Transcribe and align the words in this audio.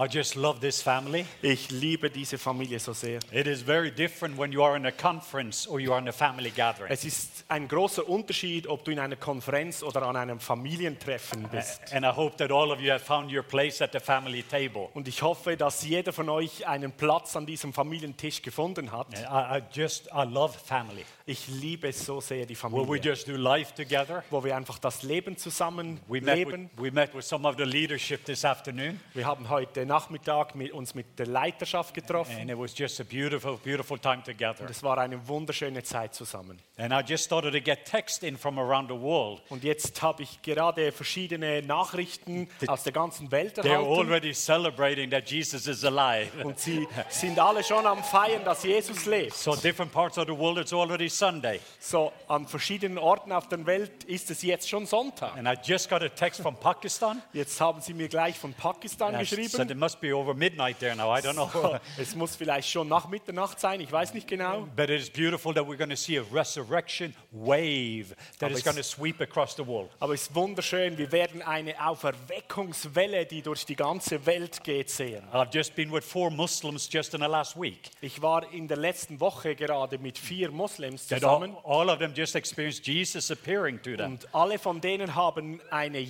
I 0.00 0.06
just 0.06 0.36
love 0.36 0.60
this 0.60 0.80
family. 0.80 1.26
Ich 1.42 1.72
liebe 1.72 2.08
diese 2.08 2.38
Familie 2.38 2.78
so 2.78 2.92
sehr. 2.92 3.18
It 3.32 3.48
is 3.48 3.62
very 3.62 3.90
different 3.90 4.38
when 4.38 4.52
you 4.52 4.62
are 4.62 4.76
in 4.76 4.86
a 4.86 4.92
conference 4.92 5.66
or 5.66 5.80
you 5.80 5.90
are 5.92 5.98
in 6.00 6.06
a 6.06 6.12
family 6.12 6.50
gathering. 6.50 6.88
Es 6.92 7.04
ist 7.04 7.44
ein 7.48 7.66
großer 7.66 8.08
Unterschied, 8.08 8.68
ob 8.68 8.84
du 8.84 8.92
in 8.92 9.00
einer 9.00 9.16
Konferenz 9.16 9.82
oder 9.82 10.02
an 10.02 10.14
einem 10.14 10.38
Familientreffen 10.38 11.48
bist. 11.48 11.92
And 11.92 12.04
I 12.04 12.10
hope 12.14 12.36
that 12.36 12.52
all 12.52 12.70
of 12.70 12.80
you 12.80 12.92
have 12.92 13.04
found 13.04 13.32
your 13.32 13.42
place 13.42 13.82
at 13.82 13.90
the 13.92 13.98
family 13.98 14.44
table. 14.44 14.88
Und 14.94 15.08
ich 15.08 15.20
hoffe, 15.22 15.56
dass 15.56 15.82
jeder 15.82 16.12
von 16.12 16.28
euch 16.28 16.64
einen 16.64 16.92
Platz 16.92 17.34
an 17.34 17.44
diesem 17.44 17.72
Familientisch 17.72 18.40
gefunden 18.40 18.92
hat. 18.92 19.08
I, 19.18 19.58
I 19.58 19.62
just, 19.72 20.06
I 20.14 20.22
love 20.22 20.56
family. 20.56 21.04
Ich 21.26 21.48
liebe 21.48 21.92
so 21.92 22.20
sehr, 22.20 22.46
die 22.46 22.54
Where 22.54 22.72
we 22.72 22.84
Familie, 22.86 23.02
just 23.10 23.26
do 23.28 23.32
life 23.32 23.74
together. 23.74 24.22
wo 24.30 24.44
wir 24.44 24.56
einfach 24.56 24.78
das 24.78 25.02
Leben 25.02 25.36
zusammen 25.36 25.98
We 26.06 26.20
met, 26.20 26.36
with, 26.38 26.46
leben. 26.46 26.70
we 26.76 26.90
met 26.92 27.12
with 27.16 27.26
some 27.26 27.46
of 27.48 27.56
the 27.58 27.64
leadership 27.64 28.24
this 28.24 28.44
afternoon, 28.44 29.00
Wir 29.12 29.26
haben 29.26 29.48
heute 29.48 29.87
Nachmittag 29.88 30.54
mit 30.54 30.72
uns 30.72 30.94
mit 30.94 31.18
der 31.18 31.26
Leiterschaft 31.26 31.94
getroffen. 31.94 32.36
and 32.40 32.50
it 32.50 32.56
was 32.58 32.76
just 32.78 33.00
a 33.00 33.04
beautiful, 33.04 33.56
beautiful 33.56 33.98
time 33.98 34.22
together. 34.22 34.60
Und 34.60 34.70
es 34.70 34.82
war 34.82 34.98
eine 34.98 35.26
wunderschöne 35.26 35.82
Zeit 35.82 36.14
zusammen. 36.14 36.58
And 36.76 36.92
I 36.92 37.00
just 37.04 37.24
started 37.24 37.52
to 37.54 37.60
get 37.60 37.84
text 37.84 38.22
in 38.22 38.36
from 38.38 38.58
around 38.58 38.88
the 38.88 39.00
world. 39.00 39.42
Und 39.48 39.64
jetzt 39.64 40.00
habe 40.00 40.22
ich 40.22 40.40
gerade 40.42 40.92
verschiedene 40.92 41.62
Nachrichten 41.62 42.48
aus 42.68 42.84
der 42.84 42.92
ganzen 42.92 43.30
Welt 43.32 43.58
They're 43.58 43.66
erhalten. 43.68 43.90
already 43.90 44.32
celebrating 44.32 45.10
that 45.10 45.28
Jesus 45.28 45.66
is 45.66 45.84
alive. 45.84 46.30
Und 46.44 46.58
sie 46.58 46.86
sind 47.08 47.38
alle 47.38 47.64
schon 47.64 47.84
am 47.86 48.04
Feiern, 48.04 48.44
dass 48.44 48.62
Jesus 48.62 49.06
lebt. 49.06 49.34
So 49.34 49.56
different 49.56 49.90
parts 49.90 50.18
of 50.18 50.26
the 50.26 50.36
world, 50.36 50.58
it's 50.58 50.72
already 50.72 51.08
Sunday. 51.08 51.60
So 51.80 52.12
an 52.28 52.46
verschiedenen 52.46 52.98
Orten 52.98 53.32
auf 53.32 53.48
der 53.48 53.64
Welt 53.66 54.04
ist 54.04 54.30
es 54.30 54.42
jetzt 54.42 54.68
schon 54.68 54.86
Sonntag. 54.86 55.36
And 55.36 55.48
I 55.48 55.54
just 55.62 55.88
got 55.88 56.02
a 56.02 56.08
text 56.08 56.42
from 56.42 56.54
Pakistan. 56.56 57.22
Jetzt 57.32 57.60
haben 57.60 57.80
sie 57.80 57.94
mir 57.94 58.08
gleich 58.08 58.38
von 58.38 58.52
Pakistan 58.52 59.18
geschrieben. 59.18 59.77
It 59.78 59.80
must 59.80 60.00
be 60.00 60.12
over 60.12 60.34
midnight 60.34 60.80
there 60.80 60.94
now. 60.96 61.08
I 61.10 61.20
don't 61.20 61.36
know. 61.36 61.78
Es 61.98 62.16
muss 62.16 62.34
vielleicht 62.34 62.68
schon 62.68 62.88
nach 62.88 63.08
Mitternacht 63.08 63.60
sein, 63.60 63.80
ich 63.80 63.92
weiß 63.92 64.12
nicht 64.12 64.26
genau. 64.26 64.66
But 64.74 64.90
it 64.90 65.00
is 65.00 65.08
beautiful 65.08 65.54
that 65.54 65.64
we're 65.64 65.76
going 65.76 65.90
to 65.90 65.96
see 65.96 66.18
a 66.18 66.24
resurrection 66.32 67.14
wave 67.30 68.16
that 68.40 68.50
Aber 68.50 68.58
is 68.58 68.64
going 68.64 68.76
to 68.76 68.82
sweep 68.82 69.20
across 69.20 69.54
the 69.54 69.64
world. 69.64 69.90
Aber 70.00 70.14
es 70.14 70.22
ist 70.22 70.34
wunderschön, 70.34 70.98
wir 70.98 71.12
werden 71.12 71.42
eine 71.42 71.74
Auferweckungswelle, 71.80 73.24
die 73.26 73.40
durch 73.40 73.64
die 73.64 73.76
ganze 73.76 74.26
Welt 74.26 74.64
geht, 74.64 74.90
sehen. 74.90 75.22
I've 75.32 75.54
just 75.54 75.76
been 75.76 75.92
with 75.92 76.04
four 76.04 76.30
Muslims 76.30 76.88
just 76.90 77.14
in 77.14 77.20
the 77.20 77.28
last 77.28 77.56
week. 77.56 77.90
Ich 78.00 78.20
war 78.20 78.52
in 78.52 78.66
der 78.66 78.78
letzten 78.78 79.20
Woche 79.20 79.54
gerade 79.54 79.98
mit 79.98 80.18
vier 80.18 80.50
Moslems 80.50 81.06
zusammen 81.06 81.56
all, 81.62 81.82
all 81.82 81.90
of 81.90 81.98
them 82.00 82.12
just 82.14 82.34
experienced 82.34 82.84
Jesus 82.84 83.30
appearing 83.30 83.80
to 83.82 83.96
them. 83.96 84.12
und 84.12 84.34
alle 84.34 84.58
von 84.58 84.80
denen 84.80 85.14
haben 85.14 85.60
eine 85.70 86.00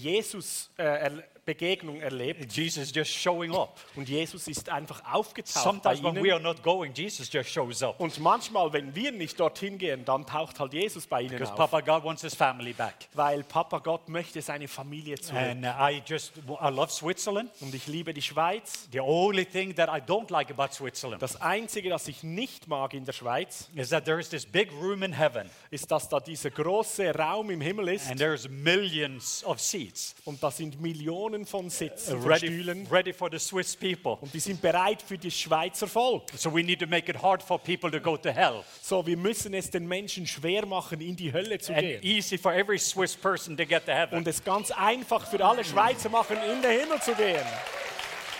Jesus-Begegnung 1.48 2.00
erlebt 2.00 2.52
Jesus 2.52 2.92
just 2.94 3.10
showing 3.12 3.54
up. 3.54 3.78
und 3.96 4.08
Jesus 4.08 4.46
ist 4.48 4.68
einfach 4.68 5.02
aufgetaucht 5.12 5.54
bei 5.54 5.94
Sometimes 5.94 6.02
when 6.02 6.22
we 6.22 6.28
ihnen. 6.28 6.32
are 6.32 6.40
not 6.40 6.62
going, 6.62 6.92
Jesus 6.92 7.32
just 7.32 7.50
shows 7.50 7.82
up. 7.82 7.98
Und 8.00 8.18
manchmal, 8.20 8.72
wenn 8.72 8.94
wir 8.94 9.12
nicht 9.12 9.38
dorthin 9.40 9.78
gehen, 9.78 10.04
dann 10.04 10.26
taucht 10.26 10.60
halt 10.60 10.72
Jesus 10.72 11.06
bei 11.06 11.22
ihnen 11.22 11.30
Because 11.30 11.52
auf. 11.52 11.58
Papa 11.58 11.80
God 11.80 12.04
wants 12.04 12.22
his 12.22 12.34
family 12.34 12.72
back. 12.72 13.08
Weil 13.14 13.42
Papa 13.44 13.78
Gott 13.78 14.08
möchte 14.08 14.42
seine 14.42 14.68
Familie 14.68 15.18
zurück. 15.18 15.40
And 15.40 15.64
uh, 15.64 15.68
I 15.90 16.02
just, 16.04 16.32
I 16.36 16.68
love 16.70 16.90
Switzerland. 16.90 17.50
Und 17.60 17.74
ich 17.74 17.86
liebe 17.86 18.12
die 18.12 18.22
Schweiz. 18.22 18.88
The 18.92 19.00
only 19.00 19.44
thing 19.44 19.74
that 19.76 19.88
I 19.88 20.00
don't 20.00 20.30
like 20.30 20.50
about 20.50 20.72
Switzerland 20.72 21.22
Das 21.22 21.40
Einzige, 21.40 21.88
das 21.88 22.08
ich 22.08 22.22
nicht 22.22 22.68
mag 22.68 22.92
in 22.94 23.04
der 23.04 23.12
Schweiz, 23.12 23.68
is 23.74 23.88
that 23.90 24.04
there 24.04 24.20
is 24.20 24.28
this 24.28 24.44
big 24.44 24.70
room 24.72 25.02
in 25.02 25.12
heaven 25.12 25.48
ist, 25.70 25.90
dass 25.90 26.08
da 26.08 26.20
dieser 26.20 26.50
große 26.50 27.14
Raum 27.14 27.50
im 27.50 27.60
Himmel 27.60 27.88
ist 27.88 28.08
and 28.10 28.18
there's 28.18 28.48
millions 28.48 29.44
of 29.44 29.60
seats 29.60 30.14
und 30.24 30.42
da 30.42 30.50
sind 30.50 30.80
Millionen 30.80 31.37
von 31.46 31.70
Sitzen, 31.70 32.20
von 32.20 32.30
ready, 32.30 32.46
Stühlen 32.46 32.86
ready 32.90 33.12
for 33.12 33.28
the 33.30 33.38
Swiss 33.38 33.76
people. 33.76 34.16
und 34.20 34.32
die 34.34 34.40
sind 34.40 34.60
bereit 34.62 35.02
für 35.02 35.18
das 35.18 35.34
Schweizer 35.34 35.86
Volk. 35.86 36.24
So 36.36 36.52
we 36.54 36.62
need 36.62 36.80
to 36.80 36.86
make 36.86 37.10
it 37.10 37.20
hard 37.22 37.42
for 37.42 37.58
people 37.58 37.90
to 37.90 38.00
go 38.00 38.16
to 38.16 38.30
hell 38.30 38.62
So, 38.82 39.04
wir 39.06 39.16
müssen 39.16 39.54
es 39.54 39.70
den 39.70 39.86
Menschen 39.86 40.26
schwer 40.26 40.66
machen, 40.66 41.00
in 41.00 41.16
die 41.16 41.32
Hölle 41.32 41.58
zu 41.58 41.72
and 41.72 41.82
gehen. 41.82 42.02
easy 42.02 42.36
for 42.38 42.52
every 42.52 42.78
Swiss 42.78 43.16
person 43.16 43.56
to 43.56 43.64
get 43.64 43.84
to 43.86 43.92
heaven. 43.92 44.18
Und 44.18 44.26
es 44.28 44.42
ganz 44.42 44.70
einfach 44.70 45.28
für 45.30 45.44
alle 45.44 45.64
Schweizer 45.64 46.08
machen, 46.08 46.36
in 46.50 46.62
den 46.62 46.80
Himmel 46.80 47.00
zu 47.00 47.14
gehen. 47.14 47.44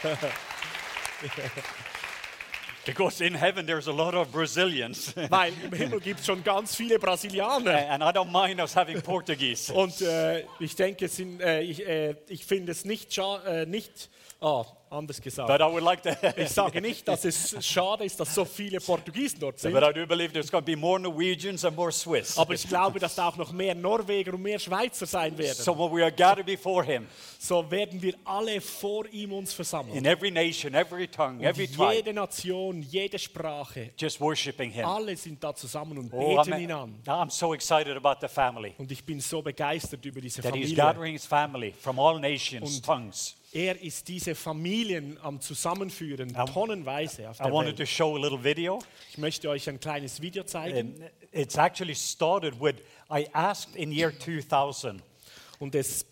Because 2.89 3.21
in 3.21 3.35
heaven 3.35 3.67
there's 3.67 3.87
a 3.87 3.93
lot 3.93 4.15
of 4.15 4.33
Brazilians. 4.33 5.13
Weil 5.29 5.53
im 5.63 5.73
Himmel 5.75 6.01
gibt 6.01 6.21
es 6.21 6.27
schon 6.27 6.43
ganz 6.43 6.75
viele 6.75 6.99
Brasilianer. 6.99 7.91
and 7.91 8.03
I 8.03 8.11
don't 8.13 8.33
mind 8.33 8.63
us 8.63 8.75
having 8.75 9.03
Portuguese. 9.03 9.71
Und 9.71 10.01
äh, 10.01 10.45
ich 10.59 10.75
denke, 10.75 11.07
sind, 11.09 11.43
äh, 11.43 11.61
ich, 11.61 11.87
äh, 11.87 12.15
ich 12.29 12.47
finde 12.47 12.73
es 12.73 12.87
nicht, 12.87 13.19
äh, 13.19 13.67
nicht 13.67 14.09
ah, 14.41 14.65
anders 14.91 15.21
gesagt. 15.21 15.49
But 15.49 15.61
I 15.61 15.65
would 15.71 15.83
like 15.83 16.03
to. 16.03 16.11
Ich 16.37 16.49
sage 16.51 16.81
nicht, 16.81 17.07
dass 17.07 17.25
es 17.25 17.57
schade 17.67 18.05
ist, 18.05 18.19
dass 18.19 18.35
so 18.35 18.45
viele 18.45 18.81
Portugiesen 18.81 19.39
dort 19.41 19.59
sind. 19.59 19.73
but 19.75 19.83
I 19.83 19.93
do 19.93 20.07
believe 20.07 20.33
there's 20.33 20.51
going 20.51 20.65
to 20.65 20.71
be 20.73 20.77
more 20.77 20.99
Norwegians 20.99 21.65
and 21.65 21.77
more 21.77 21.93
Swiss. 21.93 22.39
Aber 22.39 22.55
ich 22.55 22.67
glaube, 22.67 22.99
dass 22.99 23.15
da 23.15 23.29
auch 23.29 23.37
noch 23.37 23.53
mehr 23.53 23.75
Norweger 23.75 24.33
und 24.33 24.43
mehr 24.43 24.59
Schweizer 24.59 25.05
sein 25.07 25.37
werden. 25.37 25.55
So 25.63 25.77
when 25.77 25.91
we 25.95 26.03
are 26.03 26.13
gathered 26.13 26.47
before 26.47 26.85
Him, 26.85 27.07
So 27.39 27.71
werden 27.71 28.01
wir 28.01 28.15
alle 28.25 28.61
vor 28.61 29.07
ihm 29.13 29.33
uns 29.33 29.53
versammeln. 29.53 29.97
in 29.97 30.07
every 30.07 30.31
nation, 30.31 30.75
every 30.75 31.07
tongue, 31.07 31.41
every 31.45 31.69
tribe, 31.69 31.95
jede 31.97 32.13
Nation, 32.15 32.83
jede 32.83 33.19
Sprache, 33.19 33.91
just 33.99 34.21
worshiping 34.21 34.71
Him. 34.71 34.85
alle 34.87 35.17
sind 35.17 35.43
da 35.45 35.55
zusammen 35.55 35.99
und 35.99 36.13
Oh, 36.13 36.37
beten 36.37 36.55
I'm, 36.55 36.61
ihn 36.63 36.73
an. 36.73 36.95
I'm 37.07 37.31
so 37.31 37.53
excited 37.55 37.97
about 37.97 38.21
the 38.21 38.29
family. 38.29 38.73
Und 38.79 38.91
ich 38.91 39.05
bin 39.05 39.21
so 39.21 39.43
begeistert 39.43 40.05
über 40.07 40.21
diese 40.21 40.41
That 40.43 40.55
He's 40.55 40.71
Familie. 40.71 40.77
gathering 40.77 41.13
His 41.13 41.27
family 41.27 41.75
from 41.81 41.99
all 41.99 42.19
nations, 42.19 42.77
Und- 42.77 42.85
tongues. 42.85 43.35
Er 43.53 43.81
ist 43.81 44.07
diese 44.09 44.35
Familien 44.35 45.19
am 45.23 45.41
Zusammenführen, 45.41 46.35
tonnenweise 46.53 47.31
auf 47.31 47.41
I 47.41 47.45
der 47.45 47.53
wanted 47.53 47.77
to 47.77 47.79
Welt. 47.79 47.89
show 47.89 48.15
a 48.15 48.19
little 48.19 48.43
video. 48.45 48.79
Ich 49.11 49.17
möchte 49.17 49.49
euch 49.49 49.69
ein 49.69 49.81
kleines 49.81 50.21
Video 50.21 50.45
zeigen. 50.45 51.03
And 51.03 51.11
it's 51.33 51.57
actually 51.57 51.95
started 51.95 52.61
with 52.61 52.77
I 53.11 53.27
asked 53.33 53.75
in 53.75 53.91
year 53.91 54.13
2000. 54.19 55.03
Und, 55.59 55.75
es, 55.75 56.05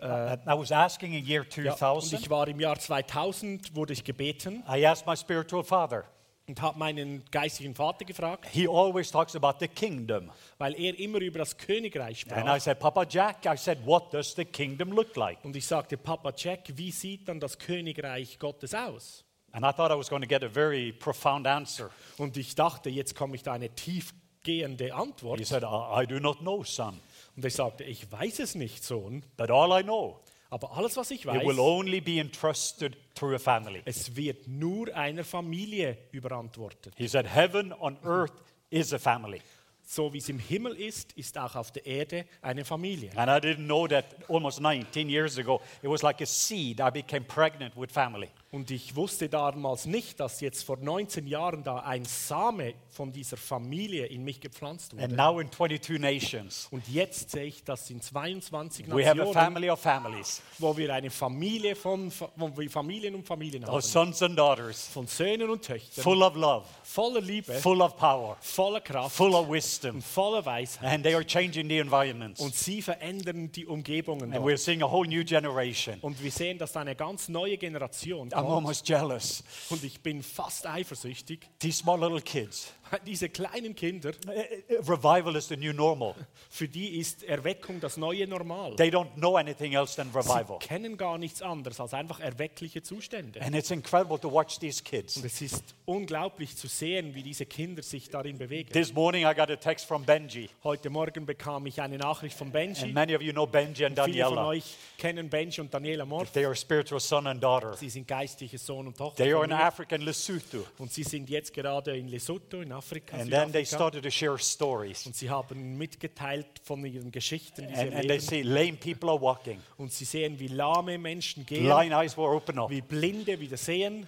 I 0.00 0.38
was 0.46 0.70
asking 0.70 1.14
in 1.14 1.26
year 1.26 1.44
ja, 1.56 1.72
und 1.72 1.78
2000. 1.78 2.20
ich 2.20 2.30
war 2.30 2.46
im 2.46 2.60
Jahr 2.60 2.78
2000, 2.78 3.74
wurde 3.74 3.92
ich 3.92 4.04
gebeten 4.04 4.62
I 4.68 4.86
asked 4.86 5.04
my 5.06 5.16
spiritual 5.16 5.64
father. 5.64 6.04
Und 6.52 6.60
habe 6.60 6.78
meinen 6.78 7.24
geistigen 7.30 7.74
Vater 7.74 8.04
gefragt, 8.04 8.46
He 8.52 8.68
always 8.68 9.10
talks 9.10 9.34
about 9.34 9.54
the 9.58 9.68
kingdom. 9.68 10.30
weil 10.58 10.78
er 10.78 10.98
immer 10.98 11.18
über 11.20 11.38
das 11.38 11.56
Königreich 11.56 12.26
And 12.30 12.40
I 12.40 12.40
sprach. 12.42 12.60
said, 12.60 12.78
Papa 12.78 13.06
Jack, 13.08 13.46
I 13.46 13.56
said, 13.56 13.78
what 13.86 14.12
does 14.12 14.34
the 14.34 14.44
kingdom 14.44 14.92
look 14.92 15.16
like? 15.16 15.42
Und 15.44 15.56
ich 15.56 15.66
sagte, 15.66 15.96
Papa 15.96 16.30
Jack, 16.36 16.64
wie 16.76 16.90
sieht 16.90 17.26
dann 17.26 17.40
das 17.40 17.58
Königreich 17.58 18.38
Gottes 18.38 18.74
aus? 18.74 19.24
And 19.52 19.64
I 19.64 19.72
thought 19.72 19.90
I 19.90 19.96
was 19.96 20.10
going 20.10 20.20
to 20.20 20.28
get 20.28 20.44
a 20.44 20.48
very 20.48 20.92
profound 20.92 21.46
answer. 21.46 21.88
Und 22.18 22.36
ich 22.36 22.54
dachte, 22.54 22.90
jetzt 22.90 23.14
komme 23.16 23.34
ich 23.34 23.42
da 23.42 23.52
eine 23.54 23.70
tiefgehende 23.74 24.94
Antwort. 24.94 25.38
He 25.38 25.44
said, 25.46 25.62
I, 25.62 26.02
I 26.02 26.06
do 26.06 26.20
not 26.20 26.40
know, 26.40 26.62
son. 26.64 27.00
Und 27.34 27.44
ich 27.46 27.54
sagte, 27.54 27.84
ich 27.84 28.12
weiß 28.12 28.40
es 28.40 28.54
nicht, 28.54 28.84
Sohn, 28.84 29.24
But 29.38 29.50
all 29.50 29.80
I 29.80 29.82
know, 29.82 30.20
aber 30.52 30.76
alles, 30.76 30.98
was 30.98 31.10
ich 31.10 31.24
it 31.24 31.32
will 31.32 31.56
weiß, 31.56 31.58
only 31.58 31.98
be 31.98 32.20
entrusted 32.20 32.94
through 33.14 33.34
a 33.34 33.38
family. 33.38 33.80
es 33.86 34.14
wird 34.14 34.46
nur 34.46 34.94
einer 34.94 35.24
Familie 35.24 35.96
überantwortet. 36.12 36.92
He 36.96 37.08
said, 37.08 37.26
heaven 37.26 37.72
on 37.72 37.96
earth 38.04 38.34
is 38.68 38.92
a 38.92 38.98
family. 38.98 39.40
So 39.82 40.12
wie 40.12 40.18
es 40.18 40.28
im 40.28 40.38
Himmel 40.38 40.74
ist, 40.74 41.12
ist 41.14 41.38
auch 41.38 41.56
auf 41.56 41.72
der 41.72 41.86
Erde 41.86 42.26
eine 42.42 42.66
Familie. 42.66 43.10
And 43.16 43.30
I 43.30 43.46
didn't 43.46 43.64
know 43.64 43.88
that 43.88 44.04
almost 44.28 44.60
19 44.60 45.08
years 45.08 45.38
ago, 45.38 45.62
it 45.82 45.88
was 45.88 46.02
like 46.02 46.20
a 46.20 46.26
seed. 46.26 46.80
I 46.80 46.90
became 46.90 47.24
pregnant 47.24 47.74
with 47.74 47.90
family. 47.90 48.28
Und 48.54 48.70
ich 48.70 48.94
wusste 48.96 49.30
damals 49.30 49.86
nicht, 49.86 50.20
dass 50.20 50.42
jetzt 50.42 50.62
vor 50.64 50.76
19 50.76 51.26
Jahren 51.26 51.64
da 51.64 51.78
ein 51.78 52.04
Same 52.04 52.74
von 52.90 53.10
dieser 53.10 53.38
Familie 53.38 54.04
in 54.04 54.24
mich 54.24 54.42
gepflanzt 54.42 54.92
And 54.92 55.00
wurde. 55.00 55.14
now 55.14 55.40
in 55.40 55.50
22 55.50 55.98
nations, 55.98 56.68
Und 56.70 56.86
jetzt 56.88 57.30
sehe 57.30 57.44
ich 57.46 57.64
das 57.64 57.88
in 57.88 58.02
22 58.02 58.86
we 58.88 59.06
have 59.06 59.12
a 59.12 59.24
Nationen, 59.24 59.32
family 59.32 59.70
of 59.70 59.80
families, 59.80 60.42
wo 60.58 60.76
wir 60.76 60.92
eine 60.92 61.08
Familie 61.10 61.74
von, 61.74 62.12
wo 62.36 62.54
wir 62.54 62.70
Familien 62.70 63.14
und 63.14 63.26
Familien 63.26 63.64
of 63.64 63.70
haben. 63.70 63.80
sons 63.80 64.20
and 64.22 64.38
daughters, 64.38 64.86
Von 64.88 65.06
Söhnen 65.06 65.48
und 65.48 65.62
Töchtern, 65.64 66.04
full 66.04 66.22
of 66.22 66.34
love, 66.36 66.66
voller 66.82 67.22
Liebe, 67.22 67.54
full 67.54 67.80
of 67.80 67.96
power, 67.96 68.36
voller 68.42 68.82
Kraft 68.82 69.16
full 69.16 69.32
of 69.34 69.48
wisdom. 69.48 70.02
voller 70.02 70.44
Weisheit. 70.44 70.92
And 70.92 71.02
they 71.02 71.14
are 71.14 71.24
changing 71.26 71.70
the 71.70 71.78
environments. 71.78 72.38
Und 72.42 72.54
sie 72.54 72.82
verändern 72.82 73.50
die 73.50 73.64
Umgebungen 73.64 74.24
And 74.24 74.34
dort. 74.34 74.44
we're 74.46 74.58
seeing 74.58 74.82
a 74.82 74.90
whole 74.90 75.08
new 75.08 75.24
generation. 75.24 75.96
Und 76.02 76.22
wir 76.22 76.30
sehen, 76.30 76.58
dass 76.58 76.72
da 76.72 76.80
eine 76.82 76.94
ganz 76.94 77.30
neue 77.30 77.56
Generation 77.56 78.30
I'm 78.42 78.50
almost 78.50 78.86
jealous. 78.86 79.42
Und 79.70 79.84
ich 79.84 80.00
bin 80.00 80.22
fast 80.22 80.66
eifersüchtig. 80.66 81.48
These 81.58 81.78
small 81.78 82.00
little 82.00 82.20
kids, 82.20 82.72
Diese 83.06 83.28
kleinen 83.28 83.74
Kinder, 83.74 84.12
Uh, 84.26 84.30
uh, 84.30 84.90
Revival 84.90 85.36
is 85.36 85.48
the 85.48 85.56
new 85.56 85.72
normal. 85.72 86.14
für 86.50 86.68
die 86.68 86.98
ist 86.98 87.22
Erweckung 87.24 87.80
das 87.80 87.96
neue 87.96 88.26
Normal. 88.26 88.76
They 88.76 88.90
don't 88.90 89.14
know 89.16 89.36
anything 89.36 89.72
else 89.72 89.96
than 89.96 90.10
Sie 90.12 90.18
revival. 90.18 90.58
kennen 90.58 90.96
gar 90.96 91.18
nichts 91.18 91.42
anderes 91.42 91.80
als 91.80 91.94
einfach 91.94 92.20
erweckliche 92.20 92.82
Zustände. 92.82 93.40
And 93.42 93.54
it's 93.56 93.70
incredible 93.70 94.18
to 94.18 94.30
watch 94.30 94.58
these 94.58 94.82
kids. 94.82 95.16
Und 95.16 95.24
es 95.24 95.40
ist 95.40 95.64
unglaublich 95.86 96.56
zu 96.56 96.68
sehen, 96.68 97.14
wie 97.14 97.22
diese 97.22 97.46
Kinder 97.46 97.82
sich 97.82 98.10
darin 98.10 98.36
bewegen. 98.38 98.70
This 98.72 98.92
morning 98.92 99.26
I 99.26 99.34
got 99.34 99.50
a 99.50 99.56
text 99.56 99.86
from 99.86 100.04
Benji. 100.04 100.50
Heute 100.62 100.90
Morgen 100.90 101.24
bekam 101.24 101.66
ich 101.66 101.80
eine 101.80 101.96
Nachricht 101.98 102.36
von 102.36 102.50
Benji. 102.50 102.84
And 102.84 102.94
many 102.94 103.14
of 103.16 103.22
you 103.22 103.32
know 103.32 103.46
Benji 103.46 103.84
and 103.86 103.98
Viele 103.98 104.24
von 104.24 104.34
Daniela. 104.36 104.46
euch 104.48 104.76
kennen 104.98 105.28
Benji 105.30 105.60
und 105.60 105.72
Daniela 105.72 106.04
Morf. 106.04 106.30
They 106.32 106.44
are 106.44 106.54
spiritual 106.54 107.00
son 107.00 107.26
and 107.26 107.42
daughter. 107.42 107.74
Sie 107.76 107.88
sind 107.90 108.06
geistliche 108.06 108.58
Sohn 108.58 108.86
und 108.86 108.96
Tochter. 108.96 109.22
They 109.22 109.32
are 109.32 109.44
in. 109.44 109.52
Africa 109.52 109.96
in 109.96 110.02
Lesotho. 110.02 110.64
Und 110.78 110.92
sie 110.92 111.04
sind 111.04 111.30
jetzt 111.30 111.52
gerade 111.54 111.96
in 111.96 112.08
Lesotho, 112.08 112.60
in 112.60 112.72
Afrika. 112.72 112.81
And 113.12 113.30
then 113.30 113.52
they 113.52 113.64
started 113.64 114.02
to 114.04 114.10
share 114.10 114.38
stories. 114.38 115.06
Und 115.06 115.14
sie 115.16 115.30
haben 115.30 115.76
mitgeteilt 115.78 116.46
von 116.64 116.84
ihren 116.84 117.10
Geschichten, 117.10 117.66
die 117.68 117.74
sie 117.74 117.80
And, 117.80 117.94
and 117.94 118.08
they 118.08 118.18
see 118.18 118.42
lame 118.42 118.74
people 118.74 119.10
are 119.10 119.20
walking. 119.20 119.60
Und 119.76 119.92
sie 119.92 120.04
sehen, 120.04 120.38
wie 120.38 120.48
lahme 120.48 120.98
Menschen 120.98 121.46
gehen, 121.46 121.64
Blind 121.64 121.92
eyes 121.92 122.16
were 122.16 122.28
open 122.34 122.58
up. 122.58 122.70
wie 122.70 122.80
Blinde 122.80 123.38
wieder 123.40 123.56
sehen. 123.56 124.06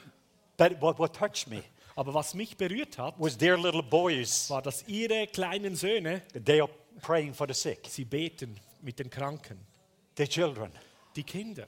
But 0.57 0.81
what, 0.81 0.99
what 0.99 1.15
touched 1.15 1.49
me 1.49 1.63
Aber 1.97 2.13
was 2.15 2.35
mich 2.35 2.57
berührt 2.57 2.99
hat, 2.99 3.15
was 3.19 3.37
their 3.39 3.57
little 3.57 3.83
boys. 3.83 4.51
war, 4.51 4.63
dass 4.63 4.85
ihre 4.89 5.27
kleinen 5.29 5.77
Söhne, 5.77 6.23
They 6.45 6.61
are 6.61 6.71
praying 7.03 7.35
for 7.35 7.47
the 7.47 7.55
sick. 7.55 7.81
sie 7.89 8.05
beten 8.05 8.57
mit 8.83 8.99
den 8.99 9.11
Kranken. 9.11 9.59
Their 10.17 10.29
children. 10.29 10.71
Die 11.17 11.23
Kinder. 11.25 11.67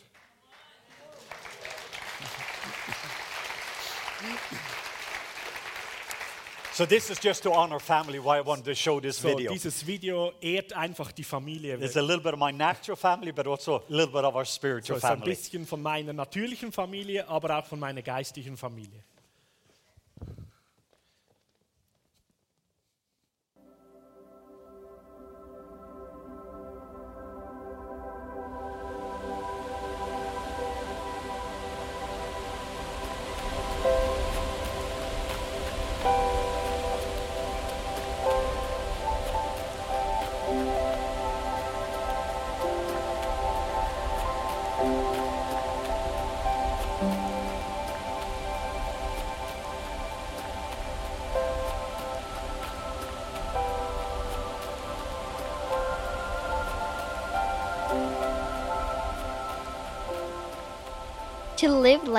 So 6.76 6.84
this 6.84 7.08
is 7.08 7.18
just 7.18 7.42
to 7.44 7.52
honor 7.54 7.80
family 7.80 8.18
why 8.18 8.36
I 8.36 8.42
wanted 8.42 8.66
to 8.66 8.74
show 8.74 9.00
this 9.00 9.16
So, 9.16 9.28
video. 9.28 9.50
dieses 9.50 9.82
Video 9.86 10.32
ehrt 10.42 10.74
einfach 10.74 11.10
die 11.10 11.24
Familie. 11.24 11.76
It's 11.76 11.96
a 11.96 12.02
little 12.02 12.20
bit 12.22 12.34
of 12.34 12.38
my 12.38 12.52
natural 12.52 12.96
family, 12.96 13.32
but 13.32 13.46
also 13.46 13.76
a 13.76 13.82
little 13.88 14.12
bit 14.12 14.24
of 14.24 14.34
our 14.34 14.44
So, 14.44 14.56
spiritual 14.56 14.98
es 14.98 15.02
ist 15.02 15.08
ein 15.10 15.16
family. 15.20 15.30
bisschen 15.34 15.64
von 15.66 15.80
meiner 15.80 16.12
natürlichen 16.12 16.70
Familie, 16.72 17.26
aber 17.28 17.58
auch 17.58 17.64
von 17.64 17.80
meiner 17.80 18.02
geistigen 18.02 18.58
Familie. 18.58 19.02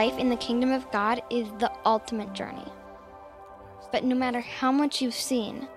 Life 0.08 0.20
in 0.20 0.30
the 0.30 0.38
kingdom 0.38 0.72
of 0.72 0.90
God 0.92 1.22
is 1.30 1.48
the 1.60 1.72
ultimate 1.86 2.32
journey. 2.34 2.68
But 3.92 4.04
no 4.04 4.16
matter 4.16 4.40
how 4.40 4.72
much 4.72 5.02
you've 5.02 5.14
seen, 5.14 5.68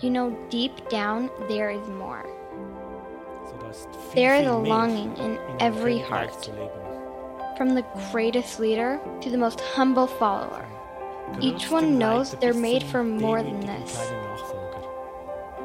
you 0.00 0.10
know 0.10 0.36
deep 0.50 0.88
down 0.88 1.30
there 1.48 1.70
is 1.70 1.86
more. 1.88 2.26
There 4.14 4.34
is 4.34 4.46
a 4.46 4.52
longing 4.52 5.16
in 5.18 5.32
in 5.32 5.38
every 5.60 5.98
heart, 5.98 6.50
from 7.56 7.74
the 7.74 7.84
greatest 8.10 8.58
leader 8.58 9.00
to 9.20 9.30
the 9.30 9.38
most 9.38 9.60
humble 9.60 10.06
follower. 10.06 10.66
Each 11.40 11.70
one 11.70 11.98
knows 11.98 12.32
they're 12.40 12.54
made 12.54 12.82
for 12.82 13.04
more 13.04 13.42
than 13.42 13.60
this. 13.60 14.10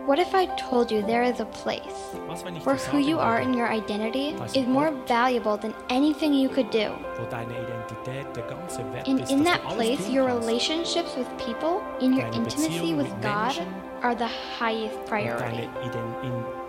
Kleinen 0.05 0.07
Nachfolger. 0.07 0.07
What 0.07 0.19
if 0.19 0.33
I 0.33 0.45
told 0.69 0.91
you 0.91 1.01
there 1.01 1.23
is 1.23 1.39
a 1.39 1.45
place 1.45 2.15
Was, 2.27 2.43
wenn 2.45 2.55
ich 2.55 2.65
where 2.65 2.75
dir 2.75 2.81
who 2.91 2.97
sagen 2.97 3.03
you 3.09 3.19
are 3.19 3.39
würde, 3.39 3.51
in 3.51 3.53
your 3.59 3.69
identity 3.71 4.35
Was 4.37 4.51
is 4.55 4.63
im 4.65 4.71
more 4.71 4.87
Ort? 4.87 5.07
valuable 5.07 5.57
than 5.57 5.73
anything 5.89 6.33
you 6.33 6.49
could 6.49 6.69
do? 6.71 6.91
wo 7.17 7.25
deine 7.29 7.53
Identität 7.53 8.35
der 8.35 8.43
ganze 8.43 8.79
Wert 8.93 9.07
And 9.07 9.19
ist, 9.21 9.31
in 9.31 9.43
dass 9.43 9.53
that 9.53 9.61
du 9.63 9.67
alles 9.69 9.87
place, 9.87 10.05
tun 10.07 10.15
your 10.15 10.27
kannst. 10.27 10.47
relationships 10.47 11.15
with 11.17 11.27
people, 11.37 11.81
in 11.99 12.13
your 12.13 12.23
Deine 12.29 12.35
intimacy 12.37 12.67
Beziehungen 12.69 12.97
with 12.97 13.09
mit 13.13 13.21
God, 13.21 13.55
Menschen 13.55 13.67
are 14.01 14.15
the 14.15 14.29
highest 14.59 14.95
Und 14.97 15.05
priority. 15.07 15.69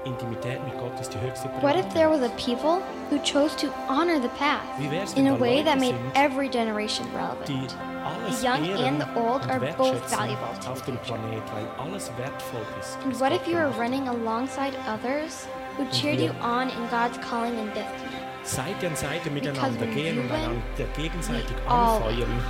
Deine 0.04 0.10
Iden 0.10 0.12
in 0.12 0.12
Intimität 0.12 0.64
mit 0.64 0.78
Gott 0.78 1.00
ist 1.00 1.12
die 1.12 1.20
höchste 1.20 1.48
What 1.60 1.76
if 1.76 1.88
there 1.94 2.08
was 2.08 2.22
a 2.22 2.30
people 2.36 2.82
who 3.10 3.18
chose 3.18 3.54
to 3.56 3.68
honor 3.88 4.20
the 4.20 4.28
past 4.38 5.16
in 5.16 5.28
a 5.28 5.34
way 5.34 5.62
that 5.62 5.78
made 5.78 5.96
every 6.14 6.48
generation 6.48 7.06
relevant? 7.14 7.46
The 7.46 8.42
young 8.42 8.66
and 8.82 9.00
the 9.00 9.08
old 9.16 9.48
are 9.50 9.60
both 9.76 10.10
valuable 10.10 10.54
to 10.60 10.74
the 10.74 10.82
future. 10.82 10.98
Planet, 11.04 11.42
weil 11.54 11.66
alles 11.78 12.10
wertvoll 12.18 12.64
ist. 12.80 12.98
And 13.04 13.18
what 13.20 13.32
if 13.32 13.46
you 13.46 13.56
were 13.56 13.70
running 13.78 14.08
alongside 14.08 14.74
others 14.86 15.46
who 15.76 15.86
cheered 15.90 16.20
you 16.20 16.32
on 16.40 16.68
in 16.68 16.88
God's 16.90 17.18
calling 17.18 17.58
and 17.58 17.72
destiny? 17.74 18.12
Seite 18.44 18.86
an 18.86 18.96
Seite 18.96 19.30
miteinander 19.30 19.86
gehen 19.86 20.16
you 20.16 20.22
und 20.22 20.30
einander 20.30 20.84
gegenseitig 20.96 21.56
anfeuern, 21.66 22.42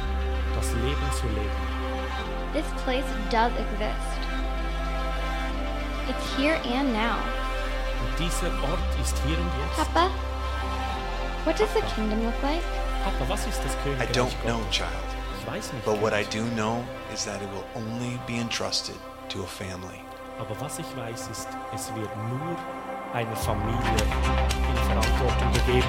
das 0.56 0.72
Leben 0.74 1.12
zu 1.12 1.26
leben. 1.28 1.74
This 2.52 2.66
place 2.84 3.04
does 3.30 3.52
exist. 3.52 4.14
It's 6.08 6.36
here 6.36 6.60
and 6.64 6.92
now. 6.92 7.43
Und 8.00 8.18
dieser 8.18 8.48
Ort 8.70 8.80
ist 9.02 9.16
hier 9.26 9.38
und 9.38 9.50
jetzt. 9.60 9.76
Papa, 9.92 10.10
what 11.44 11.58
does 11.58 11.68
the 11.74 11.80
kingdom 11.94 12.24
look 12.24 12.34
like? 12.42 12.62
Papa, 13.04 13.28
was 13.28 13.46
ist 13.46 13.60
das 13.64 13.74
I 13.74 13.78
Königreich 13.84 14.10
don't 14.10 14.34
know, 14.44 14.58
Gottes? 14.58 14.76
child. 14.76 14.88
Ich 15.40 15.46
weiß 15.52 15.72
nicht. 15.72 15.84
But 15.84 16.00
what 16.00 16.12
I 16.12 16.24
do 16.24 16.44
know 16.54 16.82
is 17.12 17.24
that 17.24 17.40
it 17.42 17.48
will 17.52 17.64
only 17.74 18.18
be 18.26 18.40
entrusted 18.40 18.96
to 19.28 19.42
a 19.42 19.46
family. 19.46 20.00
Aber 20.38 20.58
was 20.60 20.78
ich 20.78 20.86
weiß 20.96 21.28
ist, 21.28 21.48
es 21.74 21.94
wird 21.94 22.10
nur 22.28 22.56
eine 23.12 23.36
Familie 23.36 23.78
in 23.78 24.76
Verantwortung 24.88 25.52
gegeben. 25.52 25.88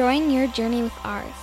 Join 0.00 0.30
your 0.30 0.46
journey 0.46 0.80
with 0.80 0.98
ours, 1.04 1.40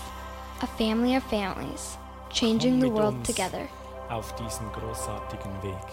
a 0.64 0.66
family 0.66 1.14
of 1.14 1.24
families, 1.26 1.96
changing 2.32 2.80
the 2.80 2.90
world 2.90 3.24
together. 3.24 3.70
Auf 4.10 4.34
diesen 4.34 4.72
großartigen 4.72 5.62
Weg. 5.62 5.88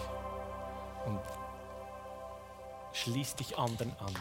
Und 1.05 1.19
schließ 2.91 3.35
dich 3.35 3.55
anderen 3.55 3.91
an. 3.99 4.15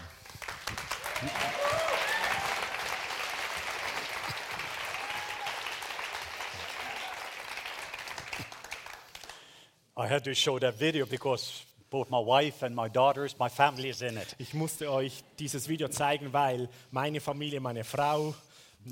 I 9.97 10.07
had 10.07 10.23
to 10.25 10.35
show 10.35 10.59
that 10.59 10.79
video 10.79 11.07
because 11.07 11.65
both 11.95 12.11
my 12.11 12.19
wife 12.19 12.65
and 12.67 12.75
my 12.75 12.89
daughters, 12.89 13.37
my 13.39 13.49
family 13.49 13.89
is 13.89 14.03
in 14.03 14.17
it. 14.17 14.35
Ich 14.39 14.53
musste 14.53 14.91
euch 14.91 15.23
dieses 15.39 15.69
Video 15.69 15.87
zeigen, 15.87 16.33
weil 16.33 16.69
meine 16.91 17.21
Familie, 17.21 17.61
meine 17.61 17.85
Frau, 17.85 18.35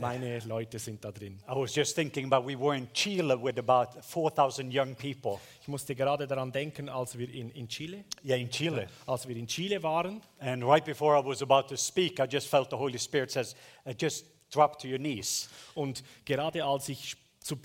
Meine 0.01 0.39
Leute 0.47 0.79
sind 0.79 1.05
da 1.05 1.11
drin. 1.13 1.39
I 1.47 1.55
was 1.55 1.75
just 1.75 1.95
thinking 1.95 2.25
about 2.33 2.47
we 2.47 2.57
were 2.57 2.75
in 2.75 2.89
Chile 2.95 3.37
with 3.37 3.59
about 3.59 4.03
4,000 4.03 4.73
young 4.73 4.95
people. 4.95 5.39
Ich 5.61 5.69
musste 5.69 5.95
gerade 5.95 6.27
daran 6.27 6.51
denken, 6.51 6.89
als 6.89 7.19
wir 7.19 7.29
in, 7.29 7.51
in 7.51 7.69
Chile, 7.69 8.05
Yeah, 8.25 8.37
in 8.39 8.49
Chile. 8.49 8.87
als 9.07 9.27
wir 9.29 9.37
in 9.37 9.47
Chile 9.47 9.83
waren 9.83 10.23
And 10.39 10.65
right 10.65 10.83
before 10.85 11.15
I 11.15 11.23
was 11.23 11.43
about 11.43 11.69
to 11.69 11.77
speak, 11.77 12.21
I 12.21 12.27
just 12.31 12.47
felt 12.49 12.71
the 12.71 12.77
Holy 12.77 12.99
Spirit 12.99 13.33
says, 13.33 13.55
uh, 13.85 13.93
just 13.93 14.25
drop 14.51 14.79
to 14.79 14.89
your 14.89 14.99
knees. 14.99 15.51
und 15.75 16.03
gerade 16.25 16.65
als 16.65 16.89
ich 16.89 17.15
zu 17.41 17.57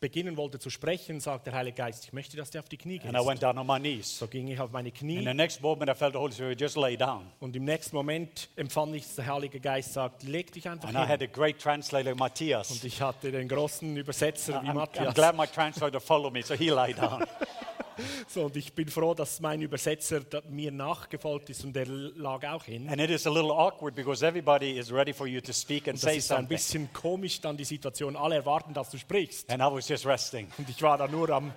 beginnen 0.00 0.36
wollte 0.36 0.58
zu 0.58 0.70
sprechen, 0.70 1.18
sagt 1.20 1.46
der 1.46 1.54
Heilige 1.54 1.76
Geist, 1.76 2.04
ich 2.04 2.12
möchte, 2.12 2.36
dass 2.36 2.50
du 2.50 2.58
auf 2.58 2.68
die 2.68 2.76
Knie 2.76 3.00
And 3.00 3.14
I 3.14 3.18
went 3.18 3.40
gehst. 3.40 3.42
down 3.42 3.58
on 3.58 3.66
my 3.66 3.78
knees. 3.78 4.18
So 4.18 4.26
ging 4.28 4.46
ich 4.48 4.60
auf 4.60 4.70
meine 4.70 4.88
In 4.90 4.94
the 4.94 4.98
Knie 5.00 5.34
next 5.34 5.60
moment, 5.60 5.90
I 5.90 5.94
felt 5.94 6.12
the 6.12 6.18
Holy 6.18 6.32
Spirit 6.32 6.60
just 6.60 6.76
lay 6.76 6.96
down. 6.96 7.26
und 7.40 7.56
im 7.56 7.64
nächsten 7.64 7.96
Moment 7.96 8.48
empfand 8.56 8.94
ich, 8.94 9.02
dass 9.04 9.16
der 9.16 9.26
Heilige 9.26 9.58
Geist 9.60 9.92
sagt, 9.94 10.22
leg 10.22 10.52
dich 10.52 10.68
einfach 10.68 10.88
And 10.88 10.96
I 10.96 11.00
had 11.00 11.20
hin. 11.20 11.28
a 11.30 11.32
great 11.32 11.58
translator, 11.58 12.12
Und 12.12 12.18
Matthias. 12.20 12.82
ich 12.84 13.00
hatte 13.02 13.32
den 13.32 13.48
großen 13.48 13.96
Übersetzer 13.96 14.62
wie 14.62 14.66
I'm, 14.68 14.70
I'm 14.70 14.74
Matthias. 14.74 15.14
glad 15.14 15.36
my 15.36 15.46
translator 15.46 16.00
followed 16.00 16.32
me, 16.32 16.42
so 16.42 16.54
he 16.54 16.70
lay 16.70 16.92
down. 16.92 17.24
So, 18.28 18.44
und 18.44 18.56
ich 18.56 18.72
bin 18.72 18.88
froh, 18.88 19.14
dass 19.14 19.40
mein 19.40 19.60
Übersetzer 19.62 20.20
mir 20.48 20.70
nachgefolgt 20.70 21.50
ist 21.50 21.64
und 21.64 21.74
der 21.74 21.86
lag 21.86 22.44
auch 22.48 22.64
hin. 22.64 22.88
And 22.88 23.00
it 23.00 23.10
is 23.10 23.26
a 23.26 23.30
little 23.30 23.52
awkward 23.52 23.94
because 23.94 24.24
everybody 24.26 24.78
is 24.78 24.92
ready 24.92 25.12
for 25.12 25.26
you 25.26 25.40
to 25.40 25.52
speak 25.52 25.88
and 25.88 25.96
Das 25.96 26.02
say 26.02 26.16
ist 26.18 26.30
ein 26.30 26.38
something. 26.38 26.48
bisschen 26.56 26.92
komisch 26.92 27.40
dann 27.40 27.56
die 27.56 27.64
Situation. 27.64 28.16
Alle 28.16 28.36
erwarten, 28.36 28.72
dass 28.74 28.90
du 28.90 28.98
sprichst. 28.98 29.50
And 29.50 29.62
I 29.62 29.66
was 29.66 29.88
just 29.88 30.04
resting. 30.06 30.48
Und 30.58 30.68
ich 30.68 30.80
war 30.82 30.98
da 30.98 31.06
nur 31.08 31.30
am 31.30 31.52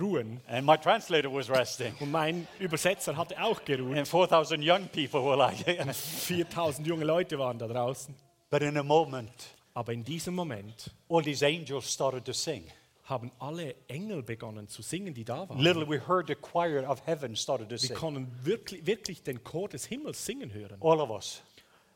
Ruhen. 0.00 0.40
And 0.48 0.66
my 0.66 0.76
translator 0.78 1.32
was 1.32 1.50
resting. 1.50 1.94
Und 2.00 2.10
mein 2.10 2.46
Übersetzer 2.58 3.16
hatte 3.16 3.40
auch 3.42 3.64
geruht. 3.64 3.96
And 3.96 4.08
4,000 4.08 4.62
young 4.62 4.88
people 4.88 5.22
were 5.22 5.36
like, 5.36 5.58
4000 5.94 6.86
junge 6.86 7.04
Leute 7.04 7.38
waren 7.38 7.58
da 7.58 7.66
draußen. 7.68 8.14
but 8.50 8.62
in 8.62 8.76
a 8.76 8.82
moment, 8.82 9.30
Aber 9.74 9.92
in 9.92 10.04
diesem 10.04 10.34
Moment 10.34 10.90
all 11.08 11.22
these 11.22 11.44
angels 11.44 11.90
started 11.90 12.24
to 12.24 12.32
sing. 12.32 12.64
Haben 13.12 13.30
alle 13.38 13.74
Engel 13.88 14.22
begonnen 14.22 14.68
zu 14.68 14.82
singen, 14.82 15.14
die 15.14 15.24
da 15.24 15.48
waren. 15.48 15.60
Literally, 15.60 15.88
we 15.88 16.08
heard 16.08 16.26
the 16.26 16.34
choir 16.34 16.88
of 16.88 17.06
heaven 17.06 17.36
started 17.36 17.68
to 17.68 17.74
Wir 17.74 17.78
sing. 17.78 17.96
konnten 17.96 18.26
wirklich, 18.42 18.86
wirklich 18.86 19.22
den 19.22 19.44
Chor 19.44 19.68
des 19.68 19.86
Himmels 19.86 20.24
singen 20.24 20.52
hören. 20.52 20.76
All 20.80 21.00
of 21.00 21.10
us. 21.10 21.42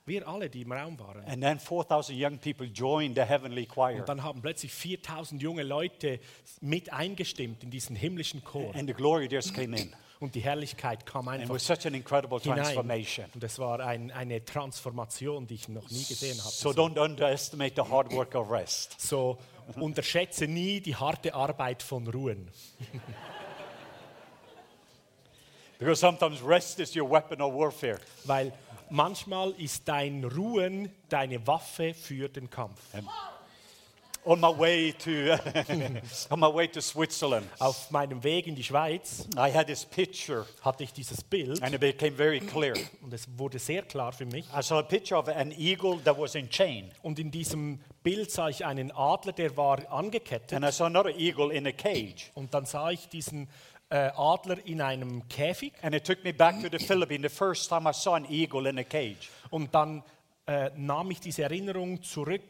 Wir 0.04 0.28
alle, 0.28 0.48
die 0.48 0.62
im 0.62 0.70
Raum 0.70 0.96
waren. 1.00 1.24
And 1.24 1.42
then 1.42 1.58
4,000 1.58 2.16
young 2.16 2.38
people 2.38 2.66
joined 2.66 3.16
the 3.16 3.22
heavenly 3.22 3.66
choir. 3.66 3.98
Und 4.00 4.08
dann 4.08 4.22
haben 4.22 4.40
plötzlich 4.40 4.72
4000 4.72 5.42
junge 5.42 5.64
Leute 5.64 6.20
mit 6.60 6.92
eingestimmt 6.92 7.64
in 7.64 7.70
diesen 7.70 7.96
himmlischen 7.96 8.44
Chor. 8.44 8.72
And 8.76 8.88
the 8.88 8.94
glory 8.94 9.26
just 9.26 9.52
came 9.52 9.76
in. 9.76 9.92
Und 10.20 10.34
die 10.34 10.40
Herrlichkeit 10.40 11.04
kam 11.04 11.28
And 11.28 11.40
einfach 11.40 11.54
was 11.56 11.66
such 11.66 11.86
an 11.86 11.94
incredible 11.94 12.40
transformation. 12.40 13.26
Und 13.34 13.42
es 13.42 13.58
war 13.58 13.80
ein, 13.80 14.10
eine 14.12 14.44
Transformation, 14.44 15.46
die 15.46 15.54
ich 15.54 15.68
noch 15.68 15.90
nie 15.90 16.04
gesehen 16.04 16.38
habe. 16.38 16.50
So 16.50 16.70
don't 16.70 16.98
underestimate 16.98 17.72
the 17.74 17.82
hard 17.90 18.12
work 18.12 18.34
of 18.34 18.50
rest. 18.50 18.98
So 19.00 19.38
unterschätze 19.74 20.46
nie 20.46 20.80
die 20.80 20.94
harte 20.94 21.34
Arbeit 21.34 21.82
von 21.82 22.06
Ruhen. 22.06 22.48
Because 25.78 26.00
sometimes 26.00 26.42
rest 26.42 26.80
is 26.80 26.96
your 26.96 27.10
weapon 27.10 27.40
of 27.40 27.52
warfare. 27.52 27.98
Weil 28.24 28.52
manchmal 28.88 29.50
ist 29.58 29.86
dein 29.86 30.24
Ruhen 30.24 30.90
deine 31.08 31.46
Waffe 31.46 31.92
für 31.92 32.28
den 32.28 32.48
Kampf. 32.48 32.80
On 34.28 34.40
my 34.40 34.48
way 34.48 34.90
to, 34.90 35.38
on 36.30 36.40
my 36.40 36.48
way 36.52 36.66
to 36.66 36.80
Switzerland, 36.80 37.46
Auf 37.60 37.92
meinem 37.92 38.24
Weg 38.24 38.48
in 38.48 38.56
die 38.56 38.64
Schweiz 38.64 39.28
I 39.36 39.52
had 39.54 39.68
this 39.68 39.84
picture, 39.84 40.44
hatte 40.62 40.82
ich 40.82 40.92
dieses 40.92 41.22
Bild 41.22 41.62
and 41.62 41.72
it 41.72 41.80
became 41.80 42.10
very 42.16 42.40
clear. 42.40 42.74
und 43.02 43.12
es 43.12 43.28
wurde 43.38 43.60
sehr 43.60 43.82
klar 43.82 44.12
für 44.12 44.26
mich. 44.26 44.44
I 44.52 44.62
saw 44.62 44.78
a 44.78 44.82
picture 44.82 45.16
of 45.16 45.28
an 45.28 45.52
eagle 45.52 46.00
that 46.02 46.18
was 46.18 46.34
in 46.34 46.48
chain, 46.50 46.90
Und 47.02 47.20
in 47.20 47.30
diesem 47.30 47.78
Bild 48.02 48.32
sah 48.32 48.48
ich 48.48 48.64
einen 48.66 48.90
Adler, 48.90 49.32
der 49.32 49.56
war 49.56 49.78
angekettet. 49.92 50.54
and 50.54 50.64
I 50.64 50.72
saw 50.72 50.86
another 50.86 51.16
eagle 51.16 51.52
in 51.52 51.64
a 51.68 51.72
cage. 51.72 52.32
Und 52.34 52.52
dann 52.52 52.66
sah 52.66 52.90
ich 52.90 53.08
diesen 53.08 53.48
äh, 53.90 54.10
Adler 54.16 54.58
in 54.66 54.80
einem 54.80 55.28
Käfig. 55.28 55.72
And 55.82 55.94
it 55.94 56.02
took 56.04 56.24
me 56.24 56.34
back 56.34 56.60
to 56.62 56.68
the 56.76 56.84
Philippines, 56.84 57.22
the 57.22 57.28
first 57.28 57.68
time 57.68 57.88
I 57.88 57.92
saw 57.92 58.14
an 58.14 58.26
eagle 58.28 58.68
in 58.68 58.76
a 58.80 58.82
cage. 58.82 59.30
Und 59.50 59.72
dann 59.72 60.02
äh, 60.46 60.70
nahm 60.74 61.12
ich 61.12 61.20
diese 61.20 61.44
Erinnerung 61.44 62.02
zurück 62.02 62.42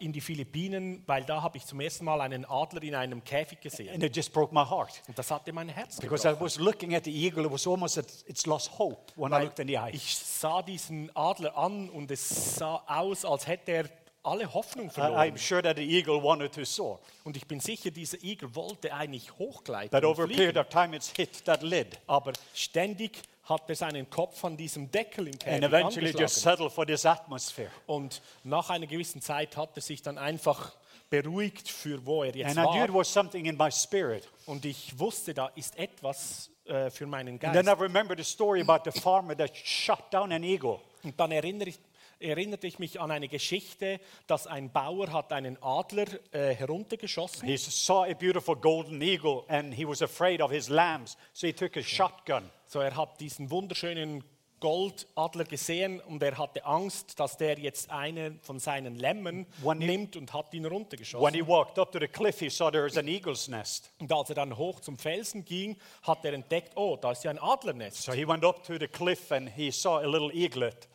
in 0.00 0.12
die 0.12 0.20
Philippinen, 0.20 1.02
weil 1.06 1.24
da 1.24 1.42
habe 1.42 1.56
ich 1.56 1.64
zum 1.64 1.80
ersten 1.80 2.04
Mal 2.04 2.20
einen 2.20 2.44
Adler 2.44 2.82
in 2.82 2.94
einem 2.94 3.24
Käfig 3.24 3.60
gesehen. 3.60 3.94
And 3.94 4.02
it 4.02 4.14
just 4.14 4.32
broke 4.32 4.54
my 4.54 4.64
heart. 4.64 5.02
Und 5.08 5.18
das 5.18 5.30
hatte 5.30 5.52
mein 5.52 5.68
Herz 5.68 5.96
Because 6.00 6.26
I 6.28 6.32
gebrochen. 6.32 6.44
was 6.44 6.58
looking 6.58 6.94
at 6.94 7.04
the 7.04 7.10
eagle, 7.26 7.44
it 7.46 7.50
was 7.52 7.66
almost, 7.66 7.96
at, 7.98 8.06
it's 8.26 8.44
lost 8.46 8.70
hope 8.78 9.12
when 9.16 9.32
I 9.32 9.36
Weil 9.36 9.44
looked 9.44 9.58
in 9.60 9.68
the 9.68 9.78
eyes. 9.78 9.94
ich 9.94 10.16
sah 10.16 10.60
diesen 10.62 11.10
Adler 11.16 11.56
an 11.56 11.88
und 11.90 12.10
es 12.10 12.56
sah 12.56 12.82
aus, 12.86 13.24
als 13.24 13.46
hätte 13.46 13.72
er 13.72 13.90
alle 14.22 14.52
Hoffnung 14.52 14.86
I- 14.86 14.90
I'm 14.90 14.92
verloren. 14.92 15.38
sure 15.38 15.62
that 15.62 15.76
the 15.78 15.82
eagle 15.84 16.22
wanted 16.22 16.52
to 16.52 16.64
soar. 16.64 16.98
Und 17.24 17.36
ich 17.38 17.46
bin 17.46 17.60
sicher, 17.60 17.90
dieser 17.90 18.22
Igel 18.22 18.54
wollte 18.54 18.92
eigentlich 18.92 19.38
hochgleiten. 19.38 19.90
But 19.90 20.04
over 20.04 20.24
a 20.24 20.26
period 20.26 20.58
of 20.58 20.68
time, 20.68 20.94
it's 20.94 21.10
hit 21.16 21.44
that 21.46 21.62
lid. 21.62 21.98
Aber 22.06 22.32
ständig 22.52 23.22
hat 23.48 23.68
er 23.68 23.74
seinen 23.76 24.08
Kopf 24.10 24.44
an 24.44 24.56
diesem 24.56 24.90
Deckel 24.90 25.26
im 25.28 25.32
And 25.34 25.40
Käfig 25.42 25.62
eventually 25.64 26.06
just 26.10 26.16
angeschlagen. 26.18 26.56
settled 26.58 26.72
for 26.72 26.86
this 26.86 27.06
atmosphere. 27.06 27.70
Und 27.86 28.20
nach 28.44 28.70
einer 28.70 28.86
gewissen 28.86 29.22
Zeit 29.22 29.56
hat 29.56 29.70
er 29.76 29.82
sich 29.82 30.02
dann 30.02 30.18
einfach 30.18 30.76
beruhigt 31.10 31.68
für 31.70 32.04
wo 32.04 32.22
er 32.22 32.34
jetzt 32.36 32.56
And 32.56 32.68
I 32.68 32.70
knew 32.72 32.84
it 32.84 32.92
war. 32.92 33.00
was 33.00 33.12
something 33.12 33.46
in 33.46 33.56
my 33.56 33.70
spirit. 33.72 34.28
Und 34.46 34.64
ich 34.66 34.98
wusste, 34.98 35.32
da 35.32 35.46
ist 35.54 35.78
etwas 35.78 36.50
äh, 36.66 36.90
für 36.90 37.06
meinen 37.06 37.42
And 37.42 37.54
then 37.54 37.64
I 37.64 37.68
Geist. 37.70 37.80
remembered 37.80 38.18
the 38.18 38.24
story 38.24 38.60
about 38.60 38.88
the 38.90 39.00
farmer 39.00 39.34
that 39.36 39.56
shot 39.56 40.12
down 40.12 40.32
an 40.32 40.42
eagle. 40.44 40.80
Und 41.02 41.18
dann 41.18 41.30
erinnere 41.32 41.70
ich, 41.70 41.78
erinnerte 42.20 42.66
ich 42.66 42.78
mich 42.78 43.00
an 43.00 43.10
eine 43.10 43.28
Geschichte, 43.28 44.00
dass 44.26 44.46
ein 44.46 44.70
Bauer 44.72 45.12
hat 45.12 45.32
einen 45.32 45.56
Adler 45.62 46.06
äh, 46.32 46.54
heruntergeschossen 46.54 47.46
He 47.46 47.56
saw 47.56 48.04
a 48.10 48.14
beautiful 48.14 48.56
golden 48.56 49.00
eagle 49.02 49.44
and 49.48 49.74
he 49.74 49.86
was 49.86 50.02
afraid 50.02 50.40
of 50.40 50.50
his 50.50 50.68
lambs, 50.68 51.16
so 51.32 51.46
he 51.46 51.52
took 51.52 51.76
a 51.76 51.82
shotgun. 51.82 52.50
So, 52.66 52.80
er 52.80 52.94
hat 52.96 53.20
diesen 53.20 53.50
wunderschönen 53.50 54.24
Goldadler 54.60 55.44
gesehen 55.44 56.00
und 56.00 56.20
er 56.20 56.36
hatte 56.36 56.64
Angst, 56.64 57.20
dass 57.20 57.36
der 57.36 57.58
jetzt 57.60 57.90
einen 57.92 58.40
von 58.40 58.58
seinen 58.58 58.96
Lämmern 58.96 59.46
When 59.62 59.80
he- 59.80 59.86
nimmt 59.86 60.16
und 60.16 60.32
hat 60.32 60.52
ihn 60.52 60.64
When 60.64 60.72
runtergeschossen. 60.72 61.32
he 61.34 61.46
walked 61.46 61.78
up 61.78 61.92
to 61.92 62.00
the 62.00 62.08
cliff, 62.08 62.40
he 62.40 62.50
saw 62.50 62.68
there 62.68 62.84
was 62.84 62.96
an 62.98 63.06
eagle's 63.06 63.46
nest. 63.46 63.92
Und 64.00 64.12
als 64.12 64.30
er 64.30 64.34
dann 64.34 64.56
hoch 64.56 64.80
zum 64.80 64.98
Felsen 64.98 65.44
ging, 65.44 65.76
hat 66.02 66.24
er 66.24 66.32
entdeckt, 66.32 66.72
oh, 66.76 66.96
da 67.00 67.12
ist 67.12 67.22
ja 67.22 67.30
ein 67.30 67.38
Adlernest. 67.38 68.02
So 68.02 68.12
he 68.12 68.26
went 68.26 68.44
up 68.44 68.64
to 68.64 68.76
the 68.78 68.88
cliff 68.88 69.30
and 69.30 69.48
he 69.48 69.70
saw 69.70 69.98
a 69.98 70.06
little 70.06 70.32
eaglet. 70.34 70.88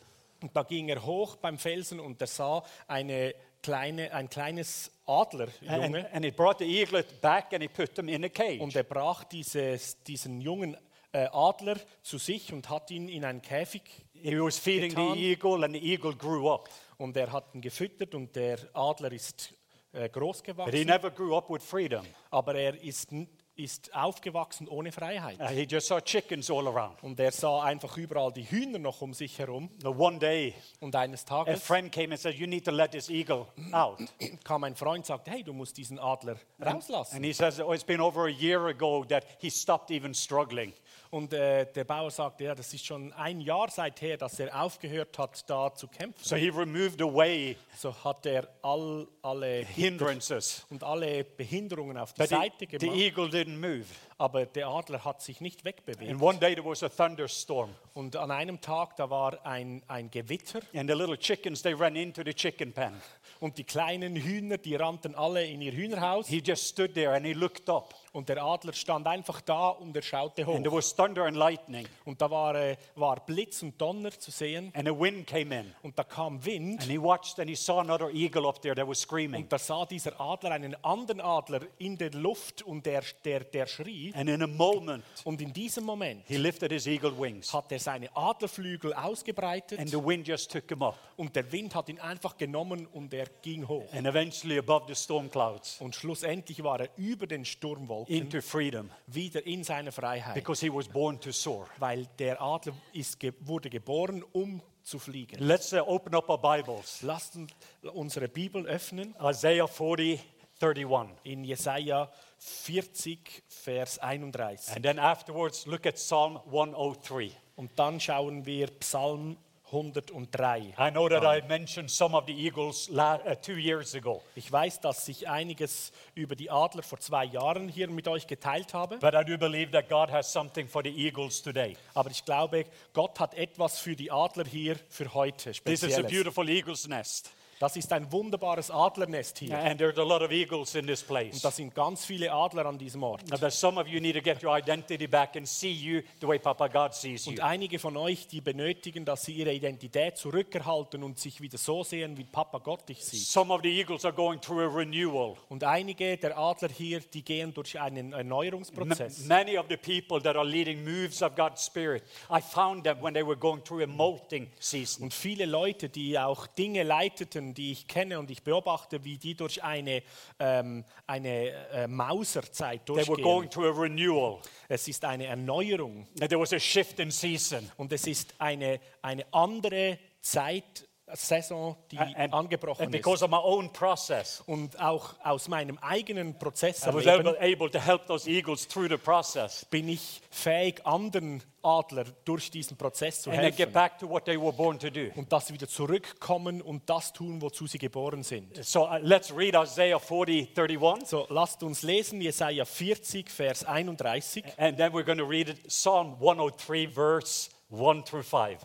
Und 0.44 0.54
da 0.54 0.62
ging 0.62 0.90
er 0.90 1.02
hoch 1.06 1.36
beim 1.36 1.56
Felsen 1.58 1.98
und 2.00 2.20
er 2.20 2.26
sah 2.26 2.62
eine 2.86 3.34
kleine, 3.62 4.12
ein 4.12 4.28
kleines 4.28 4.90
And, 5.06 5.18
Adlerjunge. 5.34 6.06
and 6.12 6.22
he 6.22 6.30
brought 6.30 6.58
the 6.58 6.66
eaglet 6.66 7.22
back 7.22 7.52
and 7.54 7.62
he 7.62 7.68
put 7.68 7.96
him 7.98 8.08
in 8.10 8.24
a 8.24 8.28
cage. 8.28 8.60
Und 8.60 8.76
er 8.76 8.82
brach 8.82 9.24
dieses, 9.24 10.02
diesen 10.02 10.42
jungen 10.42 10.76
äh, 11.12 11.28
Adler 11.32 11.76
zu 12.02 12.18
sich 12.18 12.52
und 12.52 12.68
hat 12.68 12.90
ihn 12.90 13.08
in 13.08 13.24
einen 13.24 13.40
Käfig 13.40 13.82
He 14.12 14.38
was 14.38 14.58
feeding 14.58 14.90
getan. 14.90 15.14
the 15.14 15.30
eagle 15.32 15.64
and 15.64 15.74
the 15.74 15.80
eagle 15.82 16.14
grew 16.14 16.52
up. 16.52 16.68
und 16.98 17.16
er 17.16 17.32
hat 17.32 17.54
ihn 17.54 17.62
gefüttert 17.62 18.14
und 18.14 18.36
der 18.36 18.58
Adler 18.74 19.12
ist 19.12 19.54
äh, 19.92 20.10
groß 20.10 20.42
But 20.42 20.46
he 20.46 20.52
gewachsen. 20.52 20.86
never 20.86 21.10
grew 21.10 21.34
up 21.34 21.48
with 21.48 21.62
freedom. 21.62 22.04
Aber 22.30 22.54
er 22.54 22.78
ist, 22.82 23.08
ist 23.56 23.94
aufgewachsen 23.94 24.68
ohne 24.68 24.90
Freiheit. 24.90 25.40
Uh, 25.40 25.46
he 25.46 25.66
just 25.68 25.86
saw 25.86 26.00
chickens 26.00 26.50
all 26.50 26.66
around. 26.66 27.02
Und 27.02 27.18
er 27.20 27.30
sah 27.30 27.62
einfach 27.62 27.96
überall 27.96 28.32
die 28.32 28.44
Hühner 28.50 28.78
noch 28.78 29.00
um 29.00 29.14
sich 29.14 29.38
herum. 29.38 29.70
One 29.84 30.18
day, 30.18 30.54
Und 30.80 30.96
eines 30.96 31.24
a 31.30 31.44
Tages 31.44 31.62
friend 31.62 31.92
came 31.92 32.12
and 32.12 32.20
said, 32.20 32.34
You 32.34 32.46
need 32.46 32.64
to 32.64 32.72
let 32.72 32.90
this 32.90 33.08
eagle 33.08 33.46
out. 33.72 34.00
kam 34.44 34.64
ein 34.64 34.74
Freund 34.74 34.98
und 34.98 35.06
sagte, 35.06 35.30
hey, 35.30 35.42
du 35.42 35.52
musst 35.52 35.76
diesen 35.76 35.98
Adler 35.98 36.36
rauslassen. 36.60 37.16
And 37.16 37.24
he 37.24 37.32
says, 37.32 37.60
Oh, 37.60 37.72
it's 37.72 37.84
been 37.84 38.00
over 38.00 38.26
a 38.26 38.30
year 38.30 38.66
ago 38.66 39.04
that 39.04 39.24
he 39.38 39.50
stopped 39.50 39.90
even 39.90 40.14
struggling. 40.14 40.72
Und 41.14 41.32
äh, 41.32 41.64
der 41.72 41.84
Bauer 41.84 42.10
sagte, 42.10 42.42
ja, 42.42 42.56
das 42.56 42.74
ist 42.74 42.84
schon 42.84 43.12
ein 43.12 43.40
Jahr 43.40 43.70
seither, 43.70 44.16
dass 44.16 44.40
er 44.40 44.60
aufgehört 44.60 45.16
hat, 45.16 45.48
da 45.48 45.72
zu 45.72 45.86
kämpfen. 45.86 46.24
So 46.24 46.34
he 46.34 46.48
removed 46.48 47.00
away 47.00 47.56
So 47.76 47.94
hat 48.02 48.26
er 48.26 48.48
all, 48.62 49.06
alle 49.22 49.64
hindrances. 49.64 50.66
und 50.70 50.82
alle 50.82 51.22
Behinderungen 51.22 51.96
auf 51.98 52.12
die 52.14 52.18
But 52.22 52.30
the, 52.30 52.34
Seite 52.34 52.56
the 52.58 52.66
gemacht, 52.66 52.98
eagle 52.98 53.26
didn't 53.26 53.58
move. 53.60 53.84
Aber 54.24 54.46
der 54.46 54.68
Adler 54.68 55.04
hat 55.04 55.20
sich 55.20 55.40
nicht 55.42 55.64
wegbewegt. 55.66 56.10
And 56.10 56.22
one 56.22 56.38
day 56.38 56.54
there 56.54 56.66
was 56.66 56.82
a 56.82 56.88
thunderstorm. 56.88 57.70
Und 57.92 58.16
an 58.16 58.30
einem 58.30 58.60
Tag, 58.60 58.96
da 58.96 59.08
war 59.10 59.44
ein, 59.46 59.82
ein 59.86 60.10
Gewitter 60.10 60.60
And 60.74 60.88
the 60.90 60.96
little 60.96 61.16
chickens, 61.18 61.62
they 61.62 61.74
ran 61.74 61.94
into 61.94 62.22
the 62.24 62.32
chicken 62.34 62.72
pen. 62.72 62.92
und 63.40 63.58
die 63.58 63.64
kleinen 63.64 64.16
Hühner, 64.16 64.56
die 64.58 64.74
rannten 64.76 65.14
alle 65.14 65.44
in 65.44 65.60
ihr 65.60 65.72
Hühnerhaus 65.72 66.26
He 66.26 66.42
just 66.44 66.66
stood 66.66 66.94
there 66.94 67.12
and 67.14 67.26
he 67.26 67.34
looked 67.34 67.68
up. 67.68 67.94
und 68.12 68.28
der 68.28 68.42
Adler 68.42 68.72
stand 68.72 69.06
einfach 69.06 69.40
da 69.42 69.68
und 69.68 69.94
er 69.94 70.02
schaute 70.02 70.42
And 70.46 70.62
there 70.64 70.70
hoch. 70.70 70.78
was 70.78 70.94
thunder 70.96 71.24
and 71.26 71.36
lightning. 71.36 71.86
Und 72.04 72.20
da 72.22 72.30
war, 72.30 72.54
äh, 72.56 72.76
war 72.96 73.24
Blitz 73.26 73.62
und 73.62 73.78
Donner 73.80 74.10
zu 74.10 74.30
sehen 74.30 74.72
And 74.74 74.88
a 74.88 74.92
wind 74.98 75.26
came 75.26 75.54
in. 75.60 75.72
und 75.82 75.98
da 75.98 76.02
kam 76.04 76.42
Wind 76.44 76.80
And 76.80 76.90
he 76.90 76.98
watched 77.00 77.38
and 77.38 77.48
he 77.50 77.54
saw 77.56 77.80
another 77.80 78.10
eagle 78.10 78.46
up 78.48 78.60
there 78.62 78.74
that 78.74 78.88
was 78.88 79.00
screaming. 79.02 79.42
Und 79.42 79.52
da 79.52 79.58
sah 79.58 79.84
dieser 79.84 80.18
Adler 80.20 80.52
einen 80.52 80.74
anderen 80.84 81.20
Adler 81.20 81.60
in 81.78 81.98
der 81.98 82.10
Luft 82.12 82.62
und 82.62 82.86
der, 82.86 83.02
der, 83.24 83.40
der 83.40 83.66
schrie. 83.66 84.12
And 84.14 84.28
in 84.28 84.42
a 84.42 84.46
moment, 84.46 85.02
Und 85.24 85.40
in 85.42 85.52
diesem 85.52 85.84
Moment 85.84 86.22
he 86.26 86.36
lifted 86.36 86.70
his 86.70 86.86
eagle 86.86 87.12
wings. 87.18 87.52
hat 87.52 87.72
er 87.72 87.78
seine 87.80 88.08
Adlerflügel 88.16 88.94
ausgebreitet 88.94 89.78
And 89.80 89.90
the 89.90 89.96
wind 90.02 90.26
just 90.26 90.50
took 90.52 90.68
him 90.70 90.82
up. 90.82 90.96
und 91.16 91.34
der 91.34 91.50
Wind 91.50 91.74
hat 91.74 91.88
ihn 91.88 91.98
einfach 91.98 92.36
genommen 92.36 92.86
und 92.86 93.12
er 93.12 93.26
ging 93.42 93.66
hoch. 93.66 93.92
And 93.92 94.06
eventually 94.06 94.58
above 94.58 94.84
the 94.86 94.94
storm 94.94 95.30
clouds 95.30 95.80
Und 95.80 95.94
schlussendlich 95.96 96.62
war 96.62 96.80
er 96.80 96.88
über 96.96 97.26
den 97.26 97.44
Sturmwolken 97.44 98.14
into 98.14 98.40
freedom 98.40 98.88
wieder 99.08 99.44
in 99.46 99.64
seiner 99.64 99.90
Freiheit, 99.92 100.34
because 100.34 100.64
he 100.64 100.72
was 100.72 100.86
born 100.88 101.20
to 101.20 101.32
soar. 101.32 101.66
weil 101.78 102.06
der 102.18 102.40
Adler 102.40 102.74
ist, 102.92 103.18
wurde 103.40 103.68
geboren, 103.68 104.22
um 104.32 104.62
zu 104.84 104.98
fliegen. 104.98 105.38
Let's 105.40 105.72
uh, 105.72 105.78
open 105.78 106.14
up 106.14 106.28
our 106.28 106.38
Bibles. 106.40 107.02
Lasst 107.02 107.36
uns 107.36 107.50
unsere 107.94 108.28
Bibel 108.28 108.64
öffnen 108.66 109.14
Isaiah 109.20 109.66
40, 109.66 110.20
31. 110.60 111.10
in 111.24 111.42
Jesaja 111.44 112.06
40, 112.06 112.14
Vers 112.46 113.98
31. 113.98 114.76
And 114.76 114.84
then 114.84 114.98
afterwards, 114.98 115.66
look 115.66 115.86
at 115.86 115.96
Psalm 115.96 116.36
103. 116.46 117.30
Und 117.56 117.70
dann 117.76 118.00
schauen 118.00 118.44
wir 118.44 118.66
Psalm 118.80 119.36
103. 119.72 120.74
I 120.78 120.90
know 120.90 121.08
that 121.08 121.24
I 121.24 121.40
mentioned 121.48 121.90
some 121.90 122.14
of 122.14 122.26
the 122.26 122.32
eagles 122.32 122.88
uh, 122.90 123.34
two 123.40 123.56
years 123.56 123.94
ago, 123.94 124.22
Ich 124.34 124.50
weiß, 124.52 124.80
dass 124.80 125.08
ich 125.08 125.28
einiges 125.28 125.90
über 126.14 126.36
die 126.36 126.50
Adler 126.50 126.82
vor 126.82 127.00
zwei 127.00 127.24
Jahren 127.24 127.68
hier 127.68 127.88
mit 127.88 128.06
euch 128.06 128.26
geteilt 128.26 128.74
habe, 128.74 128.98
but 128.98 129.14
I 129.14 129.24
do 129.24 129.38
believe 129.38 129.72
that 129.72 129.88
God 129.88 130.12
has 130.12 130.30
something 130.32 130.68
for 130.68 130.82
the 130.84 130.90
eagles 130.90 131.42
today. 131.42 131.76
aber 131.94 132.10
ich 132.10 132.24
glaube, 132.24 132.66
Gott 132.92 133.18
hat 133.18 133.34
etwas 133.34 133.78
für 133.78 133.96
die 133.96 134.10
Adler 134.12 134.44
hier 134.44 134.76
für 134.88 135.12
heute 135.14 135.52
This 135.52 135.82
is 135.82 135.84
a 135.84 135.88
Spezielles. 135.88 136.12
beautiful 136.12 136.48
eagle's 136.48 136.86
nest. 136.86 137.30
Das 137.60 137.76
ist 137.76 137.92
ein 137.92 138.10
wunderbares 138.10 138.70
Adlernest 138.70 139.38
hier. 139.38 139.58
And 139.58 139.78
there's 139.78 139.98
a 139.98 140.02
lot 140.02 140.22
of 140.22 140.30
eagles 140.30 140.74
in 140.74 140.86
this 140.86 141.02
place. 141.02 141.34
Und 141.36 141.44
da 141.44 141.50
sind 141.50 141.74
ganz 141.74 142.04
viele 142.04 142.32
Adler 142.32 142.66
an 142.66 142.78
diesem 142.78 143.02
Ort. 143.02 143.28
Now, 143.30 143.36
there's 143.36 143.58
some 143.58 143.80
of 143.80 143.86
you 143.88 144.00
need 144.00 144.14
to 144.16 144.20
get 144.22 144.42
your 144.42 144.56
identity 144.56 145.06
back 145.06 145.36
and 145.36 145.46
see 145.48 145.70
you 145.72 146.02
the 146.20 146.26
way 146.26 146.38
Papa 146.38 146.68
God 146.68 146.94
sees 146.94 147.26
you. 147.26 147.32
Und 147.32 147.40
einige 147.40 147.78
von 147.78 147.96
euch, 147.96 148.26
die 148.26 148.40
benötigen, 148.40 149.04
dass 149.04 149.24
sie 149.24 149.34
ihre 149.34 149.52
Identität 149.52 150.16
zurückerhalten 150.16 151.02
und 151.02 151.18
sich 151.18 151.40
wieder 151.40 151.58
so 151.58 151.84
sehen, 151.84 152.16
wie 152.16 152.24
Papa 152.24 152.58
Gott 152.58 152.88
dich 152.88 153.04
sieht. 153.04 153.20
Some 153.26 153.52
of 153.54 153.60
the 153.62 153.70
eagles 153.70 154.04
are 154.04 154.14
going 154.14 154.40
through 154.40 154.60
a 154.62 154.76
renewal. 154.76 155.36
Und 155.48 155.64
einige 155.64 156.16
der 156.16 156.36
Adler 156.36 156.68
hier, 156.68 157.00
die 157.00 157.22
gehen 157.22 157.54
durch 157.54 157.78
einen 157.78 158.12
M- 158.12 158.18
Erneuerungsprozess. 158.18 159.26
many 159.26 159.56
of 159.58 159.66
the 159.68 159.76
people 159.76 160.20
that 160.22 160.36
are 160.36 160.44
leading 160.44 160.84
moves 160.84 161.22
of 161.22 161.34
God's 161.34 161.64
Spirit, 161.64 162.02
I 162.30 162.40
found 162.40 162.84
them 162.84 162.98
when 163.02 163.14
they 163.14 163.24
were 163.24 163.36
going 163.36 163.62
through 163.64 163.82
a 163.82 163.86
molting 163.86 164.48
season. 164.58 165.04
Und 165.04 165.14
viele 165.14 165.46
Leute, 165.46 165.88
die 165.88 166.18
auch 166.18 166.46
Dinge 166.46 166.82
leiteten, 166.82 167.43
die 167.52 167.72
ich 167.72 167.86
kenne 167.88 168.18
und 168.18 168.30
ich 168.30 168.42
beobachte, 168.42 169.04
wie 169.04 169.18
die 169.18 169.34
durch 169.34 169.62
eine, 169.62 170.02
ähm, 170.38 170.84
eine 171.06 171.50
äh, 171.72 171.86
Mauserzeit 171.88 172.86
They 172.86 172.96
were 172.96 173.20
going 173.20 173.50
durchgehen. 173.50 173.50
through 173.50 173.76
a 173.76 173.82
renewal. 173.82 174.38
Es 174.68 174.88
ist 174.88 175.04
eine 175.04 175.26
Erneuerung 175.26 176.06
And 176.20 176.30
There 176.30 176.40
was 176.40 176.52
a 176.52 176.58
shift 176.60 176.98
in 177.00 177.10
season. 177.10 177.70
und 177.76 177.92
es 177.92 178.06
ist 178.06 178.34
eine, 178.38 178.80
eine 179.02 179.26
andere 179.32 179.98
Zeit, 180.20 180.88
Saison, 181.12 181.76
die 181.90 181.98
And, 181.98 182.32
angebrochen 182.32 182.86
and 182.86 182.94
ist. 182.94 183.02
because 183.02 183.22
of 183.22 183.30
my 183.30 183.36
own 183.36 183.70
process, 183.72 184.42
Und 184.46 184.80
auch 184.80 185.14
aus 185.22 185.48
meinem 185.48 185.78
eigenen 185.78 186.38
Prozess 186.38 186.82
I 186.82 186.86
was 186.94 187.06
able, 187.06 187.36
erleben, 187.36 187.36
able 187.62 187.70
to 187.70 187.78
help 187.78 188.06
those 188.06 188.28
eagles 188.28 188.66
through 188.66 188.88
the 188.88 188.96
process 188.96 189.66
bin 189.66 189.88
ich 189.88 190.22
fähig, 190.30 190.80
anderen 190.86 191.42
Adler 191.62 192.04
durch 192.24 192.50
diesen 192.50 192.76
Prozess 192.78 193.22
zu 193.22 193.30
and 193.30 193.38
helfen. 193.40 193.72
back 193.72 193.98
to 193.98 194.08
what 194.08 194.24
they 194.24 194.36
were 194.40 194.52
born 194.52 194.78
to 194.78 194.88
do. 194.90 195.08
Und 195.14 195.30
dass 195.30 195.46
sie 195.48 195.54
wieder 195.54 195.68
zurückkommen 195.68 196.62
und 196.62 196.88
das 196.88 197.12
tun, 197.12 197.40
wozu 197.42 197.66
sie 197.66 197.78
geboren 197.78 198.22
sind. 198.22 198.64
So 198.64 198.86
uh, 198.88 198.96
let's 199.00 199.30
read 199.34 199.54
Isaiah 199.54 199.98
40, 199.98 200.58
31, 200.58 201.06
So, 201.06 201.26
lasst 201.28 201.62
uns 201.62 201.82
lesen 201.82 202.20
Jesaja 202.22 202.64
40, 202.64 203.30
Vers 203.30 203.64
31. 203.64 204.42
and 204.56 204.76
then 204.78 204.92
we're 204.92 205.04
going 205.04 205.18
to 205.18 205.24
read 205.28 205.48
it, 205.50 205.58
Psalm 205.70 206.16
103, 206.18 206.86
verse 206.86 207.50
1 207.68 208.04
through 208.04 208.22
5. 208.24 208.58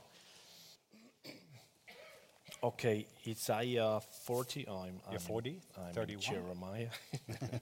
Okay, 2.62 3.06
Jesaja 3.26 4.02
40. 4.26 4.68
I'm, 4.68 5.00
I'm, 5.10 5.20
40, 5.20 5.62
I'm 5.78 5.94
31. 5.94 6.22
Jeremiah. 6.22 6.90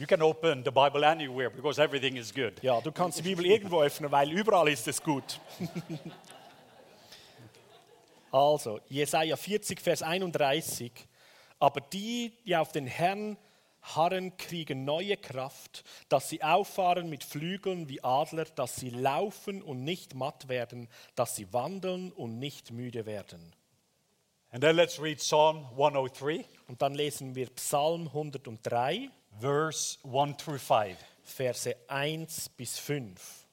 You 0.00 0.06
can 0.06 0.22
open 0.22 0.64
the 0.64 0.70
Bible 0.70 1.04
anywhere 1.04 1.50
because 1.50 1.78
everything 1.78 2.16
is 2.16 2.32
good. 2.32 2.54
Ja, 2.62 2.80
du 2.80 2.90
kannst 2.90 3.18
die 3.18 3.22
Bibel 3.22 3.44
irgendwo 3.44 3.82
öffnen, 3.82 4.10
weil 4.10 4.32
überall 4.32 4.70
ist 4.70 4.88
es 4.88 5.02
gut. 5.02 5.38
also, 8.32 8.80
Jesaja 8.88 9.36
40, 9.36 9.78
Vers 9.78 10.02
31. 10.02 10.90
Aber 11.58 11.82
die, 11.82 12.32
die 12.46 12.56
auf 12.56 12.72
den 12.72 12.86
Herrn 12.86 13.36
harren, 13.82 14.34
kriegen 14.38 14.86
neue 14.86 15.18
Kraft, 15.18 15.84
dass 16.08 16.30
sie 16.30 16.42
auffahren 16.42 17.10
mit 17.10 17.22
Flügeln 17.22 17.90
wie 17.90 18.02
Adler, 18.02 18.46
dass 18.46 18.76
sie 18.76 18.88
laufen 18.88 19.60
und 19.60 19.84
nicht 19.84 20.14
matt 20.14 20.48
werden, 20.48 20.88
dass 21.14 21.36
sie 21.36 21.52
wandeln 21.52 22.10
und 22.12 22.38
nicht 22.38 22.70
müde 22.70 23.04
werden. 23.04 23.52
And 24.52 24.62
then 24.62 24.76
let's 24.76 25.00
read 25.00 25.20
Psalm 25.20 25.66
103, 25.76 26.44
Und 26.66 26.82
dann 26.82 26.94
lesen 26.94 27.34
wir 27.34 27.46
Psalm 27.50 28.08
103, 28.08 29.10
verse 29.40 29.98
1 30.04 30.36
through 30.38 30.58
5. 30.58 30.96
Verse 31.22 31.76
1 31.86 32.48
bis 32.56 32.78
5. 32.78 33.46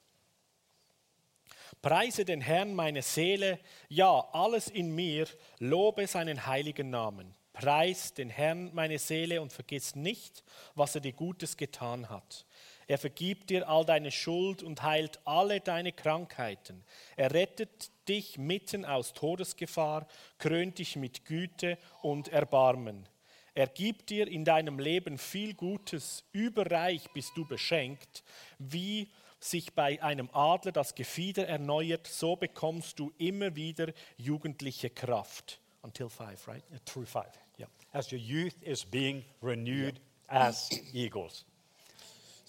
Preise 1.80 2.24
den 2.24 2.40
Herrn 2.40 2.74
meine 2.74 3.02
Seele, 3.02 3.60
ja, 3.88 4.28
alles 4.32 4.66
in 4.66 4.92
mir, 4.92 5.28
lobe 5.60 6.08
seinen 6.08 6.46
heiligen 6.46 6.90
Namen. 6.90 7.32
Preis 7.52 8.14
den 8.14 8.30
Herrn 8.30 8.74
meine 8.74 8.98
Seele 8.98 9.40
und 9.40 9.52
vergiss 9.52 9.94
nicht, 9.94 10.42
was 10.74 10.96
er 10.96 11.00
dir 11.00 11.12
Gutes 11.12 11.56
getan 11.56 12.08
hat. 12.08 12.46
Er 12.88 12.96
vergibt 12.96 13.50
dir 13.50 13.68
all 13.68 13.84
deine 13.84 14.10
Schuld 14.10 14.62
und 14.62 14.82
heilt 14.82 15.20
alle 15.26 15.60
deine 15.60 15.92
Krankheiten. 15.92 16.82
Er 17.16 17.32
rettet 17.32 17.90
dich 18.08 18.38
mitten 18.38 18.86
aus 18.86 19.12
Todesgefahr, 19.12 20.08
krönt 20.38 20.78
dich 20.78 20.96
mit 20.96 21.26
Güte 21.26 21.76
und 22.00 22.28
Erbarmen. 22.28 23.06
Er 23.54 23.66
gibt 23.66 24.08
dir 24.08 24.26
in 24.26 24.44
deinem 24.44 24.78
Leben 24.78 25.18
viel 25.18 25.52
Gutes, 25.52 26.24
überreich 26.32 27.10
bist 27.12 27.32
du 27.36 27.46
beschenkt, 27.46 28.24
wie 28.58 29.10
sich 29.38 29.74
bei 29.74 30.02
einem 30.02 30.30
Adler 30.32 30.72
das 30.72 30.94
Gefieder 30.94 31.46
erneuert, 31.46 32.06
so 32.06 32.36
bekommst 32.36 32.98
du 32.98 33.12
immer 33.18 33.54
wieder 33.54 33.92
jugendliche 34.16 34.88
Kraft. 34.88 35.60
Until 35.82 36.08
five, 36.08 36.48
right? 36.48 36.64
Through 36.86 37.06
5. 37.06 37.26
Ja. 37.58 37.66
As 37.92 38.10
your 38.10 38.18
youth 38.18 38.60
is 38.62 38.84
being 38.84 39.24
renewed 39.42 40.00
as 40.28 40.70
eagles. 40.92 41.44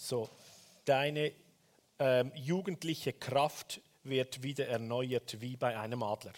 So, 0.01 0.29
deine 0.85 1.33
ähm, 1.99 2.31
jugendliche 2.33 3.11
Kraft 3.11 3.81
wird 4.03 4.41
wieder 4.41 4.65
erneuert 4.65 5.41
wie 5.41 5.57
bei 5.57 5.77
einem 5.77 6.03
Adler. 6.03 6.31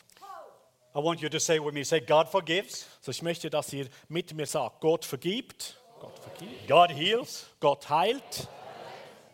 I 0.95 0.97
want 0.97 1.21
you 1.21 1.30
to 1.30 1.38
say 1.38 1.60
with 1.63 1.71
me, 1.71 1.86
say, 1.86 2.02
God 2.02 2.28
forgives, 2.28 2.88
So, 3.02 3.12
ich 3.12 3.21
möchte, 3.21 3.52
dass 3.52 3.71
ihr 3.71 3.88
mit 4.10 4.34
mir 4.34 4.47
sagt, 4.47 4.82
Gott 4.82 5.06
vergibt, 5.06 5.80
Gott 6.00 6.17
vergibt, 6.17 6.67
God 6.67 6.89
heals, 6.89 7.45
Gott 7.60 7.88
heilt, 7.88 8.50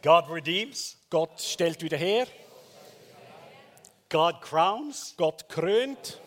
God 0.04 0.26
redeems, 0.30 0.98
Gott 1.10 1.40
stellt 1.40 1.82
wieder 1.82 1.98
her, 1.98 2.28
God 4.10 4.42
crowns, 4.42 5.16
Gott 5.16 5.48
krönt. 5.48 6.20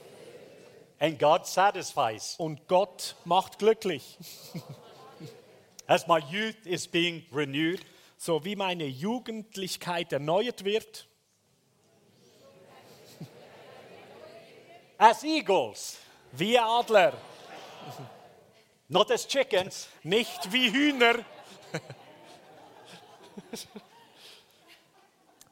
And 0.98 1.18
God 1.18 1.46
satisfies. 1.46 2.34
und 2.38 2.66
Gott 2.66 3.14
macht 3.24 3.58
glücklich. 3.58 4.18
As 5.90 6.06
my 6.06 6.20
youth 6.30 6.66
is 6.66 6.86
being 6.86 7.24
renewed, 7.32 7.84
So 8.22 8.44
wie 8.44 8.54
meine 8.54 8.84
Jugendlichkeit 8.84 10.12
erneuert 10.12 10.62
wird, 10.62 11.06
as 14.98 15.24
eagles, 15.24 15.98
wie 16.32 16.58
Adler, 16.58 17.14
not 18.88 19.10
as 19.10 19.26
chickens, 19.26 19.88
nicht 20.02 20.52
wie 20.52 20.70
Hühner. 20.70 21.24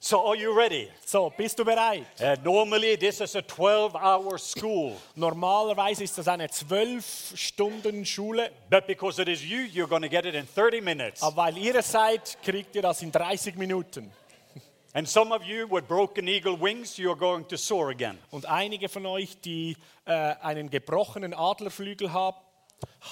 So, 0.08 0.26
are 0.26 0.36
you 0.36 0.56
ready? 0.56 0.88
So, 1.04 1.30
bist 1.36 1.58
du 1.58 1.66
bereit? 1.66 2.06
Uh, 2.18 2.34
normally, 2.42 2.96
this 2.96 3.20
is 3.20 3.36
a 3.36 3.42
12 3.42 3.94
hour 3.94 4.38
school, 4.38 4.96
Normalerweise 5.14 6.02
ist 6.02 6.16
das 6.16 6.26
eine 6.28 6.48
zwölf 6.48 7.34
Stunden 7.34 8.06
Schule, 8.06 8.50
but 8.70 8.86
because 8.86 9.20
it 9.20 9.28
is 9.28 9.44
you, 9.44 9.66
you're 9.70 9.86
going 9.86 10.00
to 10.00 10.08
get 10.08 10.24
it 10.24 10.34
in 10.34 10.46
30 10.46 10.80
minutes. 10.80 11.22
aber 11.22 11.36
weil 11.36 11.58
ihr 11.58 11.82
seid, 11.82 12.38
kriegt 12.42 12.74
ihr 12.74 12.80
das 12.80 13.02
in 13.02 13.12
30 13.12 13.56
Minuten. 13.56 14.10
And 14.94 15.06
some 15.06 15.30
of 15.30 15.44
you 15.44 15.66
with 15.70 15.86
broken 15.86 16.26
eagle 16.26 16.56
wings, 16.58 16.96
you're 16.96 17.14
going 17.14 17.46
to 17.46 17.58
soar 17.58 17.90
again. 17.90 18.16
Und 18.30 18.46
einige 18.46 18.88
von 18.88 19.04
euch, 19.04 19.38
die 19.42 19.76
äh, 20.06 20.12
einen 20.40 20.70
gebrochenen 20.70 21.34
Adlerflügel 21.34 22.14
hab, 22.14 22.47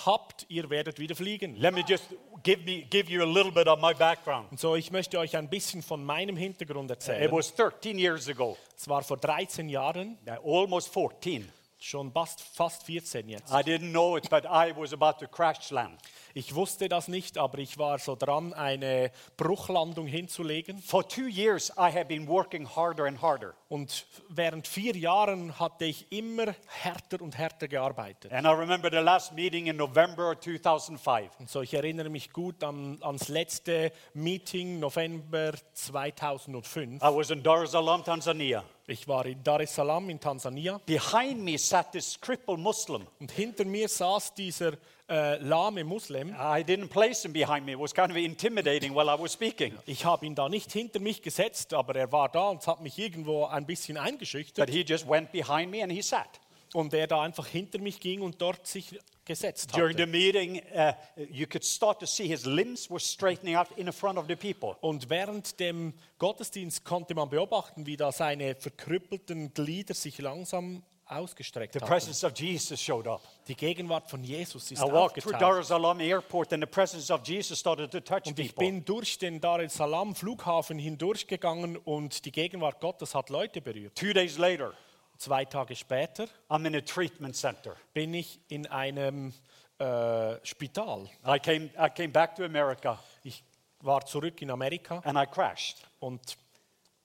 habt, 0.05 0.47
ihr 0.49 0.69
werdet 0.71 0.99
wieder 0.99 1.15
fliegen. 1.15 1.57
Let 1.57 1.75
me 1.75 1.85
just 1.87 2.05
give, 2.43 2.63
me, 2.65 2.83
give 2.89 3.11
you 3.11 3.23
a 3.23 3.27
little 3.27 3.53
bit 3.53 3.67
of 3.67 3.81
my 3.81 3.95
background. 3.95 4.51
Und 4.51 4.61
so, 4.61 4.77
ich 4.77 4.91
möchte 4.91 5.19
euch 5.19 5.37
ein 5.37 5.49
bisschen 5.49 5.83
von 5.83 6.05
meinem 6.05 6.37
Hintergrund 6.37 6.91
It 6.91 6.97
erzählen. 6.99 7.33
was 7.33 7.55
13 7.55 7.99
years 7.99 8.29
ago, 8.29 8.57
Es 8.77 8.89
war 8.89 9.03
vor 9.03 9.17
13 9.17 9.69
Jahren, 9.69 10.19
almost 10.45 10.93
14. 10.93 11.51
schon 11.87 12.13
fast, 12.13 12.41
fast 12.41 12.83
14 12.85 13.29
jetzt. 13.29 13.53
I 13.53 13.63
didn't 13.63 13.93
know 13.93 14.17
it, 14.17 14.29
but 14.29 14.45
I 14.45 14.73
was 14.77 14.93
about 14.93 15.19
to 15.21 15.29
crash 15.29 15.71
land. 15.71 15.99
Ich 16.35 16.55
wusste 16.55 16.89
das 16.89 17.09
nicht, 17.09 17.39
aber 17.39 17.59
ich 17.59 17.79
war 17.79 17.99
so 17.99 18.17
dran, 18.17 18.53
eine 18.53 19.11
Bruchlandung 19.37 20.07
hinzulegen. 20.07 20.79
For 20.79 21.07
two 21.07 21.29
years, 21.29 21.71
I 21.79 21.91
had 21.93 22.09
been 22.09 22.27
working 22.27 22.69
harder 22.69 23.05
and 23.05 23.23
harder. 23.23 23.55
Und 23.69 24.07
während 24.29 24.67
vier 24.69 24.97
Jahren 24.97 25.59
hatte 25.59 25.87
ich 25.87 26.11
immer 26.11 26.55
härter 26.67 27.23
und 27.23 27.39
härter 27.39 27.69
gearbeitet. 27.69 28.33
And 28.33 28.47
I 28.47 28.51
remember 28.51 28.91
the 28.91 28.99
last 28.99 29.33
meeting 29.33 29.67
in 29.67 29.77
November 29.77 30.39
2005. 30.39 31.31
Und 31.39 31.49
so, 31.49 31.63
ich 31.63 31.75
erinnere 31.75 32.11
mich 32.11 32.33
gut 32.33 32.63
an, 32.63 32.99
ans 33.03 33.29
letzte 33.29 33.93
Meeting 34.15 34.79
November 34.79 35.53
2005. 35.73 37.03
I 37.03 37.07
was 37.07 37.31
in 37.31 37.43
Dar 37.43 37.63
es 37.63 37.71
Salaam, 37.71 38.05
Tanzania. 38.05 38.65
Ich 38.89 39.09
war 39.09 39.27
in 39.27 39.43
Dar 39.43 39.59
es 39.61 39.75
Salaam 39.75 40.09
in 40.11 40.21
Tansania 40.21 40.81
Behind 40.87 41.43
me 41.43 41.59
sat 41.59 41.91
this 41.91 42.21
crippled 42.21 42.61
Muslim. 42.61 43.05
und 43.19 43.33
hinter 43.33 43.65
mir 43.65 43.89
saß 43.89 44.35
dieser 44.35 44.75
äh, 45.09 45.39
lahme 45.39 45.83
Muslim. 45.83 46.29
I 46.31 46.63
didn't 46.63 46.89
place 46.89 47.23
him 47.23 47.33
behind 47.33 47.67
me. 47.67 47.73
It 47.73 47.81
was 47.81 47.93
kind 47.93 48.11
of 48.11 48.17
intimidating 48.17 48.95
while 48.95 49.13
I 49.13 49.21
was 49.21 49.33
speaking. 49.33 49.75
Ich 49.87 50.05
habe 50.05 50.25
ihn 50.25 50.37
da 50.37 50.49
nicht 50.49 50.71
hinter 50.71 51.01
mich 51.01 51.21
gesetzt, 51.21 51.75
aber 51.75 51.97
er 51.97 52.13
war 52.13 52.29
da 52.29 52.51
und 52.51 52.65
hat 52.65 52.81
mich 52.81 52.97
irgendwo 52.97 53.47
ein 53.47 53.67
bisschen 53.67 53.97
eingeschüchtert. 53.97 54.67
But 54.67 54.73
he 54.73 54.83
just 54.83 55.09
went 55.09 55.33
behind 55.33 55.71
me 55.73 55.83
and 55.83 55.93
he 55.93 56.01
sat. 56.01 56.41
Und 56.73 56.95
er 56.95 57.09
da 57.09 57.23
einfach 57.23 57.47
hinter 57.49 57.81
mich 57.81 57.99
ging 57.99 58.23
und 58.23 58.41
dort 58.41 58.69
sich 58.69 58.97
gesetzt 59.27 59.77
During 59.77 59.97
the 59.97 60.03
hatte. 60.05 60.11
meeting, 60.13 60.63
uh, 60.75 60.93
you 61.31 61.47
could 61.47 61.65
start 61.65 62.01
to 62.01 62.07
see 62.07 62.27
his 62.27 62.47
limbs 62.47 62.89
were 62.91 63.01
straightening 63.01 63.57
out 63.57 63.69
in 63.77 63.93
front 63.93 64.19
of 64.19 64.27
the 64.29 64.37
people. 64.37 64.77
Und 64.81 65.11
während 65.11 65.61
dem 65.61 65.93
Gottesdienst 66.19 66.85
konnte 66.85 67.15
man 67.15 67.29
beobachten, 67.29 67.85
wie 67.87 67.97
da 67.99 68.13
seine 68.13 68.55
verkrüppelten 68.55 69.53
Glieder 69.53 69.93
sich 69.95 70.19
langsam 70.19 70.83
ausgestreckt 71.09 71.75
The 71.75 71.81
haben. 71.81 71.89
presence 71.89 72.25
of 72.25 72.33
Jesus 72.37 72.81
showed 72.81 73.07
up. 73.07 73.21
Die 73.47 73.55
Gegenwart 73.55 74.11
von 74.11 74.25
Jesus 74.25 74.73
ist 74.73 74.81
I 74.81 74.83
walked 74.83 75.23
through 75.23 75.33
Dar 75.39 75.51
aufgetaucht. 75.51 75.61
es 75.63 75.69
Salaam 75.69 76.01
airport 76.01 76.53
and 76.53 76.63
the 76.65 76.67
presence 76.69 77.11
of 77.13 77.21
Jesus 77.25 77.61
started 77.61 77.93
to 77.93 78.01
touch 78.01 78.27
Und 78.27 78.39
ich 78.41 78.49
people. 78.55 78.67
bin 78.67 78.85
durch 78.85 79.17
den 79.19 79.41
Dar 79.41 79.61
es 79.61 79.75
Salaam 79.75 80.17
Flughafen 80.17 80.79
hindurchgegangen 80.81 81.77
und 81.77 82.25
die 82.25 82.33
Gegenwart 82.33 82.81
Gottes 82.81 83.15
hat 83.15 83.31
Leute 83.31 83.61
berührt. 83.61 83.95
Two 83.95 84.13
days 84.13 84.37
later, 84.37 84.73
Zwei 85.19 85.45
Tage 85.47 85.75
später 85.77 86.27
I'm 86.49 86.67
in 86.67 86.75
a 86.77 86.81
treatment 86.81 87.35
center. 87.37 87.75
bin 87.95 88.13
ich 88.15 88.39
in 88.49 88.67
einem 88.67 89.33
äh, 89.79 90.37
Spital. 90.45 91.09
I 91.27 91.39
came, 91.39 91.71
I 91.79 91.89
came 91.91 92.09
back 92.09 92.35
to 92.37 92.45
America 92.45 92.99
Ich 93.23 93.43
war 93.81 94.05
zurück 94.05 94.41
in 94.43 94.51
Amerika 94.51 95.01
and 95.05 95.19
I 95.19 95.27
crashed. 95.27 95.79
und 96.01 96.21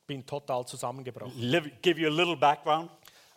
bin 0.07 0.25
total 0.25 0.65
zusammengebrochen. 0.65 1.39
Live, 1.39 1.69
give 1.81 1.99
you 1.99 2.07
a 2.07 2.11
little 2.13 2.35
background. 2.35 2.89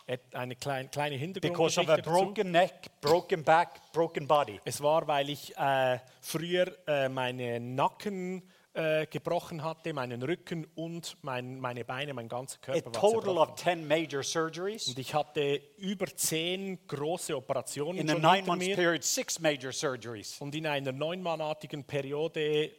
Et- 0.06 0.20
Eine 0.34 0.54
kleine, 0.56 0.88
kleine 0.90 1.16
Because 1.18 1.80
of 1.80 1.88
a 1.88 1.94
Hintergrundgeschichte 1.96 2.02
dazu. 2.02 2.10
broken 2.10 2.50
neck, 2.50 3.00
broken 3.00 3.42
back, 3.44 3.80
broken 3.92 4.26
body. 4.26 4.60
Es 4.64 4.82
war, 4.82 5.06
weil 5.06 5.30
ich 5.30 5.56
äh, 5.56 5.98
früher 6.20 6.66
äh, 6.86 7.08
meinen 7.08 7.74
Nacken 7.74 8.42
äh, 8.74 9.06
gebrochen 9.06 9.62
hatte, 9.62 9.92
meinen 9.92 10.22
Rücken 10.22 10.66
und 10.74 11.16
mein, 11.22 11.60
meine 11.60 11.84
Beine, 11.84 12.12
mein 12.12 12.28
ganzer 12.28 12.58
A 12.62 12.64
Körper 12.66 12.86
war 12.86 12.92
total 12.92 13.10
zerbrochen. 13.22 13.38
of 13.52 13.54
10 13.54 13.86
major 13.88 14.22
surgeries. 14.22 14.88
Und 14.88 14.98
ich 14.98 15.14
hatte 15.14 15.60
über 15.78 16.06
zehn 16.06 16.84
große 16.86 17.36
Operationen 17.36 17.98
In 18.00 18.10
a 18.10 18.14
schon 18.14 18.22
nine 18.22 18.34
hinter 18.36 18.50
month 18.52 18.62
mir 18.66 18.74
period, 18.76 19.04
six 19.04 19.38
major 19.38 19.70
surgeries. 19.72 20.40
und 20.40 20.54
in 20.54 20.66
einer 20.66 20.90
neunmonatigen 20.92 21.84
Periode 21.84 22.70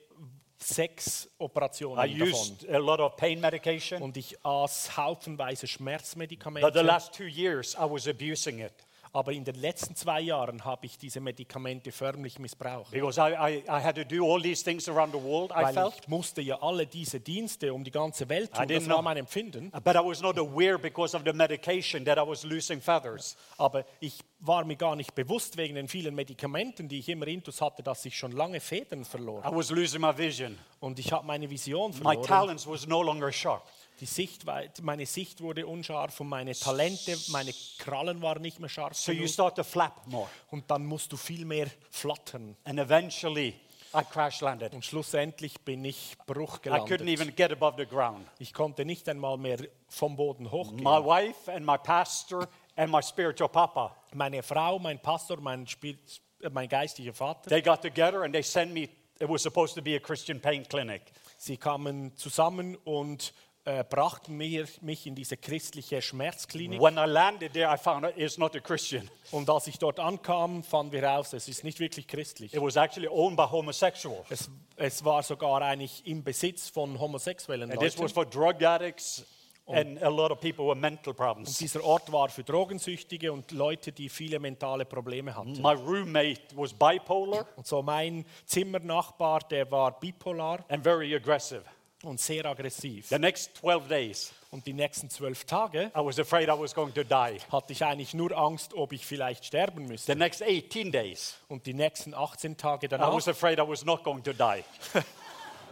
sechs 0.58 1.26
I 1.26 1.44
Operationen 1.44 1.96
davon. 2.20 2.28
used 2.30 2.70
a 2.70 2.78
lot 2.78 3.00
of 3.00 3.16
pain 3.18 3.40
medication. 3.40 4.02
Und 4.02 4.18
ich 4.18 4.36
aß 4.46 4.98
haufenweise 4.98 5.62
But 5.62 5.62
the 5.62 5.68
Schmerzmedikamente. 5.68 6.82
last 6.82 7.14
two 7.14 7.26
years, 7.28 7.76
I 7.76 7.90
was 7.90 8.08
abusing 8.08 8.60
it 8.60 8.74
Aber 9.16 9.32
in 9.32 9.46
den 9.46 9.56
letzten 9.56 9.96
zwei 9.96 10.20
Jahren 10.20 10.66
habe 10.66 10.86
ich 10.88 10.98
diese 10.98 11.22
Medikamente 11.22 11.94
förmlich 11.94 12.38
missbraucht. 12.38 12.92
because 12.92 13.18
I, 13.18 13.32
I, 13.34 13.64
I 13.70 13.82
had 13.82 13.96
to 13.96 14.04
do 14.04 14.26
all 14.30 14.42
these 14.42 14.62
things 14.62 14.90
around 14.90 15.14
the 15.14 15.22
world, 15.24 15.52
I 15.52 15.64
Weil 15.64 15.74
felt. 15.74 15.94
ich 16.02 16.08
musste 16.10 16.42
ja 16.42 16.62
alle 16.62 16.86
diese 16.86 17.22
Dienste 17.22 17.74
um 17.74 17.86
die 17.86 17.92
ganze 17.92 18.28
Welt 18.28 18.50
I 18.54 18.58
tun. 18.58 18.64
didn't 18.66 18.74
Das 18.80 18.90
war 18.90 18.96
know. 18.98 19.02
mein 19.04 19.16
Empfinden. 19.18 19.72
But 19.72 19.96
I 19.96 20.00
was 20.04 20.22
not 20.22 20.38
aware 20.38 20.78
because 20.78 21.16
of 21.16 21.24
the 21.26 21.32
medication 21.32 22.04
that 22.04 22.18
I 22.18 22.28
was 22.28 22.44
losing 22.44 22.82
feathers. 22.82 23.38
Aber 23.58 23.86
ich 24.02 24.20
war 24.42 24.66
mir 24.66 24.76
gar 24.76 24.98
nicht 24.98 25.16
bewusst 25.16 25.56
wegen 25.56 25.76
den 25.76 25.88
vielen 25.88 26.14
Medikamenten, 26.14 26.90
die 26.90 27.00
ich 27.00 27.08
immer 27.08 27.28
intus 27.28 27.62
hatte, 27.62 27.84
dass 27.84 28.04
ich 28.06 28.18
schon 28.18 28.34
lange 28.34 28.60
Federn 28.60 29.06
verlor. 29.06 29.44
I 29.46 29.56
was 29.56 29.70
losing 29.72 30.02
my 30.02 30.16
vision. 30.18 30.58
Und 30.82 31.00
ich 31.00 31.14
habe 31.14 31.26
meine 31.26 31.50
Vision 31.50 31.92
My 31.92 31.98
verloren. 32.16 32.24
talents 32.28 32.68
was 32.68 32.86
no 32.86 33.02
longer 33.02 33.32
sharp. 33.32 33.64
Die 34.00 34.06
Sichtweite, 34.06 34.84
meine 34.84 35.06
Sicht 35.06 35.40
wurde 35.42 35.66
unscharf 35.66 36.20
und 36.20 36.28
meine 36.28 36.54
Talente, 36.54 37.18
meine 37.30 37.54
Krallen 37.78 38.22
waren 38.22 38.42
nicht 38.42 38.60
mehr 38.60 38.70
scharf. 38.70 38.98
So 38.98 39.12
you 39.12 39.20
genug. 39.20 39.34
start 39.34 39.56
to 39.56 39.64
flap 39.64 40.06
more. 40.08 40.28
Und 40.52 40.70
dann 40.70 40.86
musst 40.86 41.12
du 41.14 41.18
viel 41.18 41.46
mehr 41.46 41.68
flattern. 41.92 42.58
And 42.66 42.80
eventually, 42.80 43.56
I 43.94 44.04
crash 44.04 44.42
landed. 44.42 44.74
Und 44.74 44.84
schlussendlich 44.84 45.62
bin 45.62 45.86
ich 45.86 46.18
Bruch 46.28 46.60
I 46.66 46.70
couldn't 46.70 47.08
even 47.08 47.34
get 47.34 47.52
above 47.54 47.76
the 47.78 47.86
ground. 47.86 48.28
Ich 48.40 48.54
konnte 48.54 48.84
nicht 48.84 49.08
einmal 49.08 49.38
mehr 49.38 49.60
vom 49.88 50.18
Boden 50.18 50.52
hochgehen. 50.52 50.84
My 50.84 51.00
wife 51.04 51.50
and 51.50 51.66
my 51.66 51.78
pastor 51.78 52.48
and 52.76 52.92
my 52.92 53.02
spiritual 53.02 53.50
papa, 53.50 53.96
Meine 54.14 54.44
Frau, 54.44 54.78
mein 54.80 55.00
Pastor, 55.00 55.40
mein, 55.40 55.66
äh, 55.82 56.50
mein 56.52 56.68
geistlicher 56.68 57.14
Vater, 57.14 57.50
they 57.50 57.62
got 57.62 57.82
together 57.82 58.24
and 58.24 58.34
they 58.34 58.44
sent 58.44 58.74
me, 58.74 58.90
it 59.20 59.30
was 59.30 59.42
supposed 59.42 59.76
to 59.76 59.82
be 59.82 59.96
a 59.96 60.00
Christian 60.00 60.42
pain 60.42 60.68
clinic. 60.68 61.02
sie 61.38 61.58
kamen 61.58 62.16
zusammen 62.18 62.76
und 62.84 63.34
äh, 63.66 63.84
brachten 63.84 64.38
mir, 64.38 64.68
mich 64.82 65.08
in 65.08 65.16
diese 65.16 65.38
christliche 65.38 66.02
Schmerzklinik. 66.02 66.80
When 66.80 66.98
I 66.98 67.06
landed 67.06 67.54
there, 67.54 67.74
I 67.74 67.78
found 67.78 68.06
out 68.06 68.14
it's 68.16 68.38
not 68.38 68.56
a 68.56 68.60
Christian. 68.60 69.10
Und 69.32 69.50
als 69.50 69.68
ich 69.68 69.80
dort 69.80 70.00
ankam, 70.00 70.64
fanden 70.64 70.92
wir 70.92 71.04
raus, 71.04 71.34
es 71.34 71.48
ist 71.48 71.64
nicht 71.64 71.80
wirklich 71.80 72.08
christlich. 72.08 72.54
It 72.54 72.62
was 72.62 72.76
actually 72.76 73.08
owned 73.08 73.36
by 73.36 73.44
homosexuals. 73.44 74.26
Es, 74.30 74.50
es 74.76 75.04
war 75.04 75.24
sogar 75.24 75.62
eigentlich 75.64 76.06
im 76.06 76.24
Besitz 76.24 76.70
von 76.70 77.00
homosexuellen 77.00 77.72
And 77.72 77.80
this 77.80 77.98
was 77.98 78.12
for 78.12 78.26
drug 78.26 78.62
addicts 78.62 79.26
and 79.68 80.02
a 80.04 80.10
lot 80.10 80.32
of 80.32 80.40
people 80.40 80.68
with 80.68 80.78
mental 80.78 81.14
problems. 81.14 81.58
Dieser 81.58 81.84
Ort 81.84 82.12
war 82.12 82.30
für 82.30 82.44
Drogensüchtige 82.44 83.34
und 83.34 83.52
Leute, 83.52 83.92
die 83.92 84.10
viele 84.10 84.40
mentale 84.40 84.86
Probleme 84.86 85.36
hatten. 85.36 85.54
My 85.54 85.74
roommate 85.74 86.56
was 86.56 86.72
bipolar 86.74 87.48
Und 87.56 87.66
so 87.66 87.82
mein 87.82 88.26
Zimmernachbar, 88.46 89.40
der 89.50 89.70
war 89.72 90.00
bipolar 90.00 90.64
and 90.70 90.84
very 90.84 91.16
aggressive. 91.16 91.64
Und 92.08 92.20
sehr 92.20 92.46
aggressiv. 92.46 93.08
The 93.08 93.20
next 93.20 93.58
12 93.58 93.88
days, 93.88 94.34
Und 94.52 94.66
die 94.68 94.74
nächsten 94.74 95.10
zwölf 95.10 95.44
Tage 95.46 95.92
I 95.96 96.00
was 96.00 96.18
afraid 96.20 96.48
I 96.48 96.52
was 96.60 96.74
going 96.74 96.94
to 96.94 97.04
die. 97.04 97.40
hatte 97.52 97.74
ich 97.74 97.84
eigentlich 97.84 98.14
nur 98.14 98.32
Angst, 98.38 98.74
ob 98.74 98.94
ich 98.94 99.06
vielleicht 99.06 99.46
sterben 99.46 99.86
The 99.86 99.92
müsste. 99.92 100.16
next 100.16 100.42
18 100.44 100.92
days, 100.92 101.36
Und 101.48 101.66
die 101.66 101.74
nächsten 101.74 102.14
18 102.14 102.56
Tage 102.58 102.86
I 102.86 102.90
danach 102.90 103.14
was 103.14 103.28
afraid 103.28 103.60
I 103.60 103.64
was 103.68 103.84
not 103.86 104.04
going 104.04 104.24
to 104.24 104.34
die. 104.34 104.64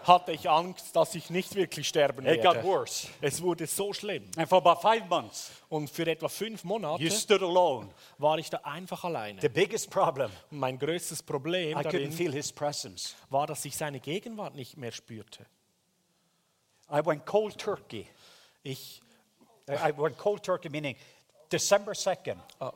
hatte 0.04 0.34
ich 0.34 0.50
Angst, 0.50 0.94
dass 0.98 1.16
ich 1.16 1.30
nicht 1.30 1.56
wirklich 1.56 1.88
sterben 1.88 2.26
It 2.26 2.44
got 2.44 2.56
werde. 2.56 2.68
worse. 2.68 3.08
Es 3.22 3.42
wurde 3.42 3.66
so 3.68 3.94
schlimm. 3.94 4.30
And 4.36 4.50
for 4.50 4.58
about 4.58 4.82
five 4.82 5.08
months, 5.08 5.52
Und 5.70 5.90
für 5.90 6.06
etwa 6.06 6.28
fünf 6.28 6.66
Monate 6.66 7.02
you 7.02 7.10
stood 7.10 7.42
alone. 7.42 7.88
war 8.18 8.38
ich 8.38 8.50
da 8.50 8.58
einfach 8.66 9.06
alleine. 9.06 9.40
The 9.40 9.48
biggest 9.48 9.90
problem, 9.90 10.30
Und 10.52 10.60
mein 10.60 10.78
größtes 10.78 11.24
Problem 11.24 11.72
I 11.78 11.82
couldn't 11.82 11.92
darin 11.94 12.12
feel 12.12 12.34
his 12.34 12.52
presence. 12.52 13.16
war, 13.30 13.48
dass 13.48 13.64
ich 13.64 13.78
seine 13.78 14.02
Gegenwart 14.02 14.56
nicht 14.56 14.76
mehr 14.76 14.92
spürte. 14.92 15.46
I 16.94 17.02
went 17.02 17.26
cold 17.26 17.58
turkey. 17.58 18.08
Ich, 18.64 19.02
I 19.68 19.92
went 19.98 20.18
cold 20.18 20.44
turkey, 20.44 20.70
meaning 20.70 20.96
December 21.52 21.94
2nd, 21.94 22.38
ah, 22.60 22.72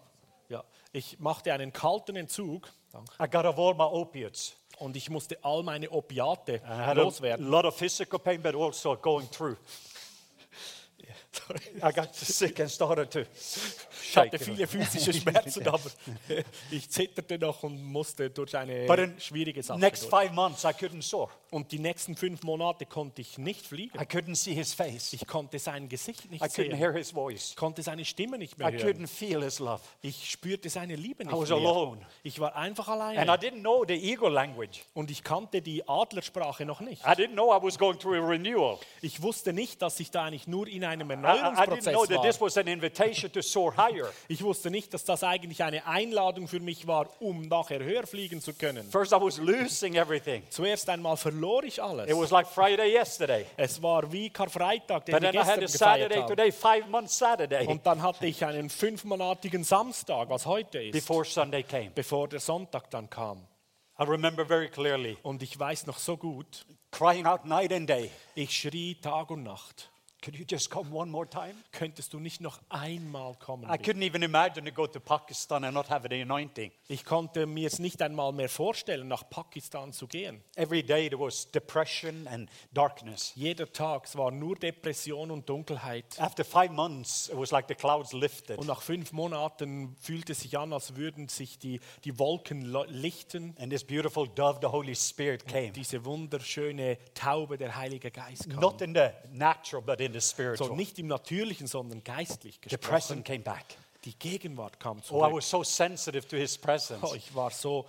ja, 0.49 0.63
ich 0.91 1.19
machte 1.19 1.53
einen 1.53 1.71
kalten 1.71 2.15
Entzug 2.15 2.69
Danke. 2.91 3.11
I 3.19 3.27
got 3.27 3.45
off 3.45 3.57
all 3.59 3.73
my 3.73 3.83
opiates. 3.83 4.55
und 4.79 4.95
ich 4.95 5.09
musste 5.09 5.37
all 5.43 5.63
meine 5.63 5.89
Opiate 5.91 6.61
I 6.63 6.85
had 6.85 6.97
a 6.97 7.03
loswerden. 7.03 7.49
lot 7.49 7.65
of 7.65 7.75
physical 7.75 8.19
pain, 8.19 8.41
but 8.41 8.55
also 8.55 8.95
going 8.95 9.27
through. 9.29 9.57
I 11.77 11.91
got 11.93 12.13
sick 12.15 12.59
and 12.59 12.69
started 12.71 13.09
to 13.11 13.19
Ich 14.03 14.17
hatte 14.17 14.39
viele 14.39 14.67
physische 14.67 15.13
Schmerzen, 15.19 15.67
aber 15.67 15.89
ich 16.71 16.89
zitterte 16.89 17.37
noch 17.39 17.63
und 17.63 17.83
musste 17.83 18.29
durch 18.29 18.55
eine 18.55 18.85
schwierige 19.19 19.61
Sache 19.63 19.79
next 19.79 20.03
durch. 20.03 20.11
five 20.23 20.31
months, 20.33 20.63
I 20.63 20.67
couldn't 20.69 21.01
soar. 21.03 21.29
Und 21.49 21.71
die 21.71 21.79
nächsten 21.79 22.15
fünf 22.15 22.43
Monate 22.43 22.85
konnte 22.85 23.21
ich 23.21 23.37
nicht 23.37 23.65
fliegen. 23.65 23.97
I 23.97 24.03
couldn't 24.03 24.35
see 24.35 24.53
his 24.53 24.73
face. 24.73 25.13
Ich 25.13 25.25
konnte 25.27 25.59
sein 25.59 25.87
Gesicht 25.87 26.29
nicht 26.29 26.41
I 26.43 26.45
couldn't 26.47 26.55
sehen. 26.55 26.75
hear 26.75 26.91
his 26.93 27.11
voice. 27.11 27.49
Ich 27.51 27.55
konnte 27.55 27.81
seine 27.81 28.03
Stimme 28.05 28.37
nicht 28.37 28.53
I 28.53 28.63
mehr 28.63 28.71
hören. 28.71 28.81
couldn't 28.87 29.07
feel 29.07 29.41
his 29.43 29.59
love. 29.59 29.81
Ich 30.01 30.29
spürte 30.29 30.69
seine 30.69 30.95
Liebe 30.95 31.23
I 31.23 31.27
nicht 31.27 31.35
was 31.37 31.49
mehr. 31.49 31.57
alone. 31.57 32.01
Ich 32.23 32.39
war 32.39 32.55
einfach 32.55 32.87
And 32.89 32.99
I 32.99 33.17
alleine. 33.19 33.31
didn't 33.33 33.59
know 33.61 33.85
the 33.87 33.93
ego 33.93 34.27
language. 34.27 34.81
Und 34.93 35.09
ich 35.11 35.23
kannte 35.23 35.61
die 35.61 35.87
Adlersprache 35.87 36.65
noch 36.65 36.81
nicht. 36.81 37.03
I 37.03 37.09
didn't 37.11 37.33
know 37.33 37.55
I 37.57 37.61
was 37.63 37.77
going 37.77 37.97
through 37.97 38.15
a 38.21 38.27
renewal. 38.27 38.77
Ich 39.01 39.21
wusste 39.21 39.53
nicht, 39.53 39.81
dass 39.81 39.99
ich 39.99 40.11
da 40.11 40.25
eigentlich 40.25 40.47
nur 40.47 40.67
in 40.67 40.83
einem 40.83 41.09
I, 41.09 41.13
I 41.13 41.17
I 41.17 41.19
didn't 41.19 41.26
Erneuerungsprozess 41.27 41.93
war. 41.95 42.23
Ich 44.27 44.43
wusste 44.43 44.69
nicht, 44.71 44.93
dass 44.93 45.03
das 45.05 45.23
eigentlich 45.23 45.63
eine 45.63 45.85
Einladung 45.85 46.47
für 46.47 46.59
mich 46.59 46.87
war, 46.87 47.07
um 47.19 47.43
nachher 47.43 47.83
höher 47.83 48.05
fliegen 48.07 48.41
zu 48.41 48.53
können. 48.53 48.89
First, 48.89 49.11
I 49.11 49.15
was 49.19 49.37
losing 49.37 49.95
everything. 49.95 50.43
Zuerst 50.49 50.89
einmal 50.89 51.17
verlor 51.17 51.63
ich 51.63 51.81
alles. 51.81 52.09
It 52.09 52.15
was 52.15 52.31
like 52.31 52.47
Friday 52.47 52.93
yesterday. 52.93 53.45
Es 53.57 53.81
war 53.81 54.11
wie 54.11 54.29
Karfreitag, 54.29 55.05
den 55.05 55.13
But 55.13 55.21
wir 55.21 55.31
then 55.31 55.41
I 55.41 55.45
had 55.45 55.59
gestern 55.59 55.63
a 55.63 55.95
gefeiert 55.97 56.11
Saturday 56.11 56.21
haben. 56.21 56.27
today, 56.27 56.51
five 56.51 56.87
months 56.87 57.17
Saturday, 57.17 57.67
Und 57.67 57.85
dann 57.85 58.01
hatte 58.01 58.25
ich 58.25 58.43
einen 58.45 58.69
fünfmonatigen 58.69 59.63
Samstag, 59.63 60.29
was 60.29 60.45
heute 60.45 60.81
ist, 60.81 60.93
before 60.93 61.25
Sunday 61.25 61.63
came. 61.63 61.91
bevor 61.93 62.27
der 62.27 62.39
Sonntag 62.39 62.89
dann 62.91 63.09
kam. 63.09 63.45
I 63.99 64.03
remember 64.03 64.45
very 64.45 64.69
clearly 64.69 65.17
Und 65.23 65.41
ich 65.41 65.57
weiß 65.57 65.87
noch 65.87 65.97
so 65.97 66.17
gut, 66.17 66.65
crying 66.91 67.25
out 67.25 67.45
night 67.45 67.73
and 67.73 67.89
day, 67.89 68.11
ich 68.35 68.55
schrie 68.55 68.95
Tag 68.95 69.31
und 69.31 69.43
Nacht. 69.43 69.89
Could 70.23 70.35
you 70.35 70.45
just 70.49 70.71
come 70.71 70.91
one 70.91 71.11
more 71.11 71.29
time? 71.29 71.53
Könntest 71.71 72.11
du 72.11 72.19
nicht 72.19 72.41
noch 72.41 72.59
einmal 72.69 73.35
kommen? 73.35 73.69
I 73.69 73.77
couldn't 73.77 74.01
even 74.01 74.23
imagine 74.23 74.65
to 74.65 74.71
go 74.71 74.87
to 74.87 74.99
Pakistan 74.99 75.63
and 75.63 75.73
not 75.73 75.89
have 75.89 76.07
the 76.09 76.21
anointing. 76.21 76.71
Ich 76.87 77.05
konnte 77.05 77.45
mir 77.45 77.67
es 77.67 77.77
nicht 77.79 78.01
einmal 78.01 78.33
mehr 78.33 78.49
vorstellen, 78.49 79.07
nach 79.07 79.29
Pakistan 79.29 79.93
zu 79.93 80.07
gehen. 80.07 80.43
Every 80.55 80.81
day 80.81 81.07
there 81.07 81.21
was 81.21 81.49
depression 81.51 82.27
and 82.27 82.49
darkness. 82.73 83.31
Jeder 83.35 83.71
Tag, 83.71 84.05
es 84.05 84.17
war 84.17 84.31
nur 84.31 84.55
Depression 84.55 85.29
und 85.29 85.47
Dunkelheit. 85.47 86.19
After 86.19 86.43
five 86.43 86.71
months, 86.71 87.29
it 87.29 87.37
was 87.37 87.51
like 87.51 87.67
the 87.67 87.75
clouds 87.75 88.11
lifted. 88.11 88.57
Und 88.57 88.67
nach 88.67 88.81
fünf 88.81 89.11
Monaten 89.13 89.95
fühlte 90.01 90.31
es 90.31 90.41
sich 90.41 90.57
an, 90.57 90.73
als 90.73 90.95
würden 90.95 91.27
sich 91.29 91.59
die, 91.59 91.79
die 92.03 92.17
Wolken 92.17 92.61
lichten. 92.87 93.55
And 93.59 93.71
this 93.71 93.83
beautiful 93.83 94.27
dove, 94.27 94.59
the 94.61 94.67
Holy 94.67 94.95
Spirit, 94.95 95.47
came. 95.47 95.71
Diese 95.71 96.03
wunderschöne 96.03 96.97
Taube, 97.13 97.57
der 97.57 97.75
Heilige 97.75 98.09
Geist 98.09 98.49
kam. 98.49 98.59
Not 98.59 98.81
in 98.81 98.95
the 98.95 99.09
natural, 99.31 99.83
but 99.83 100.01
in 100.01 100.06
the 100.13 100.19
So 100.19 100.31
spiritual. 100.33 100.75
nicht 100.75 100.99
im 100.99 101.07
Natürlichen, 101.07 101.67
sondern 101.67 102.03
geistlich 102.03 102.59
The 102.63 102.69
gesprochen. 102.77 103.23
came 103.23 103.39
back. 103.43 103.65
Die 104.07 104.17
Gegenwart 104.17 104.79
kam 104.79 105.01
Oh, 105.09 105.25
I 105.27 105.33
was 105.33 105.49
so 105.49 105.63
sensitive 105.65 106.25
to 106.29 106.37
His 106.37 106.57
presence. 106.57 107.03
Oh, 107.03 107.13
ich 107.13 107.35
war 107.35 107.51
so 107.51 107.85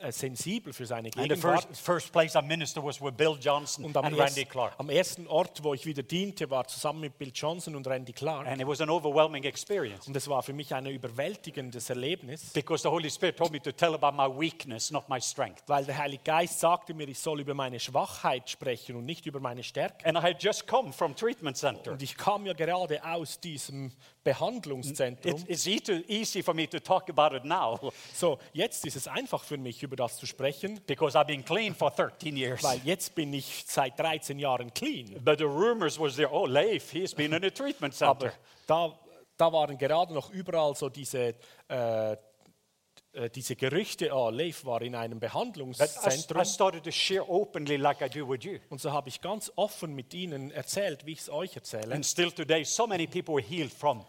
äh, 0.00 0.12
sensibel 0.12 0.70
für 0.74 0.84
seine 0.84 1.08
And 1.08 1.14
the 1.14 1.28
Gegenwart. 1.30 1.64
first, 1.64 1.80
first 1.80 2.12
place 2.12 2.34
I 2.34 2.42
ministered 2.42 2.84
was 2.84 3.00
with 3.00 3.14
Bill 3.16 3.38
Johnson 3.40 3.86
Und 3.86 3.96
am, 3.96 4.04
and 4.04 4.18
erst, 4.18 4.36
Randy 4.36 4.44
Clark. 4.50 4.74
am 4.76 4.90
ersten 4.90 5.26
Ort, 5.28 5.64
wo 5.64 5.72
ich 5.72 5.86
wieder 5.86 6.02
diente, 6.02 6.50
war 6.50 6.66
zusammen 6.66 7.00
mit 7.00 7.16
Bill 7.16 7.32
Johnson 7.34 7.74
und 7.74 7.86
Randy 7.86 8.12
Clark. 8.12 8.46
And 8.46 8.60
it 8.60 8.66
was 8.66 8.82
an 8.82 8.90
overwhelming 8.90 9.44
experience 9.44 10.06
Und 10.06 10.14
es 10.14 10.28
war 10.28 10.42
für 10.42 10.52
mich 10.52 10.74
ein 10.74 10.84
überwältigendes 10.84 11.88
Erlebnis, 11.88 12.52
because 12.52 12.82
the 12.82 12.90
Holy 12.90 13.10
Spirit 13.10 13.38
told 13.38 13.50
me 13.50 13.58
to 13.62 13.72
tell 13.72 13.94
about 13.94 14.12
my 14.14 14.28
weakness, 14.28 14.90
not 14.90 15.08
my 15.08 15.22
strength. 15.22 15.62
weil 15.68 15.86
der 15.86 15.96
Heilige 15.96 16.22
Geist 16.22 16.60
sagte 16.60 16.92
mir, 16.92 17.08
ich 17.08 17.18
soll 17.18 17.40
über 17.40 17.54
meine 17.54 17.80
Schwachheit 17.80 18.50
sprechen 18.50 18.94
und 18.94 19.06
nicht 19.06 19.24
über 19.24 19.40
meine 19.40 19.62
Stärke. 19.62 20.04
And 20.04 20.18
I 20.18 20.20
had 20.20 20.42
just 20.42 20.66
come 20.66 20.92
from 20.92 21.16
treatment 21.16 21.56
center. 21.56 21.92
Und 21.92 22.02
ich 22.02 22.14
kam 22.14 22.44
ja 22.44 22.52
gerade 22.52 23.02
aus 23.02 23.40
diesem 23.40 23.90
Behandlungszentrum. 24.24 25.34
It, 25.34 25.44
it's 25.48 25.66
easy 25.66 26.42
for 26.42 26.54
me 26.54 26.66
to 26.68 26.78
talk 26.80 27.08
about 27.08 27.36
it 27.36 27.44
now 27.44 27.78
So, 28.14 28.38
jetzt 28.52 28.84
ist 28.86 28.96
es 28.96 29.08
einfach 29.08 29.42
für 29.44 29.58
mich, 29.58 29.82
über 29.82 29.96
das 29.96 30.16
zu 30.16 30.26
sprechen, 30.26 30.80
because 30.86 31.18
I've 31.18 31.26
been 31.26 31.44
clean 31.44 31.74
for 31.74 31.90
13 31.90 32.36
years. 32.36 32.62
weil 32.62 32.80
jetzt 32.84 33.14
bin 33.14 33.32
ich 33.32 33.64
seit 33.66 33.98
13 33.98 34.38
Jahren 34.38 34.72
clean. 34.72 35.20
But 35.24 35.38
the 35.38 35.44
rumors 35.44 35.98
was 35.98 36.16
there, 36.16 36.30
oh, 36.32 36.46
Leif, 36.46 36.92
he's 36.92 37.14
been 37.14 37.32
in 37.32 37.44
a 37.44 37.50
treatment 37.50 38.00
Aber 38.02 38.20
center. 38.30 38.38
da, 38.66 38.98
da 39.36 39.52
waren 39.52 39.76
gerade 39.76 40.12
noch 40.14 40.30
überall 40.30 40.74
so 40.76 40.88
diese, 40.88 41.34
äh, 41.68 42.16
äh, 43.14 43.28
diese 43.28 43.56
Gerüchte, 43.56 44.10
oh, 44.14 44.30
Leif 44.30 44.64
war 44.64 44.80
in 44.82 44.94
einem 44.94 45.18
But 45.18 45.24
I, 45.24 45.26
I 45.26 45.30
Behandlungszentrum. 45.30 46.44
started 46.44 46.84
to 46.84 46.90
share 46.90 47.28
openly 47.28 47.76
like 47.76 48.00
I 48.00 48.08
do 48.08 48.26
with 48.28 48.44
you. 48.44 48.58
Und 48.70 48.80
so 48.80 48.92
habe 48.92 49.08
ich 49.08 49.20
ganz 49.20 49.52
offen 49.56 49.94
mit 49.94 50.14
ihnen 50.14 50.50
erzählt, 50.50 51.04
wie 51.04 51.12
ich 51.12 51.20
es 51.20 51.30
euch 51.30 51.54
erzähle. 51.56 51.94
And 51.94 52.06
still 52.06 52.30
today, 52.32 52.64
so 52.64 52.86
many 52.86 53.06
people 53.06 53.34
were 53.34 53.42
healed 53.42 53.72
from. 53.72 54.04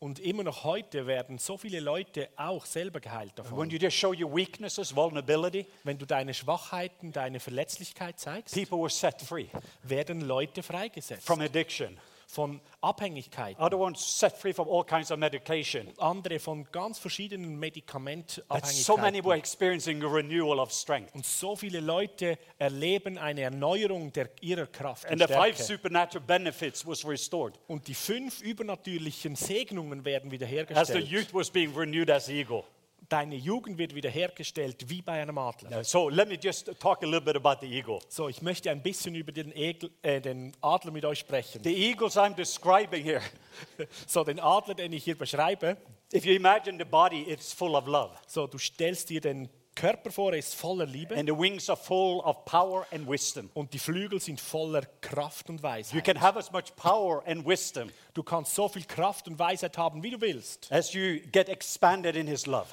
Und 0.00 0.20
immer 0.20 0.44
noch 0.44 0.62
heute 0.62 1.08
werden 1.08 1.38
so 1.38 1.56
viele 1.56 1.80
Leute 1.80 2.28
auch 2.36 2.66
selber 2.66 3.00
geheilt 3.00 3.32
When 3.36 3.44
davon. 3.44 3.70
you 3.70 3.78
just 3.78 3.96
show 3.96 4.12
your 4.12 4.32
weaknesses, 4.32 4.94
vulnerability, 4.94 5.66
Wenn 5.82 5.98
du 5.98 6.06
deine 6.06 6.34
Schwachheiten, 6.34 7.10
deine 7.12 7.40
Verletzlichkeit 7.40 8.18
zeigst, 8.20 8.54
people 8.54 8.78
were 8.78 8.90
set 8.90 9.20
free 9.22 9.48
werden 9.82 10.20
Leute 10.20 10.62
freigesetzt 10.62 11.26
from 11.26 11.40
addiction. 11.40 11.98
Von 12.28 12.60
Abhängigkeit. 12.82 13.58
Other 13.58 13.78
ones 13.78 14.00
set 14.18 14.36
free 14.36 14.52
from 14.52 14.68
all 14.68 14.84
kinds 14.84 15.10
of 15.10 15.18
medication. 15.18 15.88
Andere 15.96 16.38
von 16.38 16.66
ganz 16.70 16.98
verschiedenen 16.98 17.58
Medikamentabhängigkeiten. 17.58 18.84
so 18.84 18.96
many 18.98 19.24
were 19.24 19.34
experiencing 19.36 20.02
a 20.02 20.06
renewal 20.06 20.60
of 20.60 20.70
strength. 20.70 21.14
Und 21.14 21.24
so 21.24 21.56
viele 21.56 21.80
Leute 21.80 22.38
erleben 22.58 23.16
eine 23.16 23.40
Erneuerung 23.40 24.12
der, 24.12 24.28
ihrer 24.42 24.66
Kraft 24.66 25.04
und 25.06 25.12
And 25.12 25.22
the 25.26 25.34
five 25.34 25.56
supernatural 25.56 26.24
benefits 26.24 26.86
was 26.86 27.04
restored 27.06 27.58
Und 27.66 27.88
die 27.88 27.94
fünf 27.94 28.42
übernatürlichen 28.42 29.34
Segnungen 29.34 30.04
werden 30.04 30.26
as 30.26 30.38
the 30.38 30.44
wiederhergestellt. 30.44 31.08
youth 31.08 31.32
was 31.34 31.50
being 31.50 31.74
renewed 31.74 32.10
as 32.10 32.28
eagle. 32.28 32.64
Deine 33.08 33.36
Jugend 33.36 33.78
wird 33.78 33.94
wiederhergestellt 33.94 34.90
wie 34.90 35.00
bei 35.00 35.22
einem 35.22 35.38
Adler. 35.38 35.82
So 35.82 36.10
let 36.10 36.28
me 36.28 36.34
just 36.34 36.70
talk 36.78 37.02
a 37.02 37.06
little 37.06 37.22
bit 37.22 37.36
about 37.36 37.64
the 37.66 37.72
eagle. 37.72 38.00
So, 38.08 38.28
ich 38.28 38.42
möchte 38.42 38.70
ein 38.70 38.82
bisschen 38.82 39.14
über 39.14 39.32
den, 39.32 39.50
Egel, 39.56 39.90
äh, 40.02 40.20
den 40.20 40.52
Adler 40.60 40.90
mit 40.90 41.06
euch 41.06 41.20
sprechen. 41.20 41.62
The 41.64 41.74
eagles 41.74 42.18
I'm 42.18 42.34
describing 42.34 43.02
here, 43.02 43.22
So, 44.06 44.24
den 44.24 44.38
Adler, 44.38 44.74
den 44.74 44.92
ich 44.92 45.04
hier 45.04 45.16
beschreibe, 45.16 45.78
if 46.12 46.26
you 46.26 46.34
imagine 46.34 46.76
the 46.78 46.84
body, 46.84 47.22
it's 47.22 47.52
full 47.52 47.74
of 47.74 47.86
love. 47.86 48.10
so, 48.26 48.46
du 48.46 48.58
stellst 48.58 49.08
dir 49.08 49.22
den 49.22 49.48
Körper 49.74 50.10
vor, 50.10 50.32
er 50.32 50.40
ist 50.40 50.54
voller 50.56 50.84
Liebe 50.86 51.16
And 51.16 51.28
the 51.28 51.38
wings 51.38 51.70
are 51.70 51.78
full 51.78 52.18
of 52.20 52.44
power 52.44 52.84
and 52.90 53.08
wisdom. 53.08 53.48
und 53.54 53.72
die 53.72 53.78
Flügel 53.78 54.20
sind 54.20 54.38
voller 54.40 54.82
Kraft 55.00 55.48
und 55.48 55.60
You 55.60 55.62
Weisheit. 55.62 56.04
can 56.04 56.20
have 56.20 56.38
as 56.38 56.50
much 56.52 56.74
power 56.76 57.22
and 57.26 57.46
wisdom 57.46 57.88
Du 58.12 58.22
kannst 58.22 58.54
so 58.54 58.68
viel 58.68 58.82
Kraft 58.84 59.28
und 59.28 59.38
Weisheit 59.38 59.78
haben, 59.78 60.02
wie 60.02 60.10
du 60.10 60.20
willst, 60.20 60.70
as 60.70 60.92
you 60.92 61.20
get 61.32 61.48
expanded 61.48 62.14
in 62.16 62.26
His 62.26 62.44
love. 62.44 62.66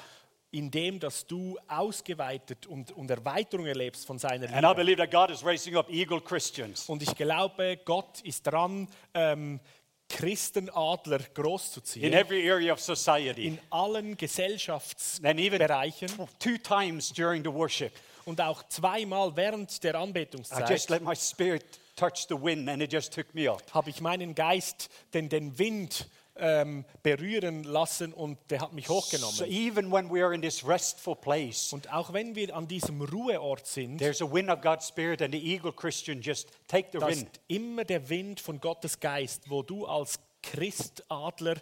Indem 0.58 0.98
dass 1.00 1.26
du 1.26 1.58
ausgeweitet 1.68 2.66
und, 2.66 2.92
und 2.92 3.10
Erweiterung 3.10 3.66
erlebst 3.66 4.06
von 4.06 4.18
seiner 4.18 4.46
And 4.46 4.54
I 4.64 4.68
Liebe. 4.68 4.74
believe 4.74 4.96
that 4.98 5.10
God 5.10 5.30
is 5.30 5.44
raising 5.44 5.76
up 5.76 5.90
eagle 5.90 6.20
Christians 6.20 6.88
Und 6.88 7.02
ich 7.02 7.14
glaube, 7.14 7.78
Gott 7.84 8.20
ist 8.22 8.46
dran, 8.46 8.88
ähm, 9.14 9.60
Christenadler 10.08 11.18
in 11.18 11.34
großzuziehen 11.34 12.12
every 12.12 12.48
area 12.50 12.72
of 12.72 12.80
society. 12.80 13.46
in 13.48 13.58
allen 13.70 14.16
Gesellschaftsbereichen 14.16 16.08
two 16.38 16.56
times 16.58 17.12
during 17.12 17.42
the 17.44 17.52
worship, 17.52 17.92
und 18.24 18.40
auch 18.40 18.62
zweimal 18.68 19.34
während 19.36 19.82
der 19.84 19.94
I 19.94 19.96
just 19.96 20.06
Anbetungszeit 20.08 20.88
let 20.90 21.02
my 21.02 21.14
spirit 21.16 21.64
touch 21.96 22.26
the 22.28 22.36
wind 22.40 22.68
and 22.68 22.82
it 22.82 22.92
just 22.92 23.12
took 23.14 23.34
me 23.34 23.50
up. 23.50 23.62
habe 23.74 23.90
ich 23.90 24.00
meinen 24.00 24.34
Geist 24.34 24.90
den, 25.12 25.28
den 25.28 25.58
Wind 25.58 26.06
ähm, 26.38 26.84
berühren 27.02 27.62
lassen 27.64 28.12
und 28.12 28.38
der 28.50 28.60
hat 28.60 28.72
mich 28.72 28.86
So 28.86 28.94
hochgenommen. 28.96 29.44
even 29.48 29.90
when 29.92 30.10
we 30.10 30.22
are 30.24 30.34
in 30.34 30.42
this 30.42 30.66
restful 30.66 31.14
place, 31.16 31.72
Und 31.72 31.92
auch 31.92 32.12
wenn 32.12 32.34
wir 32.34 32.54
an 32.54 32.68
diesem 32.68 33.00
Ruheort 33.02 33.66
sind, 33.66 33.98
there's 33.98 34.20
a 34.22 34.30
wind 34.30 34.48
of 34.50 34.60
God's 34.60 34.88
Spirit, 34.88 35.22
and 35.22 35.32
the 35.34 35.40
eagle 35.40 35.72
Christian 35.72 36.20
just 36.20 36.48
take 36.68 36.88
the 36.92 37.00
wind. 37.00 37.22
ist 37.22 37.40
immer 37.48 37.84
der 37.84 38.08
Wind 38.08 38.40
von 38.40 38.60
Gottes 38.60 39.00
Geist, 39.00 39.48
wo 39.48 39.62
du 39.62 39.86
als 39.86 40.18
Christadler 40.42 41.56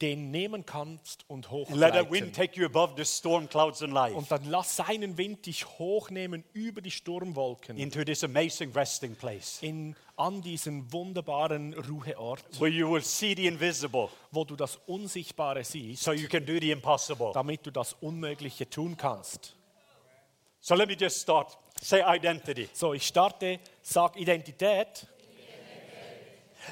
den 0.00 0.30
nehmen 0.30 0.66
kannst 0.66 1.24
und 1.28 1.50
hochleiten. 1.50 2.32
take 2.32 2.58
you 2.58 2.66
above 2.66 2.94
the 2.96 3.04
storm 3.04 3.48
clouds 3.48 3.80
in 3.80 3.90
life 3.90 4.14
Und 4.14 4.30
dann 4.30 4.44
lass 4.44 4.76
seinen 4.76 5.16
Wind 5.16 5.46
dich 5.46 5.66
hochnehmen 5.78 6.44
über 6.52 6.80
die 6.80 6.90
Sturmwolken 6.90 7.76
into 7.76 8.04
this 8.04 8.22
amazing 8.22 8.72
resting 8.72 9.14
place 9.14 9.58
in, 9.62 9.96
an 10.16 10.42
diesen 10.42 10.92
wunderbaren 10.92 11.74
Ruheort, 11.74 12.44
where 12.60 12.70
you 12.70 12.90
will 12.90 13.02
see 13.02 13.34
the 13.34 13.46
invisible 13.46 14.08
wo 14.30 14.44
du 14.44 14.56
das 14.56 14.78
Unsichtbare 14.86 15.64
siehst, 15.64 16.02
so 16.02 16.12
you 16.12 16.28
can 16.28 16.44
do 16.44 16.58
the 16.60 16.70
impossible. 16.70 17.30
damit 17.32 17.64
du 17.66 17.70
das 17.70 17.94
Unmögliche 17.94 18.68
tun 18.68 18.96
kannst. 18.96 19.56
So 20.60 20.74
let 20.74 20.88
me 20.88 20.96
just 20.98 21.20
start. 21.22 21.56
Say 21.80 22.02
identity. 22.04 22.68
So, 22.72 22.92
ich 22.94 23.06
starte, 23.06 23.60
sag 23.82 24.16
Identität. 24.16 25.06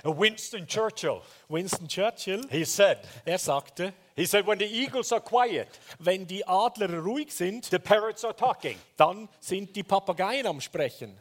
Winston 0.03 0.67
Churchill, 0.67 1.23
Winston 1.49 1.87
Churchill, 1.87 2.43
he 2.51 2.65
said, 2.65 2.99
er 3.27 3.39
sagte, 3.39 3.93
he 4.17 4.27
said, 4.27 4.47
when 4.47 4.59
the 4.59 4.67
eagles 4.67 5.13
are 5.13 5.21
quiet, 5.21 5.69
wenn 5.99 6.27
die 6.27 6.45
Adler 6.47 6.89
ruhig 7.03 7.31
sind, 7.31 7.65
the 7.71 7.79
parrots 7.79 8.25
are 8.25 8.35
talking. 8.35 8.77
dann 8.97 9.29
sind 9.41 9.75
die 9.75 9.83
Papageien 9.83 10.47
am 10.47 10.61
Sprechen. 10.61 11.17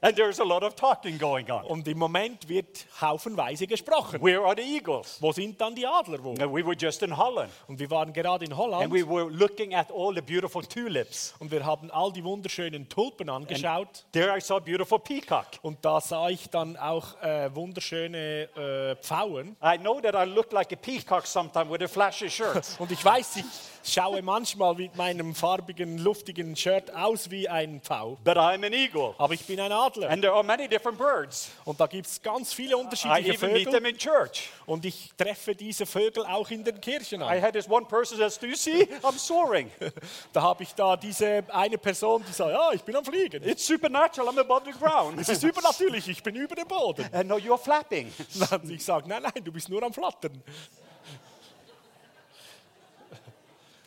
And 0.00 0.16
there's 0.16 0.38
a 0.38 0.44
lot 0.44 0.62
of 0.62 0.74
talking 0.76 1.18
going 1.18 1.50
on. 1.50 1.64
Und 1.64 1.88
im 1.88 1.98
Moment 1.98 2.48
wird 2.48 2.86
haufenweise 3.00 3.66
gesprochen. 3.66 4.22
Where 4.22 4.44
are 4.44 4.54
the 4.56 4.62
eagles? 4.62 5.18
Wo 5.20 5.32
sind 5.32 5.60
dann 5.60 5.74
die 5.74 5.86
Adler 5.86 6.22
wo? 6.22 6.30
And 6.30 6.52
we 6.52 6.64
were 6.64 6.76
just 6.78 7.02
in 7.02 7.16
Holland. 7.16 7.50
Und 7.66 7.78
wir 7.80 7.90
waren 7.90 8.12
gerade 8.12 8.44
in 8.44 8.52
And 8.52 8.60
Holland 8.60 8.92
we 8.92 9.06
were 9.06 9.28
looking 9.30 9.74
at 9.74 9.90
all 9.90 10.14
the 10.14 10.20
beautiful 10.20 10.62
tulips. 10.62 11.34
und 11.40 11.50
wir 11.50 11.64
haben 11.64 11.90
all 11.90 12.12
die 12.12 12.22
wunderschönen 12.22 12.88
Tulpen 12.88 13.28
angeschaut. 13.28 14.04
There 14.12 14.36
I 14.36 14.40
saw 14.40 14.60
beautiful 14.60 14.98
peacock. 14.98 15.46
Und 15.62 15.84
da 15.84 16.00
sah 16.00 16.28
ich 16.28 16.48
dann 16.48 16.76
auch 16.76 17.20
äh, 17.20 17.54
wunderschöne 17.54 18.48
äh, 18.54 18.96
Pfauen. 19.02 19.56
I 19.62 19.78
know 19.78 20.00
that 20.00 20.14
I 20.14 20.28
look 20.28 20.52
like 20.52 20.72
a 20.72 20.76
peacock 20.76 21.26
sometimes 21.26 21.70
with 21.70 21.82
a 21.82 21.88
flashy 21.88 22.30
shirt. 22.30 22.64
Und 22.78 22.92
ich 22.92 23.04
weiß, 23.04 23.36
ich 23.36 23.44
schaue 23.92 24.22
manchmal 24.22 24.74
mit 24.74 24.96
meinem 24.96 25.34
farbigen, 25.34 25.98
luftigen 25.98 26.54
Shirt 26.56 26.94
aus 26.94 27.30
wie 27.30 27.48
ein 27.48 27.80
Pfau. 27.80 28.18
but 28.24 28.36
I'm 28.36 28.64
an 28.66 28.72
eagle. 28.72 29.14
Aber 29.18 29.34
ich 29.34 29.44
bin 29.44 29.58
ein 29.60 29.72
Adler. 29.72 30.10
And 30.10 30.22
there 30.22 30.32
are 30.34 30.42
many 30.44 30.68
different 30.68 30.98
birds. 30.98 31.50
Und 31.64 31.80
da 31.80 31.86
gibt 31.86 32.06
es 32.06 32.20
ganz 32.22 32.52
viele 32.52 32.72
I 32.72 32.74
unterschiedliche 32.74 33.32
even 33.34 33.52
meet 33.52 33.64
them 33.64 33.74
Vögel. 33.84 33.90
in 33.90 33.98
church. 33.98 34.50
Und 34.66 34.84
ich 34.84 35.12
treffe 35.16 35.54
diese 35.54 35.86
Vögel 35.86 36.24
auch 36.26 36.50
in 36.50 36.62
den 36.64 36.80
Kirchen 36.80 37.20
I 37.20 37.24
an. 37.24 37.42
had 37.42 37.52
this 37.54 37.68
one 37.68 37.86
person 37.86 38.18
says, 38.18 38.38
Do 38.38 38.46
you 38.46 38.56
see? 38.56 38.88
I'm 39.02 39.18
soaring. 39.18 39.70
Da 40.32 40.42
habe 40.42 40.62
ich 40.62 40.74
da 40.74 40.96
diese 40.96 41.42
eine 41.48 41.78
Person, 41.78 42.22
die 42.28 42.32
sagt, 42.32 42.50
ja, 42.50 42.70
ich 42.72 42.82
bin 42.82 42.94
am 42.96 43.04
Fliegen. 43.04 43.42
It's 43.42 43.66
supernatural. 43.66 44.28
I'm 44.28 44.38
above 44.40 44.62
the 44.64 44.78
ground. 44.78 45.18
Es 45.20 45.28
ist 45.28 45.42
übernatürlich, 45.42 46.06
ich 46.08 46.22
bin 46.22 46.36
über 46.36 46.54
dem 46.54 46.68
Boden. 46.68 47.08
and 47.12 47.28
no, 47.28 47.36
you're 47.36 47.58
flapping. 47.58 48.12
Und 48.50 48.70
ich 48.70 48.84
sage, 48.84 49.08
nein, 49.08 49.22
nein, 49.22 49.42
du 49.44 49.50
bist 49.52 49.68
nur 49.68 49.82
am 49.82 49.92
Flattern. 49.92 50.42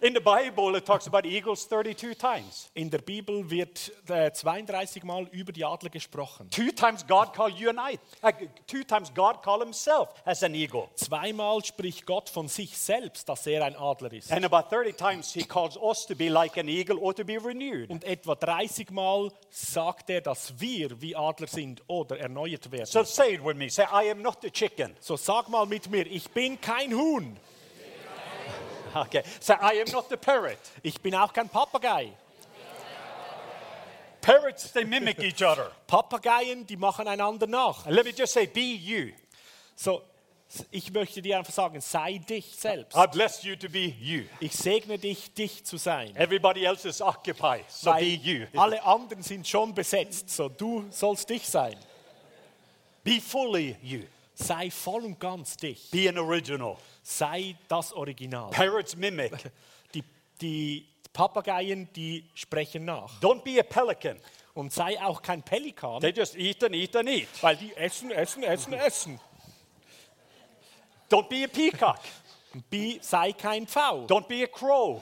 In 0.03 0.15
the 0.15 0.19
Bible, 0.19 0.75
it 0.75 0.83
talks 0.83 1.05
about 1.05 1.27
eagles 1.27 1.67
32 1.67 2.15
times. 2.15 2.71
In 2.73 2.89
der 2.89 2.97
Bibel 2.97 3.47
wird 3.51 3.91
äh, 4.09 4.31
32 4.31 5.03
Mal 5.03 5.27
über 5.31 5.51
die 5.51 5.63
Adler 5.63 5.91
gesprochen. 5.91 6.49
Two 6.49 6.71
times 6.71 7.05
God 7.05 7.35
called 7.35 7.55
you 7.59 7.69
and 7.69 7.77
I. 7.77 7.99
uh, 8.23 8.31
two 8.65 8.83
times 8.83 9.13
God 9.13 9.43
called 9.43 9.61
himself 9.61 10.09
as 10.25 10.41
an 10.41 10.55
eagle. 10.55 10.89
Zweimal 10.95 11.63
spricht 11.63 12.07
Gott 12.07 12.29
von 12.29 12.47
sich 12.47 12.75
selbst, 12.75 13.29
dass 13.29 13.45
er 13.45 13.63
ein 13.63 13.75
Adler 13.75 14.11
ist. 14.11 14.31
And 14.31 14.43
about 14.43 14.75
30 14.75 14.97
times 14.97 15.31
he 15.33 15.43
calls 15.43 15.77
us 15.77 16.07
to 16.07 16.15
be 16.15 16.29
like 16.29 16.57
an 16.57 16.67
eagle 16.67 16.97
or 16.97 17.13
to 17.13 17.23
be 17.23 17.37
renewed. 17.37 17.91
Und 17.91 18.03
etwa 18.03 18.33
30 18.33 18.89
Mal 18.89 19.31
sagt 19.51 20.09
er, 20.09 20.21
dass 20.21 20.59
wir 20.59 20.99
wie 20.99 21.15
Adler 21.15 21.45
sind 21.45 21.83
oder 21.85 22.17
erneuert 22.17 22.71
werden. 22.71 22.87
So 22.87 23.03
say 23.03 23.35
it 23.35 23.45
with 23.45 23.55
me. 23.55 23.69
Say, 23.69 23.83
I 23.83 24.09
am 24.09 24.23
not 24.23 24.39
the 24.41 24.49
chicken. 24.49 24.95
So 24.99 25.15
sag 25.15 25.47
mal 25.49 25.67
mit 25.67 25.91
mir, 25.91 26.07
ich 26.07 26.27
bin 26.31 26.59
kein 26.59 26.91
Huhn. 26.95 27.37
Okay. 28.95 29.23
Say, 29.39 29.56
I 29.62 29.73
am 29.82 29.91
not 29.91 30.10
the 30.10 30.17
parrot. 30.17 30.60
Ich 30.84 30.99
bin 31.01 31.15
auch 31.15 31.32
kein 31.34 31.49
Papagei. 31.49 32.12
Parrots, 34.21 34.71
they 34.71 34.84
mimic 34.86 35.19
each 35.19 35.41
other. 35.41 35.71
Papageien, 35.88 36.65
die 36.67 36.77
machen 36.77 37.08
einander 37.08 37.47
nach. 37.47 37.86
And 37.88 37.95
let 37.95 38.06
me 38.06 38.12
just 38.12 38.34
say, 38.34 38.45
be 38.45 38.75
you. 38.75 39.13
So, 39.75 40.04
ich 40.69 40.91
möchte 40.91 41.21
dir 41.21 41.39
einfach 41.39 41.54
sagen, 41.54 41.82
sei 41.82 42.19
dich 42.19 42.56
selbst. 42.56 42.95
I 42.95 43.08
bless 43.08 43.43
you 43.43 43.56
to 43.56 43.67
be 43.67 43.95
you. 43.99 44.25
Ich 44.39 44.54
segne 44.54 44.99
dich, 44.99 45.34
dich 45.34 45.63
zu 45.63 45.77
sein. 45.77 46.15
Everybody 46.15 46.65
else 46.65 46.88
is 46.88 47.01
occupied, 47.01 47.63
so 47.67 47.91
be 47.91 47.97
Weil 47.97 48.04
you. 48.04 48.45
alle 48.56 48.84
anderen 48.84 49.23
sind 49.23 49.47
schon 49.47 49.73
besetzt, 49.73 50.30
so 50.30 50.49
du 50.49 50.86
sollst 50.91 51.30
dich 51.30 51.47
sein. 51.47 51.75
Be 53.04 53.19
fully 53.19 53.75
you. 53.82 54.01
Sei 54.36 54.69
voll 54.69 55.06
und 55.06 55.19
ganz 55.19 55.58
dich. 55.58 55.89
Be 55.89 56.10
an 56.10 56.17
original. 56.19 56.77
Sei 57.03 57.55
das 57.67 57.93
Original. 57.93 58.49
Parrots 58.51 58.95
mimic. 58.95 59.31
Die, 59.93 60.03
die 60.39 60.87
Papageien, 61.13 61.89
die 61.93 62.25
sprechen 62.35 62.85
nach. 62.85 63.19
Don't 63.21 63.43
be 63.43 63.59
a 63.59 63.63
pelican. 63.63 64.19
Und 64.53 64.71
sei 64.73 65.01
auch 65.01 65.21
kein 65.21 65.41
Pelikan, 65.43 66.01
They 66.01 66.11
just 66.11 66.35
eat 66.35 66.61
and 66.63 66.75
eat 66.75 66.93
and 66.95 67.07
eat. 67.09 67.27
weil 67.41 67.55
die 67.55 67.73
essen, 67.75 68.11
essen, 68.11 68.43
essen, 68.43 68.73
essen. 68.87 69.19
Don't 71.09 71.27
be 71.29 71.43
a 71.43 71.47
peacock. 71.47 71.99
Bi, 72.69 72.99
sei 73.01 73.31
kein 73.33 73.65
Pfau. 73.65 74.05
Don't 74.07 74.27
be 74.27 74.43
a 74.43 74.47
crow. 74.47 75.01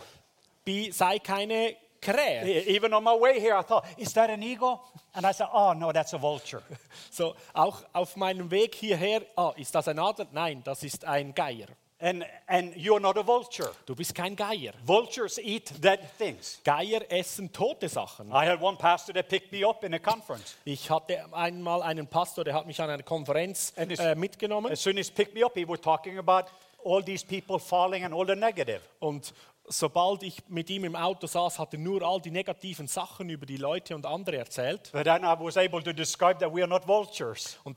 Bi, 0.66 0.92
sei 0.92 1.18
keine 1.20 1.76
Krähe. 2.02 2.46
E- 2.46 2.76
Even 2.76 2.94
on 2.94 3.04
my 3.04 3.14
way 3.20 3.40
here, 3.40 3.56
I 3.58 3.64
thought, 3.64 3.86
is 3.98 4.14
that 4.14 4.30
an 4.30 4.42
eagle? 4.44 4.80
And 5.14 5.26
I 5.26 5.32
said, 5.34 5.48
oh, 5.52 5.74
no, 5.74 5.92
that's 5.92 6.14
a 6.14 6.22
vulture. 6.22 6.62
So, 7.12 7.36
auch 7.54 7.84
auf 7.94 8.16
meinem 8.16 8.50
Weg 8.52 8.76
hierher, 8.76 9.22
ah, 9.36 9.52
ist 9.58 9.74
das 9.74 9.88
ein 9.88 9.98
Adler? 10.00 10.28
Nein, 10.32 10.62
das 10.64 10.84
ist 10.84 11.06
ein 11.06 11.34
Geier. 11.34 11.68
And, 12.02 12.26
and 12.48 12.74
you're 12.78 13.02
not 13.02 13.18
a 13.18 13.24
vulture. 13.24 13.72
Du 13.86 13.94
bist 13.94 14.16
kein 14.16 14.36
Geier. 14.36 14.72
Vultures 14.86 15.38
eat 15.38 15.74
dead 15.82 16.00
things. 16.18 16.62
Geier 16.64 17.02
essen 17.10 17.52
tote 17.52 17.90
Sachen. 17.90 18.32
I 18.32 18.46
had 18.46 18.62
one 18.62 18.78
pastor 18.78 19.12
that 19.14 19.28
picked 19.28 19.52
me 19.52 19.66
up 19.66 19.84
in 19.84 19.94
a 19.94 20.00
conference. 20.00 20.56
Ich 20.64 20.90
hatte 20.90 21.26
einmal 21.34 21.82
einen 21.82 22.08
Pastor, 22.08 22.46
der 22.46 22.54
hat 22.54 22.68
mich 22.68 22.80
an 22.82 22.90
einer 22.90 23.04
Konferenz 23.04 23.74
And 23.76 23.92
äh, 24.00 24.16
mitgenommen. 24.16 24.72
As 24.72 24.82
soon 24.82 24.98
as 24.98 25.10
he 25.10 25.14
picked 25.14 25.36
me 25.36 25.44
up, 25.44 25.56
he 25.56 25.68
was 25.68 25.82
talking 25.82 26.18
about 26.20 26.46
all 26.86 27.04
these 27.04 27.26
people 27.26 27.60
falling 27.60 28.06
and 28.06 28.14
all 28.14 28.26
the 28.26 28.36
negative. 28.36 28.80
Und 29.00 29.34
sobald 29.70 30.24
ich 30.24 30.38
mit 30.50 30.70
ihm 30.70 30.84
im 30.84 30.96
Auto 30.96 31.28
saß, 31.28 31.60
hat 31.60 31.74
er 31.74 31.80
nur 31.80 32.02
all 32.02 32.20
die 32.20 32.32
negativen 32.32 32.88
Sachen 32.88 33.30
über 33.30 33.46
die 33.46 33.58
Leute 33.58 33.96
und 33.96 34.06
andere 34.06 34.38
erzählt. 34.38 34.92
Und 34.94 35.06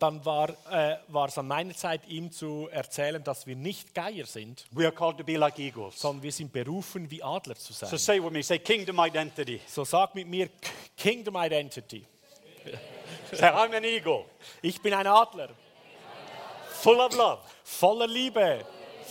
dann 0.03 0.25
war, 0.25 0.49
äh, 0.71 0.97
war 1.09 1.29
es 1.29 1.39
an 1.39 1.47
meiner 1.47 1.75
Zeit, 1.75 2.09
ihm 2.09 2.33
zu 2.33 2.69
erzählen, 2.73 3.23
dass 3.23 3.47
wir 3.47 3.57
nicht 3.57 3.95
Geier 3.95 4.27
sind, 4.27 4.67
like 4.75 5.59
eagles. 5.59 6.01
sondern 6.01 6.23
wir 6.23 6.33
sind 6.33 6.53
berufen, 6.53 7.11
wie 7.11 7.23
Adler 7.23 7.55
zu 7.55 7.73
sein. 7.73 7.89
So 7.91 7.97
say 7.97 8.23
with 8.23 8.33
me, 8.33 8.43
say 8.43 8.59
kingdom 8.59 8.99
identity. 8.99 9.61
So 9.67 9.85
sag 9.85 10.15
mit 10.15 10.27
mir 10.27 10.49
Kingdom 10.97 11.37
Identity. 11.37 12.05
Say, 13.33 13.49
I'm 13.49 13.75
an 13.75 13.85
eagle, 13.85 14.27
Ich 14.61 14.81
bin 14.81 14.95
ein 14.95 15.07
Adler, 15.07 15.49
full 16.81 17.01
of 17.01 17.15
love, 17.17 17.41
voller 17.65 18.07
Liebe, 18.07 18.65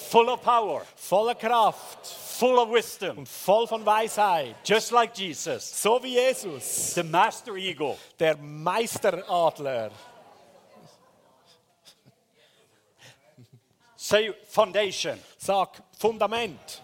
full 0.09 0.29
of 0.29 0.41
power, 0.41 0.85
voller 0.97 1.35
Kraft 1.35 2.05
full 2.07 2.57
of 2.59 2.69
wisdom, 2.69 3.19
und 3.19 3.27
voll 3.29 3.67
von 3.67 3.85
Weisheit. 3.85 4.55
just 4.63 4.91
like 4.91 5.13
Jesus, 5.13 5.63
So 5.63 6.01
wie 6.01 6.15
Jesus, 6.15 6.93
the 6.95 7.03
master 7.03 7.55
eagle. 7.55 7.97
der 8.19 8.35
Meisteradler. 8.37 9.91
Say 13.95 14.31
foundation. 14.47 15.19
Sag 15.37 15.69
Fundament. 15.99 16.81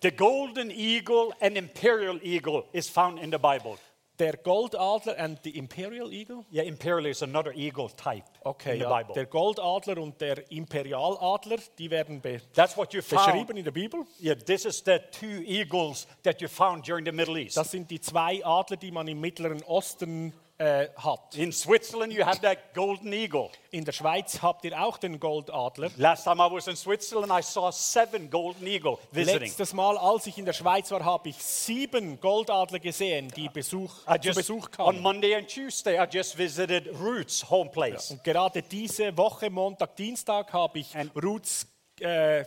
The 0.00 0.10
golden 0.12 0.70
eagle 0.70 1.32
and 1.40 1.56
imperial 1.56 2.20
eagle 2.22 2.66
is 2.72 2.88
found 2.88 3.18
in 3.18 3.30
the 3.30 3.38
Bible. 3.38 3.78
Der 4.18 4.32
Goldadler 4.38 5.18
and 5.18 5.38
the 5.44 5.50
Imperial 5.58 6.10
Eagle. 6.10 6.44
Yeah, 6.50 6.62
imperial 6.66 7.06
is 7.06 7.22
another 7.22 7.52
eagle 7.54 7.90
type 7.90 8.24
Okay, 8.44 8.72
in 8.74 8.78
the 8.78 8.84
ja. 8.84 8.98
Bible. 9.02 9.14
der 9.14 9.26
Goldadler 9.26 9.98
und 9.98 10.18
der 10.20 10.50
Imperialadler, 10.50 11.58
die 11.78 11.90
werden 11.90 12.20
be 12.20 12.40
That's 12.54 12.76
what 12.76 12.94
you 12.94 13.02
found. 13.02 13.26
beschrieben 13.26 13.56
in 13.58 13.64
der 13.64 13.72
Bibel. 13.72 14.04
Yeah, 14.22 14.34
this 14.34 14.64
is 14.64 14.82
the 14.84 14.98
two 15.10 15.42
eagles 15.44 16.06
that 16.22 16.40
you 16.40 16.48
found 16.48 16.86
during 16.88 17.04
the 17.04 17.12
Middle 17.12 17.36
East. 17.38 17.56
Das 17.56 17.70
sind 17.70 17.90
die 17.90 18.00
zwei 18.00 18.44
Adler, 18.44 18.76
die 18.78 18.90
man 18.90 19.06
im 19.08 19.20
Mittleren 19.20 19.62
Osten 19.64 20.32
äh, 20.58 20.88
hat. 20.96 21.34
In 21.34 21.52
Switzerland, 21.52 22.12
you 22.12 22.24
have 22.24 22.40
that 22.40 22.72
golden 22.74 23.12
eagle. 23.12 23.50
In 23.70 23.84
der 23.84 23.92
Schweiz 23.92 24.40
habt 24.40 24.64
ihr 24.64 24.80
auch 24.80 24.96
den 24.98 25.20
Goldadler. 25.20 25.90
Last 25.96 26.24
time 26.24 26.36
I 26.36 26.50
was 26.50 26.66
in 26.66 26.76
Switzerland, 26.76 27.30
I 27.30 27.42
saw 27.42 27.70
seven 27.70 28.30
golden 28.30 28.66
eagle 28.66 28.98
visiting. 29.12 29.40
Letztes 29.40 29.72
Mal, 29.74 29.98
als 29.98 30.26
ich 30.26 30.38
in 30.38 30.44
der 30.46 30.54
Schweiz 30.54 30.90
war, 30.90 31.04
habe 31.04 31.28
ich 31.28 31.36
sieben 31.36 32.18
Goldadler 32.20 32.78
gesehen, 32.78 33.30
die 33.36 33.48
Besuch, 33.48 33.90
I 34.08 34.18
zu 34.20 34.28
just, 34.28 34.36
Besuch 34.38 34.64
on 34.78 34.94
kamen. 34.94 35.02
Monday 35.02 35.34
and 35.34 35.46
Tuesday, 35.48 36.02
I 36.02 36.06
just 36.10 36.38
visited 36.38 36.88
Ruth's 37.00 37.48
home 37.50 37.70
place. 37.70 38.10
Und 38.10 38.24
gerade 38.24 38.62
diese 38.62 39.16
Woche, 39.16 39.50
Montag, 39.50 39.94
Dienstag, 39.96 40.52
habe 40.52 40.78
ich 40.78 40.96
And- 40.96 41.12
Ruths 41.22 41.66
äh, 42.00 42.44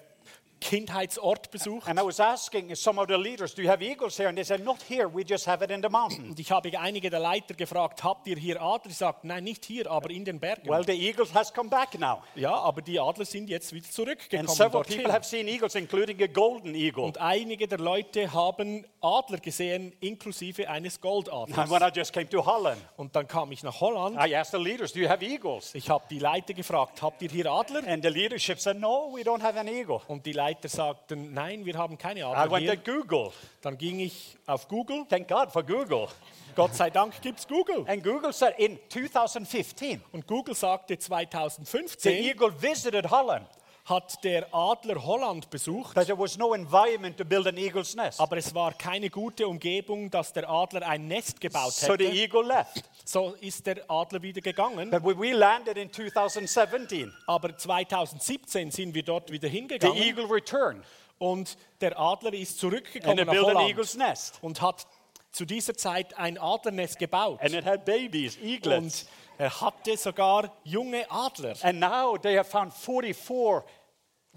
Kindheitsort 0.60 1.52
besucht. 1.52 1.88
And 1.88 2.00
I 2.00 2.04
was 2.04 2.20
asking 2.20 2.74
some 2.76 3.00
of 3.02 3.08
the 3.08 3.16
leaders, 3.16 3.54
do 3.56 3.62
you 3.62 3.70
have 3.70 3.84
eagles 3.84 4.18
here? 4.18 4.28
And 4.30 4.38
they 4.38 4.44
said, 4.44 4.64
not 4.64 4.80
here, 4.88 5.08
we 5.14 5.24
just 5.28 5.48
have 5.48 5.64
it 5.64 5.72
in 5.72 5.82
the 5.82 5.90
mountain. 5.90 6.30
Und 6.30 6.40
ich 6.40 6.52
habe 6.52 6.70
einige 6.80 7.10
der 7.10 7.20
Leiter 7.20 7.54
gefragt, 7.54 8.04
habt 8.04 8.28
ihr 8.28 8.38
hier 8.38 8.62
Adler? 8.62 8.92
Sie 8.92 8.98
sagten, 8.98 9.28
nein, 9.28 9.44
nicht 9.44 9.66
hier, 9.66 9.90
aber 9.90 10.10
in 10.10 10.26
den 10.26 10.40
Bergen. 10.40 10.68
Well, 10.70 10.84
the 10.86 10.94
eagles 10.94 11.34
has 11.34 11.54
come 11.54 11.70
back 11.70 11.98
now. 12.00 12.22
ja, 12.36 12.54
aber 12.54 12.82
die 12.82 13.00
Adler 13.00 13.26
sind 13.26 13.50
jetzt 13.50 13.74
wieder 13.74 13.86
And 13.86 13.94
zurückgekommen 13.94 14.48
several 14.50 14.70
dorthin. 14.72 14.98
people 14.98 15.14
have 15.14 15.26
seen 15.26 15.48
eagles, 15.48 15.76
including 15.76 16.22
a 16.22 16.28
golden 16.28 16.76
eagle. 16.76 17.04
Und 17.04 17.18
einige 17.20 17.68
der 17.68 17.80
Leute 17.80 18.32
haben 18.34 18.86
Adler 19.02 19.38
gesehen, 19.40 19.94
inklusive 20.02 20.70
eines 20.70 20.96
And 20.96 21.02
Goldadlers. 21.02 21.70
when 21.70 21.82
I 21.82 21.90
just 21.94 22.14
came 22.14 22.28
to 22.30 22.46
Holland, 22.46 22.82
Und 22.98 23.16
dann 23.16 23.28
kam 23.28 23.52
ich 23.52 23.64
nach 23.64 23.80
Holland. 23.80 24.18
I 24.18 24.36
asked 24.36 24.52
the 24.52 24.58
leaders, 24.64 24.92
do 24.94 25.00
you 25.00 25.08
have 25.10 25.24
eagles? 25.26 25.74
Ich 25.74 25.90
habe 25.90 26.04
die 26.10 26.20
Leiter 26.20 26.54
gefragt, 26.54 27.02
habt 27.02 27.22
ihr 27.22 27.30
hier 27.30 27.50
Adler? 27.52 27.88
And 27.88 28.04
the 28.04 28.10
leadership 28.10 28.60
said, 28.60 28.78
no, 28.80 29.10
we 29.14 29.22
don't 29.22 29.42
have 29.42 29.58
an 29.60 29.68
eagle. 29.68 30.02
Und 30.08 30.26
die 30.26 30.34
Leiter 30.34 30.49
sagten, 30.68 31.34
nein, 31.34 31.66
wir 31.66 31.76
haben 31.78 31.98
keine 31.98 32.20
I 32.22 32.24
to 32.24 32.58
hier. 32.58 32.76
Google. 32.78 33.32
Dann 33.62 33.78
ging 33.78 34.00
ich 34.00 34.38
auf 34.46 34.68
Google. 34.68 35.06
Thank 35.10 35.28
God 35.28 35.52
for 35.52 35.64
Google. 35.64 36.08
Gott 36.56 36.76
sei 36.76 36.90
Dank 36.90 37.22
gibt 37.22 37.40
es 37.40 37.48
Google. 37.48 37.86
And 37.88 38.04
Google 38.04 38.34
said 38.34 38.56
in 38.58 38.80
2015, 38.90 40.02
Und 40.12 40.28
Google 40.28 40.56
sagte, 40.56 40.94
the 40.96 41.00
2015 41.00 42.24
eagle 42.24 42.52
visited 42.62 43.10
Holland, 43.10 43.48
hat 43.86 44.24
der 44.24 44.46
Adler 44.54 45.04
Holland 45.04 45.50
besucht, 45.50 45.96
there 45.96 46.18
was 46.20 46.38
no 46.38 46.54
environment 46.54 47.18
to 47.18 47.26
build 47.26 47.48
an 47.48 47.58
eagle's 47.58 47.96
nest. 47.96 48.20
aber 48.20 48.38
es 48.38 48.54
war 48.54 48.74
keine 48.74 49.10
gute 49.10 49.48
Umgebung, 49.48 50.12
dass 50.12 50.32
der 50.34 50.48
Adler 50.50 50.88
ein 50.88 51.08
Nest 51.08 51.40
gebaut 51.42 51.72
So 51.74 51.96
the 51.98 52.06
hätte. 52.06 52.16
eagle 52.16 52.46
left. 52.46 52.84
So 53.10 53.34
ist 53.42 53.66
der 53.66 53.90
Adler 53.90 54.22
wieder 54.22 54.40
gegangen. 54.40 54.92
But 54.92 55.04
we 55.04 55.32
landed 55.32 55.78
in 55.78 55.92
2017, 55.92 57.12
Aber 57.26 57.58
2017 57.58 58.70
sind 58.70 58.94
wir 58.94 59.02
dort 59.02 59.32
wieder 59.32 59.48
the 59.48 59.56
hingegangen 59.56 59.98
eagle 59.98 60.32
returned 60.32 60.86
und 61.18 61.58
der 61.82 62.00
Adler 62.00 62.34
ist 62.34 62.60
zurückgekommen 62.60 63.26
nach 63.26 63.34
Holland 63.34 63.68
eagle's 63.68 63.96
nest. 63.96 64.38
und 64.44 64.62
hat 64.62 64.86
zu 65.32 65.46
dieser 65.46 65.74
Zeit 65.74 66.16
ein 66.20 66.38
Adlernest 66.38 67.00
gebaut. 67.00 67.42
And 67.42 67.56
it 67.56 67.66
had 67.66 67.84
babies, 67.84 68.38
eaglets. 68.38 69.02
Und 69.02 69.10
er 69.40 69.60
hatte 69.60 69.98
sogar 69.98 70.56
junge 70.64 71.10
Adler. 71.10 71.56
And 71.64 71.80
now 71.80 72.16
they 72.16 72.38
have 72.38 72.48
found 72.48 72.72
44 72.72 73.64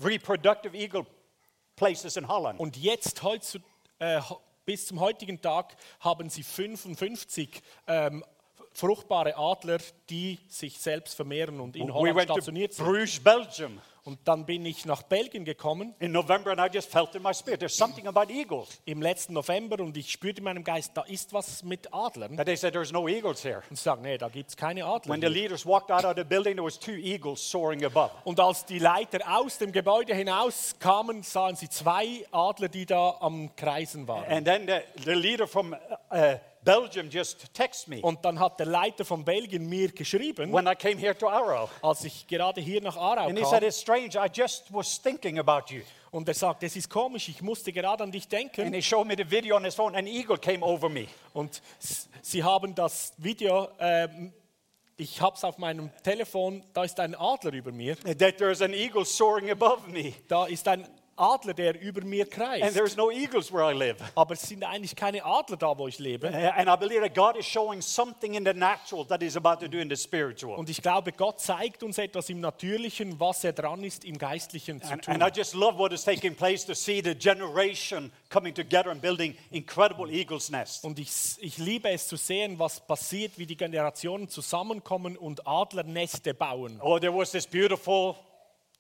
reproductive 0.03 0.75
eagle 0.75 1.05
places 1.77 2.17
in 2.17 2.27
Holland. 2.27 2.59
Und 2.59 2.79
jetzt 2.79 3.23
heutzu, 3.23 3.59
äh, 3.99 4.23
bis 4.65 4.87
zum 4.87 4.99
heutigen 5.01 5.43
Tag 5.43 5.77
haben 6.01 6.31
sie 6.31 6.43
55 6.43 7.63
ähm, 7.87 8.25
fruchtbare 8.73 9.37
Adler, 9.37 9.79
die 10.09 10.39
sich 10.49 10.79
selbst 10.79 11.15
vermehren 11.15 11.61
und 11.61 11.77
in 11.77 11.89
We 11.89 11.93
Holland 11.93 12.29
to 12.29 12.35
stationiert 12.35 12.75
sind. 12.75 12.85
Bruges, 12.85 13.21
Belgium 13.21 13.81
Und 14.05 14.19
dann 14.25 14.45
bin 14.47 14.67
ich 14.67 14.85
nach 14.85 15.03
Belgien 15.03 15.45
gekommen 15.45 15.95
in 16.01 16.11
November, 16.11 16.51
and 16.51 16.61
I 16.61 16.69
just 16.75 16.91
felt 16.91 17.15
in 17.15 17.23
my 17.23 17.33
spirit 17.33 17.61
there's 17.61 17.77
something 17.77 18.09
about 18.09 18.33
eagles. 18.33 18.81
im 18.85 19.01
letzten 19.01 19.33
November 19.33 19.79
und 19.81 19.97
ich 19.97 20.11
spürte 20.11 20.39
in 20.39 20.45
meinem 20.45 20.65
Geist, 20.65 20.91
da 20.95 21.03
ist 21.03 21.33
was 21.33 21.63
mit 21.63 21.89
Adlern. 21.95 22.35
But 22.35 22.46
they 22.46 22.57
said 22.57 22.73
there's 22.73 22.90
no 22.90 23.07
eagles 23.07 23.44
here. 23.44 23.63
Und 23.71 23.79
sagen, 23.79 24.03
nee, 24.03 24.19
da 24.19 24.29
gibt 24.29 24.51
es 24.51 24.57
keine 24.57 24.85
Adler. 24.85 25.13
When 25.13 25.21
the 25.21 25.29
leaders 25.29 25.65
walked 25.65 25.92
out 25.92 26.05
of 26.05 26.15
the 26.17 26.25
building, 26.25 26.57
there 26.57 26.65
was 26.65 26.81
two 26.81 26.96
eagles 26.96 27.49
soaring 27.49 27.85
above. 27.85 28.11
Und 28.25 28.40
als 28.40 28.65
die 28.65 28.81
Leiter 28.81 29.21
aus 29.25 29.59
dem 29.59 29.71
Gebäude 29.71 30.17
hinaus 30.17 30.75
kamen, 30.81 31.23
sahen 31.23 31.55
sie 31.55 31.69
zwei 31.69 32.27
Adler, 32.33 32.69
die 32.69 32.87
da 32.87 33.19
am 33.21 33.55
Kreisen 33.55 34.09
waren. 34.09 34.25
And 34.25 34.44
then 34.44 34.67
the, 34.67 35.05
the 35.05 35.15
leader 35.15 35.46
from 35.46 35.77
uh, 36.13 36.37
Belgium 36.65 37.08
just 37.10 37.52
texted 37.54 37.88
me 37.88 38.00
Und 38.02 38.25
dann 38.25 38.38
hat 38.38 38.58
der 38.60 38.67
Leiter 38.67 39.04
von 39.04 39.25
Belgien 39.25 39.69
mir 39.69 39.88
geschrieben, 39.90 40.52
when 40.52 40.67
I 40.67 40.75
came 40.77 40.96
here 40.96 41.17
to 41.19 41.29
Arrow. 41.29 41.69
als 41.83 42.04
ich 42.04 42.27
gerade 42.27 42.60
hier 42.60 42.81
nach 42.81 42.96
Aarau 42.96 43.29
And 43.29 43.38
he 43.38 43.44
said, 43.44 43.60
kam. 43.60 43.69
It's 43.69 43.81
strange, 43.81 44.15
I 44.17 44.29
just 44.33 44.73
was 44.73 45.00
thinking 45.02 45.38
about 45.40 45.73
you. 45.75 45.83
Und 46.13 46.29
er 46.29 46.35
sagt, 46.35 46.63
es 46.63 46.77
ist 46.77 46.88
komisch, 46.90 47.29
ich 47.31 47.40
musste 47.42 47.73
gerade 47.73 48.04
an 48.04 48.13
dich 48.13 48.25
And 48.25 48.33
denken. 48.33 48.73
he 48.75 48.83
showed 48.83 49.06
me 49.06 49.15
the 49.17 49.29
video 49.29 49.56
on 49.56 49.65
his 49.65 49.75
phone. 49.75 49.96
An 49.96 50.06
eagle 50.06 50.37
came 50.38 50.63
over 50.63 50.88
me. 50.88 51.06
Und 51.33 51.60
s- 51.81 52.08
sie 52.21 52.44
haben 52.44 52.75
das 52.75 53.15
Video, 53.17 53.69
ähm, 53.81 54.33
ich 54.98 55.21
habe 55.21 55.35
es 55.35 55.42
auf 55.42 55.56
meinem 55.58 55.90
Telefon, 56.04 56.63
da 56.75 56.85
ist 56.85 57.00
ein 57.00 57.15
Adler 57.17 57.54
über 57.54 57.73
mir. 57.73 57.96
That 57.96 58.37
there's 58.37 58.60
an 58.63 58.73
eagle 58.75 59.04
soaring 59.06 59.50
above 59.50 59.88
me. 59.90 60.13
Da 60.29 60.46
ist 60.46 60.69
ein 60.69 60.87
Adler, 61.17 61.54
der 61.54 61.81
über 61.81 62.02
mir 62.04 62.25
And 62.25 62.31
kreist. 62.33 62.75
there's 62.75 62.96
no 62.96 63.10
eagles 63.10 63.52
where 63.52 63.63
I 63.71 63.73
live. 63.77 63.96
Aber 64.15 64.35
es 64.35 64.42
sind 64.42 64.65
eigentlich 64.65 64.96
keine 64.96 65.25
Adler 65.25 65.56
da, 65.56 65.77
wo 65.77 65.87
ich 65.88 65.98
lebe. 65.98 66.29
Uh, 66.29 66.33
And 66.56 66.69
I 66.69 66.77
believe 66.77 67.00
that 67.02 67.15
God 67.15 67.37
is 67.37 67.46
showing 67.46 67.81
something 67.83 68.35
in 68.35 68.44
the 68.44 68.52
natural 68.54 69.04
that 69.06 69.21
He's 69.23 69.37
about 69.37 69.56
to 69.65 69.69
do 69.69 69.79
in 69.79 69.88
the 69.90 69.96
spiritual. 69.96 70.56
Und 70.56 70.71
ich 70.71 70.81
glaube, 70.83 71.13
Gott 71.13 71.40
zeigt 71.40 71.83
uns 71.83 71.98
etwas 71.98 72.29
im 72.31 72.40
Natürlichen, 72.40 73.19
was 73.21 73.44
er 73.44 73.52
dran 73.52 73.85
ist, 73.85 74.04
im 74.04 74.17
Geistlichen 74.19 74.81
zu 74.83 74.92
And, 74.92 75.04
tun. 75.04 75.15
and 75.15 75.23
I 75.23 75.29
just 75.38 75.54
love 75.54 75.79
what 75.79 75.92
is 75.92 76.02
taking 76.04 76.35
place 76.35 76.65
to 76.67 76.75
see 76.75 77.00
the 77.02 77.15
generation 77.15 78.10
coming 78.31 78.54
together 78.54 78.90
and 78.90 79.00
building 79.02 79.37
incredible 79.50 80.10
eagles' 80.10 80.50
nests. 80.50 80.85
Und 80.85 80.98
ich, 80.98 81.10
ich 81.40 81.58
liebe 81.58 81.90
es 81.90 82.08
zu 82.08 82.17
sehen, 82.17 82.58
was 82.58 82.81
passiert, 82.81 83.38
wie 83.38 83.46
die 83.46 83.56
Generationen 83.56 84.29
zusammenkommen 84.29 85.17
und 85.17 85.46
Adlerneste 85.46 86.35
bauen. 86.35 86.81
Oh, 86.83 86.98
there 86.98 87.15
was 87.15 87.31
this 87.33 87.46
beautiful 87.46 88.17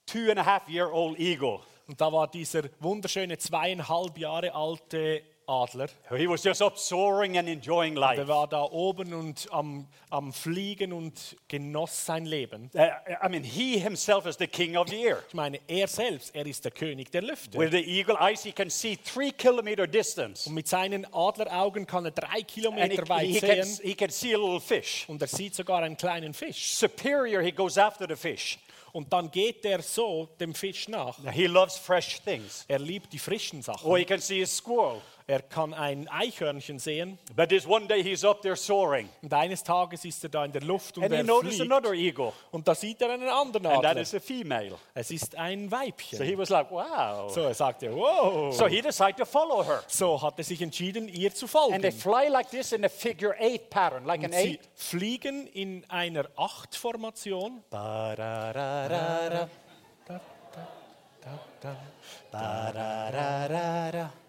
two 0.06 0.30
and 0.30 0.38
a 0.38 0.44
half 0.44 0.68
year 0.68 0.90
old 0.92 1.18
eagle. 1.18 1.60
Und 1.88 2.00
da 2.00 2.12
war 2.12 2.28
dieser 2.28 2.62
wunderschöne 2.80 3.38
zweieinhalb 3.38 4.18
Jahre 4.18 4.54
alte 4.54 5.22
Adler. 5.46 5.88
He 6.16 6.26
was 6.26 6.42
just 6.44 6.62
up 6.62 6.78
soaring 6.78 7.36
and 7.36 7.48
enjoying 7.48 7.94
life. 7.94 8.16
Der 8.16 8.28
war 8.28 8.46
da 8.46 8.62
oben 8.62 9.12
und 9.12 9.48
am, 9.50 9.88
am 10.10 10.32
Fliegen 10.32 10.92
und 10.92 11.36
genoss 11.48 12.06
sein 12.06 12.26
Leben. 12.26 12.70
Uh, 12.74 12.86
I 13.22 13.28
mean, 13.28 13.42
he 13.42 13.78
himself 13.78 14.26
is 14.26 14.36
the 14.38 14.46
king 14.46 14.76
of 14.76 14.88
the 14.88 15.04
air. 15.04 15.22
Ich 15.28 15.34
meine, 15.34 15.58
er 15.66 15.88
selbst, 15.88 16.34
er 16.34 16.46
ist 16.46 16.64
der 16.64 16.72
König 16.72 17.10
der 17.10 17.22
Lüfte. 17.22 17.58
With 17.58 17.72
the 17.72 17.82
eagle 17.82 18.16
eyes, 18.20 18.42
he 18.44 18.52
can 18.52 18.70
see 18.70 18.96
three 18.96 19.32
kilometer 19.32 19.86
distance. 19.86 20.48
Und 20.48 20.54
mit 20.54 20.68
seinen 20.68 21.06
Adleraugen 21.12 21.86
kann 21.86 22.04
er 22.04 22.12
drei 22.12 22.26
And 22.28 22.50
he, 22.50 22.60
Kilometer 22.60 23.08
weit 23.08 23.26
he, 23.26 23.40
can, 23.40 23.64
sehen. 23.64 23.86
he 23.86 23.94
can 23.94 24.10
see 24.10 24.34
a 24.34 24.38
little 24.38 24.60
fish. 24.60 25.04
Und 25.08 25.20
er 25.20 25.28
sieht 25.28 25.54
sogar 25.54 25.82
einen 25.82 25.96
kleinen 25.96 26.34
Fisch. 26.34 26.74
Superior, 26.74 27.42
he 27.42 27.52
goes 27.52 27.76
after 27.76 28.06
the 28.08 28.16
fish. 28.16 28.58
Und 28.92 29.12
dann 29.12 29.30
geht 29.30 29.64
er 29.64 29.80
so 29.80 30.28
dem 30.38 30.54
Fisch 30.54 30.86
nach. 30.86 31.18
He 31.32 31.46
loves 31.46 31.78
fresh 31.78 32.20
things. 32.20 32.64
Er 32.68 32.78
liebt 32.78 33.12
die 33.12 33.18
frischen 33.18 33.62
Sachen. 33.62 33.86
Or 33.86 33.98
he 33.98 34.04
can 34.04 34.20
see 34.20 34.42
a 34.42 34.46
squirrel. 34.46 35.00
Er 35.32 35.40
kann 35.40 35.72
ein 35.72 36.08
Eichhörnchen 36.08 36.78
sehen. 36.78 37.18
But 37.34 37.48
this 37.48 37.66
one 37.66 37.86
day 37.86 38.02
he's 38.02 38.22
up 38.22 38.42
there 38.42 38.54
soaring. 38.54 39.08
Und 39.22 39.32
eines 39.32 39.62
Tages 39.64 40.04
ist 40.04 40.22
er 40.24 40.28
da 40.28 40.44
in 40.44 40.52
der 40.52 40.60
Luft 40.60 40.98
und 40.98 41.04
And 41.04 41.14
he 41.14 41.20
er 41.20 41.24
noticed 41.24 41.56
fliegt. 41.56 41.72
another 41.72 41.94
eagle. 41.94 42.34
Und 42.50 42.68
da 42.68 42.74
sieht 42.74 43.00
er 43.00 43.12
einen 43.14 43.30
anderen 43.30 43.64
And 43.66 43.76
that 43.82 43.92
Adler. 43.92 44.02
is 44.02 44.14
a 44.14 44.20
female. 44.20 44.74
Es 44.92 45.10
ist 45.10 45.34
ein 45.36 45.70
So 45.70 45.76
Weibchen. 45.76 46.22
he 46.22 46.36
was 46.36 46.50
like, 46.50 46.70
wow. 46.70 47.32
So, 47.32 47.40
er 47.44 47.54
sagte, 47.54 47.90
wow. 47.96 48.54
So 48.54 48.66
he 48.66 48.82
decided 48.82 49.16
to 49.16 49.24
follow 49.24 49.64
her. 49.64 49.82
So 49.86 50.20
hat 50.20 50.34
er 50.36 50.44
sich 50.44 50.60
entschieden, 50.60 51.08
ihr 51.08 51.32
zu 51.32 51.46
And 51.46 51.80
they 51.82 51.90
folgen. 51.92 52.26
fly 52.26 52.28
like 52.30 52.50
this 52.50 52.72
in 52.72 52.84
a 52.84 52.90
figure 52.90 53.34
eight 53.40 53.70
pattern, 53.70 54.04
like 54.04 54.20
an 54.20 54.26
Und 54.26 54.32
sie 54.34 54.38
eight. 54.56 54.60
fliegen 54.74 55.46
in 55.46 55.82
einer 55.88 56.26
Acht-Formation. 56.36 57.62
Ba-da-da-da-da. 57.70 59.48
Ba-da-da-da-da. 62.32 64.10
She 64.12 64.21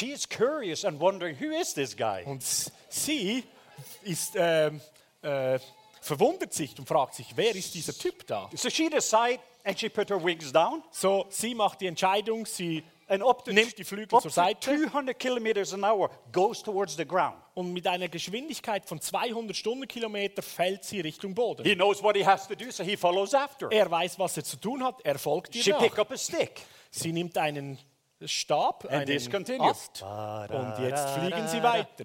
is 0.00 0.26
curious 0.28 0.84
and 0.84 0.98
wondering, 1.00 1.36
who 1.38 1.50
is 1.52 1.74
this 1.74 1.94
guy? 1.96 2.22
Und 2.24 2.42
sie 2.88 3.44
ist, 4.04 4.34
ähm, 4.36 4.80
äh, 5.22 5.58
verwundert 6.00 6.52
sich 6.54 6.78
und 6.78 6.86
fragt 6.88 7.14
sich, 7.14 7.26
wer 7.36 7.54
ist 7.54 7.74
dieser 7.74 7.92
Typ 7.92 8.26
da? 8.26 8.48
So 8.54 8.70
she 8.70 8.88
decided, 8.88 9.40
and 9.64 9.78
she 9.78 9.88
put 9.88 10.08
her 10.10 10.22
wings 10.22 10.52
down, 10.52 10.82
So, 10.90 11.26
sie 11.28 11.54
macht 11.54 11.80
die 11.80 11.86
Entscheidung, 11.86 12.46
sie 12.46 12.82
and 13.08 13.22
up 13.22 13.44
to, 13.44 13.52
nimmt 13.52 13.76
die 13.76 13.84
Flügel 13.84 14.18
zur 14.20 14.30
Seite 14.30 14.60
200 14.60 15.18
kilometers 15.18 15.74
an 15.74 15.84
hour 15.84 16.10
goes 16.32 16.62
towards 16.62 16.96
the 16.96 17.04
ground. 17.04 17.36
und 17.54 17.72
mit 17.72 17.86
einer 17.86 18.08
Geschwindigkeit 18.08 18.86
von 18.86 19.00
200 19.00 19.54
Stundenkilometer 19.54 20.42
fällt 20.42 20.84
sie 20.84 21.00
Richtung 21.00 21.34
Boden. 21.34 21.64
He 21.64 21.74
knows 21.74 22.02
what 22.02 22.16
he 22.16 22.24
has 22.24 22.48
to 22.48 22.54
do, 22.54 22.70
so 22.70 22.82
he 22.82 22.96
follows 22.96 23.34
after. 23.34 23.70
Er 23.70 23.90
weiß, 23.90 24.18
was 24.18 24.36
er 24.38 24.44
zu 24.44 24.56
tun 24.56 24.82
hat, 24.82 25.00
er 25.04 25.18
folgt 25.18 25.54
ihr 25.54 25.62
She 25.62 25.70
nach. 25.70 25.98
up 25.98 26.10
a 26.10 26.16
stick. 26.16 26.62
Sie 26.90 27.12
nimmt 27.12 27.36
einen 27.36 27.78
Stab, 28.26 28.84
And 28.84 29.08
einen. 29.08 29.60
Ast 29.60 30.02
und 30.02 30.78
jetzt 30.80 31.08
fliegen 31.10 31.48
sie 31.48 31.62
weiter. 31.62 32.04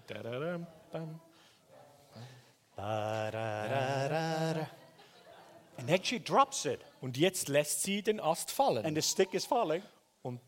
And 5.80 5.88
then 5.88 6.04
she 6.04 6.20
drops 6.20 6.66
it, 6.66 6.80
Und 7.02 7.18
jetzt 7.18 7.50
lässt 7.50 7.84
sie 7.84 8.02
den 8.02 8.20
Ast 8.20 8.52
fallen. 8.52 8.86
and 8.86 8.96
the 8.96 9.02
stick 9.02 9.34
is 9.34 9.46
falling. 9.46 9.84
Und, 10.24 10.40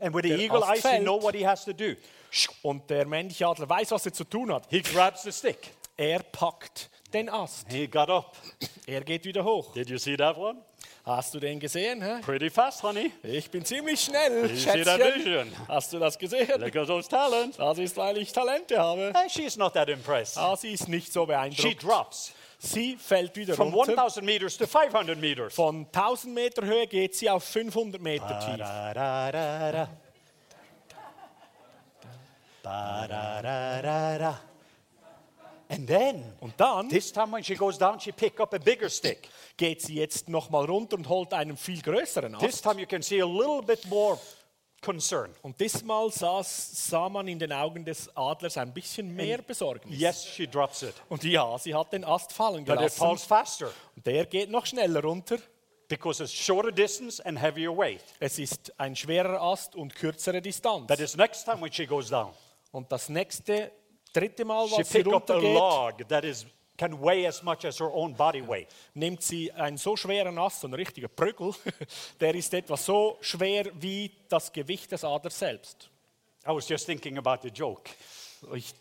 And 0.00 0.14
with 0.14 0.22
the 0.22 0.28
Der 0.30 0.38
eagle 0.38 0.62
Ast 0.62 0.72
eyes, 0.72 0.80
fällt. 0.82 1.02
know 1.02 1.20
what 1.22 1.34
he 1.34 1.46
has 1.46 1.64
to 1.64 1.72
do. 1.72 1.94
und 2.62 2.88
der 2.88 3.06
männliche 3.06 3.46
Adler 3.46 3.68
weiß, 3.68 3.90
was 3.90 4.06
er 4.06 4.12
zu 4.12 4.24
tun 4.24 4.52
hat. 4.52 4.66
He 4.70 4.80
grabs 4.80 5.22
the 5.22 5.32
stick. 5.32 5.72
Er 5.96 6.20
packt 6.22 6.88
den 7.12 7.28
Ast. 7.28 7.70
He 7.70 7.86
got 7.86 8.08
up. 8.10 8.36
Er 8.86 9.02
geht 9.02 9.24
wieder 9.24 9.44
hoch. 9.44 9.72
Did 9.74 9.90
you 9.90 9.98
see 9.98 10.16
that 10.16 10.36
one? 10.36 10.58
Hast 11.04 11.32
du 11.34 11.40
den 11.40 11.58
gesehen? 11.58 12.02
Hä? 12.02 12.20
Pretty 12.20 12.50
fast, 12.50 12.82
honey. 12.82 13.12
Ich 13.22 13.50
bin 13.50 13.64
ziemlich 13.64 14.00
schnell, 14.00 14.50
You 14.50 14.56
see 14.56 14.84
that 14.84 15.00
vision? 15.00 15.50
Hast 15.66 15.92
du 15.92 15.98
das 15.98 16.18
gesehen? 16.18 16.60
Look 16.60 16.76
at 16.76 16.86
those 16.86 17.08
talents. 17.08 17.56
Das 17.56 17.78
ist, 17.78 17.96
weil 17.96 18.18
ich 18.18 18.32
Talente 18.32 18.78
habe. 18.78 19.12
And 19.14 19.30
she's 19.30 19.56
not 19.56 19.72
that 19.72 19.88
impressed. 19.88 20.36
Ah, 20.36 20.54
sie 20.54 20.72
ist 20.72 20.88
nicht 20.88 21.12
so 21.12 21.22
She 21.22 21.26
beeindruckt. 21.26 21.82
drops 21.82 22.32
Sie 22.58 22.96
fällt 22.96 23.36
wieder 23.36 23.54
from 23.54 23.72
runter. 23.72 23.92
1,000 23.92 24.24
meters 24.24 24.56
to 24.56 24.66
500 24.66 25.18
meters. 25.18 25.54
Von 25.54 25.86
1000 25.86 26.34
Meter 26.34 26.64
Höhe 26.66 26.86
geht 26.88 27.14
sie 27.14 27.30
auf 27.30 27.44
500 27.44 28.02
Meter 28.02 28.40
tief. 28.40 28.58
Ba-da-da-da. 28.58 29.88
Ba-da-da-da-da. 32.62 34.40
And 35.70 35.86
then, 35.86 36.24
Und 36.40 36.54
dann 36.58 36.88
this 36.88 37.12
time 37.12 37.30
when 37.32 37.44
she 37.44 37.54
goes 37.54 37.76
down, 37.76 38.00
she 38.00 38.10
pick 38.12 38.40
up 38.40 38.54
a 38.54 38.58
bigger 38.58 38.88
stick. 38.88 39.28
geht 39.56 39.82
sie 39.82 39.96
jetzt 39.96 40.28
nochmal 40.28 40.64
runter 40.64 40.96
und 40.96 41.08
holt 41.08 41.32
einen 41.34 41.56
viel 41.58 41.82
größeren 41.82 42.32
This 42.38 42.54
Ast. 42.54 42.62
time 42.62 42.80
you 42.80 42.86
can 42.86 43.02
see 43.02 43.20
a 43.20 43.26
little 43.26 43.60
bit 43.62 43.84
more 43.86 44.18
concern. 44.80 45.34
Und 45.42 45.60
diesmal 45.60 46.10
saß, 46.10 46.88
sah 46.88 47.08
man 47.08 47.28
in 47.28 47.38
den 47.38 47.52
Augen 47.52 47.84
des 47.84 48.08
Adlers 48.16 48.56
ein 48.56 48.72
bisschen 48.72 49.14
mehr 49.14 49.38
Besorgnis. 49.42 49.98
Yes, 49.98 50.24
she 50.26 50.46
drops 50.46 50.82
it, 50.82 50.94
Und 51.08 51.22
ja, 51.24 51.58
sie 51.58 51.74
hat 51.74 51.92
den 51.92 52.04
Ast 52.04 52.32
fallen 52.32 52.64
but 52.64 52.74
it 52.74 52.78
gelassen. 52.78 52.98
falls 52.98 53.24
faster 53.24 53.70
Und 53.96 54.06
der 54.06 54.24
geht 54.26 54.50
noch 54.50 54.64
schneller 54.66 55.02
runter. 55.02 55.36
because 55.88 56.22
it's 56.22 56.32
shorter 56.32 56.70
distance 56.72 57.20
and 57.26 57.38
heavier 57.40 57.76
weight. 57.76 58.02
Es 58.20 58.38
ist 58.38 58.72
ein 58.78 58.94
schwerer 58.94 59.40
Ast 59.42 59.74
und 59.74 59.94
kürzere 59.94 60.40
Distanz. 60.40 60.86
But 60.86 60.98
this 60.98 61.16
next 61.16 61.44
time 61.44 61.60
when 61.60 61.72
she 61.72 61.86
goes 61.86 62.08
down, 62.08 62.32
Und 62.70 62.92
das 62.92 63.08
nächste, 63.08 63.72
dritte 64.12 64.44
Mal, 64.44 64.68
she 64.68 64.78
was 64.78 64.88
sie 64.88 65.02
pick 65.02 65.12
up 65.12 65.30
a 65.30 65.34
runtergeht, 65.34 65.54
log 65.54 66.08
that 66.08 66.24
is 66.24 66.46
can 66.76 67.00
weigh 67.00 67.26
as 67.26 67.42
much 67.42 67.64
as 67.64 67.78
her 67.78 67.90
own 67.92 68.14
body 68.14 68.40
weight. 68.40 68.68
nimmt 68.94 69.22
sie 69.22 69.50
einen 69.52 69.76
so 69.76 69.96
schweren 69.96 70.38
Ast, 70.38 70.60
so 70.60 70.68
ein 70.68 70.74
richtiger 70.74 71.08
Prügel, 71.08 71.52
der 72.20 72.34
ist 72.34 72.54
etwa 72.54 72.76
so 72.76 73.18
schwer 73.20 73.70
wie 73.80 74.10
das 74.28 74.52
Gewicht 74.52 74.92
des 74.92 75.04
Adlers 75.04 75.38
selbst. 75.38 75.90
I 76.46 76.50
was 76.50 76.68
just 76.68 76.86
thinking 76.86 77.18
about 77.18 77.42
the 77.42 77.50
joke. 77.50 77.90
Ich 78.54 78.72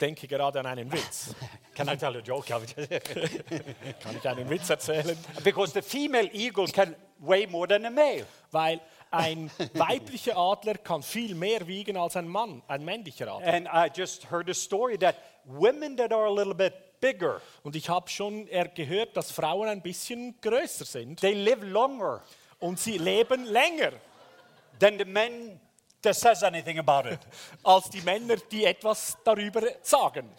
denke 0.00 0.26
gerade 0.26 0.60
an 0.60 0.66
einen 0.66 0.90
Witz. 0.90 1.34
Can 1.74 1.88
I 1.88 1.96
tell 1.96 2.16
a 2.16 2.20
joke? 2.20 2.46
Kann 2.46 4.16
ich 4.16 4.28
einen 4.28 4.48
Witz 4.48 4.70
erzählen? 4.70 5.16
because 5.42 5.72
the 5.72 5.82
female 5.82 6.28
eagle 6.32 6.66
can 6.68 6.94
weigh 7.18 7.46
more 7.46 7.66
than 7.66 7.84
a 7.86 7.90
male. 7.90 8.26
Weil 8.50 8.80
ein 9.12 9.50
weiblicher 9.74 10.36
Adler 10.36 10.74
kann 10.74 11.02
viel 11.02 11.34
mehr 11.34 11.66
wiegen 11.66 11.96
als 11.96 12.16
ein 12.16 12.28
Mann, 12.28 12.62
ein 12.66 12.84
männlicher 12.84 13.28
Adler. 13.28 13.52
And 13.52 13.68
I 13.68 13.90
just 13.94 14.30
heard 14.30 14.48
a 14.48 14.54
story 14.54 14.98
that 14.98 15.16
women 15.44 15.96
that 15.96 16.12
are 16.12 16.26
a 16.26 16.32
little 16.32 16.54
bit 16.54 16.74
bigger, 17.00 17.40
Und 17.62 17.76
ich 17.76 17.88
habe 17.88 18.08
schon 18.08 18.46
er 18.48 18.68
gehört, 18.68 19.16
dass 19.16 19.30
Frauen 19.30 19.68
ein 19.68 19.82
bisschen 19.82 20.40
größer 20.40 20.84
sind 20.84 21.20
they 21.20 21.34
live 21.34 21.62
longer 21.62 22.22
und 22.60 22.78
sie 22.78 22.96
leben 22.96 23.44
länger 23.44 23.92
than 24.78 24.98
the 24.98 25.04
men 25.04 25.60
that 26.02 26.14
says 26.14 26.42
anything 26.42 26.78
about 26.78 27.08
it. 27.08 27.18
als 27.62 27.90
die 27.90 28.00
Männer, 28.02 28.36
die 28.36 28.64
etwas 28.64 29.16
darüber 29.24 29.62
sagen. 29.82 30.28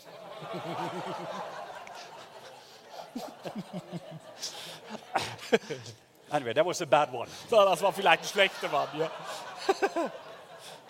Anyway, 6.34 6.54
that 6.54 6.66
was 6.66 6.82
a 6.82 6.88
bad 6.88 7.14
one. 7.14 7.28
So, 7.48 7.64
das 7.64 7.80
war 7.84 7.94
vielleicht 7.94 8.24
ein 8.24 8.28
schlechter 8.28 8.68
Mann. 8.70 8.88
Ja. 8.98 9.12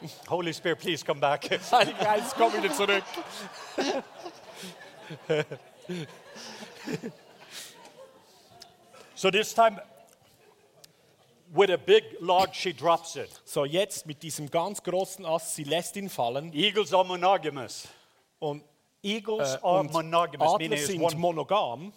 Holy 0.30 0.54
Spirit, 0.54 0.80
please 0.80 1.04
come 1.04 1.20
back. 1.20 1.50
Heiliger 1.70 1.98
Geist, 2.02 2.34
komm 2.38 2.54
wieder 2.54 2.72
zurück. 2.74 3.04
so 9.16 9.30
this 9.30 9.54
time, 9.54 9.82
with 11.54 11.70
a 11.72 11.78
big 11.78 12.04
log, 12.22 12.56
she 12.56 12.72
drops 12.72 13.18
it. 13.18 13.30
So, 13.44 13.66
jetzt 13.66 14.06
mit 14.06 14.24
diesem 14.24 14.50
ganz 14.50 14.82
großen 14.82 15.26
Ast, 15.26 15.56
sie 15.56 15.66
lässt 15.66 15.98
ihn 15.98 16.10
fallen. 16.10 16.54
Eagles 16.54 16.94
are 16.94 17.04
monogamous. 17.04 17.90
Und, 18.40 18.62
uh, 18.62 18.66
Eagles 19.02 19.56
äh, 19.56 19.60
are 19.62 19.84
monogamous, 19.84 20.54
Adler 20.54 20.78
sind 20.78 21.02
one. 21.02 21.16
monogam. 21.18 21.92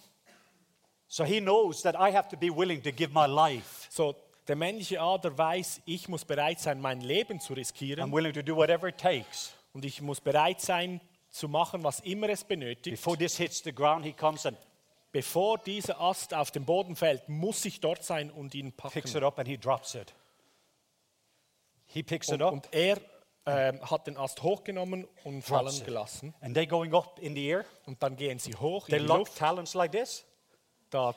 So 1.07 1.23
he 1.23 1.39
knows 1.39 1.81
that 1.83 1.95
I 1.95 2.11
have 2.13 2.27
to 2.29 2.37
be 2.37 2.49
willing 2.49 2.81
to 2.83 2.91
give 2.91 3.13
my 3.13 3.25
life. 3.27 3.87
So, 3.89 4.15
der 4.47 4.55
männliche 4.55 5.01
Adler 5.01 5.37
weiß, 5.37 5.81
ich 5.85 6.07
muss 6.07 6.25
bereit 6.25 6.59
sein, 6.59 6.79
mein 6.81 7.01
Leben 7.01 7.39
zu 7.39 7.53
I'm 7.53 7.57
riskieren. 7.57 8.11
willing 8.11 8.33
to 8.33 8.41
do 8.41 8.55
whatever 8.55 8.87
it 8.87 8.97
takes. 8.97 9.53
Und 9.73 9.85
ich 9.85 10.01
muss 10.01 10.19
bereit 10.21 10.61
sein, 10.61 11.01
zu 11.29 11.47
machen, 11.47 11.83
was 11.83 11.99
immer 12.01 12.29
es 12.29 12.43
benötigt. 12.43 12.95
Before 12.97 13.17
this 13.17 13.37
hits 13.37 13.61
the 13.63 13.73
ground, 13.73 14.05
he 14.05 14.13
comes 14.13 14.45
and 14.45 14.57
Bevor 15.13 15.57
dieser 15.57 15.99
Ast 16.01 16.33
auf 16.33 16.51
den 16.51 16.65
Boden 16.65 16.95
fällt, 16.95 17.27
muss 17.29 17.63
ich 17.65 17.79
dort 17.79 18.03
sein 18.03 18.29
und 18.29 18.53
ihn 18.53 18.73
picks 18.73 18.93
packen. 19.11 19.17
it 19.17 19.23
up 19.23 19.39
and 19.39 19.47
he 19.47 19.57
drops 19.57 19.95
it. 19.95 20.13
He 21.85 22.03
picks 22.03 22.27
it 22.29 22.41
Und, 22.41 22.41
up, 22.43 22.53
und 22.53 22.73
er 22.73 22.99
ähm, 23.45 23.79
hat 23.89 24.05
den 24.07 24.17
Ast 24.17 24.43
hochgenommen 24.43 25.07
und 25.23 25.41
fallen 25.43 25.83
gelassen. 25.85 26.33
And 26.41 26.53
they 26.53 26.67
going 26.67 26.93
up 26.93 27.19
in 27.19 27.33
the 27.35 27.47
air. 27.47 27.65
Und 27.85 28.03
dann 28.03 28.17
gehen 28.17 28.37
sie 28.39 28.53
hoch 28.55 28.87
They 28.87 28.99
in 28.99 29.03
die 29.05 29.13
Luft, 29.13 29.37
talons 29.37 29.73
like 29.73 29.93
this, 29.93 30.25
da 30.89 31.13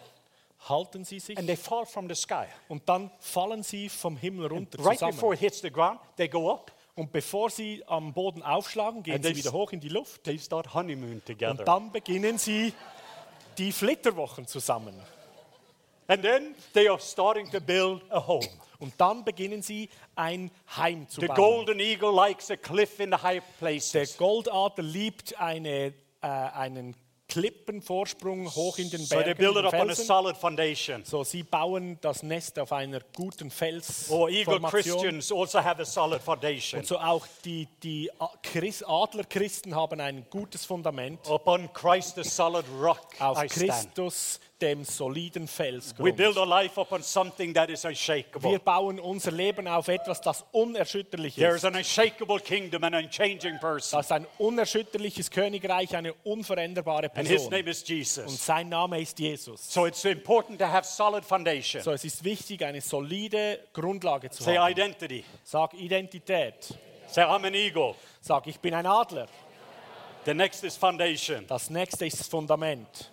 halten 0.69 1.05
sie 1.05 1.21
sich 1.21 1.39
and 1.39 1.47
they 1.47 1.57
fall 1.57 1.87
from 1.87 2.09
the 2.09 2.15
sky. 2.15 2.45
und 2.69 2.89
dann 2.89 3.11
fallen 3.21 3.63
sie 3.63 3.89
vom 3.89 4.17
Himmel 4.17 4.47
runter 4.47 4.79
Right 4.85 4.99
zusammen. 4.99 5.15
before 5.15 5.35
it 5.35 5.41
hits 5.41 5.61
the 5.61 5.71
ground, 5.71 6.01
they 6.17 6.29
go 6.29 6.53
up. 6.53 6.73
Und 6.97 7.13
bevor 7.13 7.49
sie 7.49 7.83
am 7.87 8.13
Boden 8.13 8.43
aufschlagen, 8.43 9.03
gehen 9.03 9.15
And 9.15 9.25
sie 9.25 9.35
wieder 9.37 9.53
hoch 9.53 9.73
in 9.73 9.81
die 9.81 9.89
Luft. 9.89 10.25
They 10.25 10.39
start 10.39 10.75
honeymoon 10.75 11.25
together. 11.25 11.51
Und 11.61 11.67
dann 11.67 11.93
beginnen 11.93 12.37
sie 12.37 12.75
die 13.57 13.73
Flitterwochen 13.73 14.47
zusammen. 14.47 14.95
And 16.09 16.23
then 16.23 16.55
they 16.75 16.89
are 16.89 16.99
starting 16.99 17.49
to 17.53 17.61
build 17.61 18.03
a 18.11 18.27
home. 18.27 18.47
Und 18.81 18.93
dann 18.99 19.25
beginnen 19.25 19.63
sie 19.63 19.89
ein 20.17 20.51
Heim 20.77 21.09
zu 21.09 21.21
The 21.21 21.29
bauen. 21.29 21.37
golden 21.37 21.81
eagle 21.81 22.13
likes 22.13 22.51
a 22.51 22.57
cliff 22.57 22.99
in 22.99 23.11
the 23.13 23.19
high 23.23 23.41
Der 23.43 23.59
places. 23.59 24.17
Goldadler 24.19 24.83
liebt 24.85 25.39
eine, 25.39 25.95
äh, 26.21 26.27
einen 26.27 26.97
Klippenvorsprung 27.31 28.55
hoch 28.55 28.79
in 28.79 28.91
den 28.91 29.01
So 29.01 29.15
they 29.17 29.25
Bergen, 29.25 29.39
build 29.39 29.57
it 29.57 29.65
up 29.65 29.75
on 29.81 29.91
a 29.91 29.95
solid 29.95 30.37
foundation. 30.37 31.05
So, 31.05 31.25
sie 31.25 31.43
bauen 31.43 31.99
das 32.01 32.23
Nest 32.23 32.59
auf 32.59 32.73
einer 32.73 33.01
guten 33.15 33.51
Or 34.11 34.29
eagle 34.29 34.61
Felsformation. 34.61 34.71
Christians 34.71 35.33
also 35.33 35.63
have 35.63 35.81
a 35.81 35.85
solid 35.85 36.21
foundation. 36.23 36.81
Und 36.81 36.87
so 36.87 36.99
auch 36.99 37.27
die, 37.45 37.69
die 37.83 38.11
A- 38.19 38.31
Chris- 38.43 38.83
Adlerchristen 38.83 39.75
haben 39.75 40.01
ein 40.01 40.27
gutes 40.31 40.65
Fundament 40.65 41.21
Upon 41.29 41.73
Christ, 41.73 42.17
the 42.17 42.25
solid 42.25 42.65
rock, 42.81 43.07
auf 43.21 43.43
I. 43.43 43.47
Christus, 43.47 44.41
dem 44.63 44.85
soliden 44.85 45.45
We 45.45 45.49
Felsgrund. 45.49 46.17
build 46.17 46.37
our 46.37 46.47
life 46.47 46.81
upon 46.81 47.03
something 47.03 47.53
that 47.55 47.71
is 47.71 47.85
Wir 47.85 48.59
bauen 48.59 49.01
unser 49.01 49.31
Leben 49.31 49.67
auf 49.69 49.89
etwas, 49.89 50.21
das 50.21 50.45
unerschütterlich 50.53 51.35
There 51.35 51.51
ist. 51.51 51.57
is 51.59 51.65
an 51.65 51.77
unshakable 51.77 52.41
kingdom 52.41 52.85
and 52.85 52.95
an 52.95 53.05
unchanging 53.05 53.59
person. 53.59 53.99
Das 53.99 54.07
ist 54.07 54.13
ein 54.13 54.27
unerschütterliches 54.39 55.31
Königreich, 55.31 55.97
eine 55.97 56.13
unveränderbare 56.25 57.11
And 57.15 57.27
his 57.29 57.43
Person. 57.43 57.51
name 57.53 57.71
is 57.71 57.81
Und 57.81 57.89
Jesus. 57.89 58.47
sein 58.47 58.69
Name 58.69 59.01
ist 59.01 59.19
Jesus. 59.19 59.73
So 59.73 59.87
it's 59.87 60.05
important 60.05 60.59
to 60.59 60.67
have 60.67 60.87
solid 60.87 61.25
foundation. 61.25 61.83
So, 61.83 61.93
es 61.93 62.05
ist 62.05 62.23
wichtig, 62.25 62.65
eine 62.65 62.81
solide 62.81 63.61
Grundlage 63.73 64.31
zu 64.31 64.43
Say 64.43 64.57
haben. 64.57 64.71
identity. 64.73 65.25
Sag 65.45 65.75
Identität. 65.75 66.75
Say 67.09 67.23
I'm 67.23 67.45
an 67.47 67.55
eagle. 67.55 67.95
Sag, 68.21 68.47
ich 68.47 68.59
bin 68.61 68.75
ein 68.75 68.87
Adler. 68.87 69.27
The 70.27 70.35
next 70.35 70.63
is 70.65 70.77
foundation. 70.77 71.47
Das 71.47 71.71
nächste 71.71 72.07
ist 72.07 72.21
das 72.21 72.29
Fundament. 72.29 73.11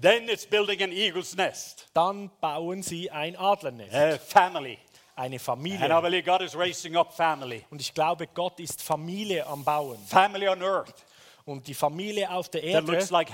Then 0.00 0.28
it's 0.28 0.46
building 0.46 0.82
an 0.82 0.92
eagle's 0.92 1.34
nest, 1.36 1.86
Dann 1.94 2.30
bauen 2.40 2.82
sie 2.82 3.10
ein 3.10 3.34
Adlernest, 3.36 3.94
a 3.94 4.18
family. 4.18 4.78
eine 5.16 5.38
Familie. 5.40 5.80
And 5.84 5.92
I 5.92 6.00
believe 6.00 6.24
God 6.24 6.42
is 6.42 6.54
raising 6.56 6.96
up 6.96 7.12
family. 7.12 7.64
Und 7.70 7.80
ich 7.80 7.92
glaube, 7.92 8.28
Gott 8.28 8.60
ist 8.60 8.80
Familie 8.82 9.44
am 9.46 9.64
Bauen. 9.64 9.98
Family 10.06 10.48
on 10.48 10.62
earth 10.62 10.94
Und 11.48 11.66
die 11.66 11.72
Familie 11.72 12.30
auf 12.30 12.50
der 12.50 12.62
Erde, 12.62 12.92
looks 12.92 13.08
like 13.08 13.32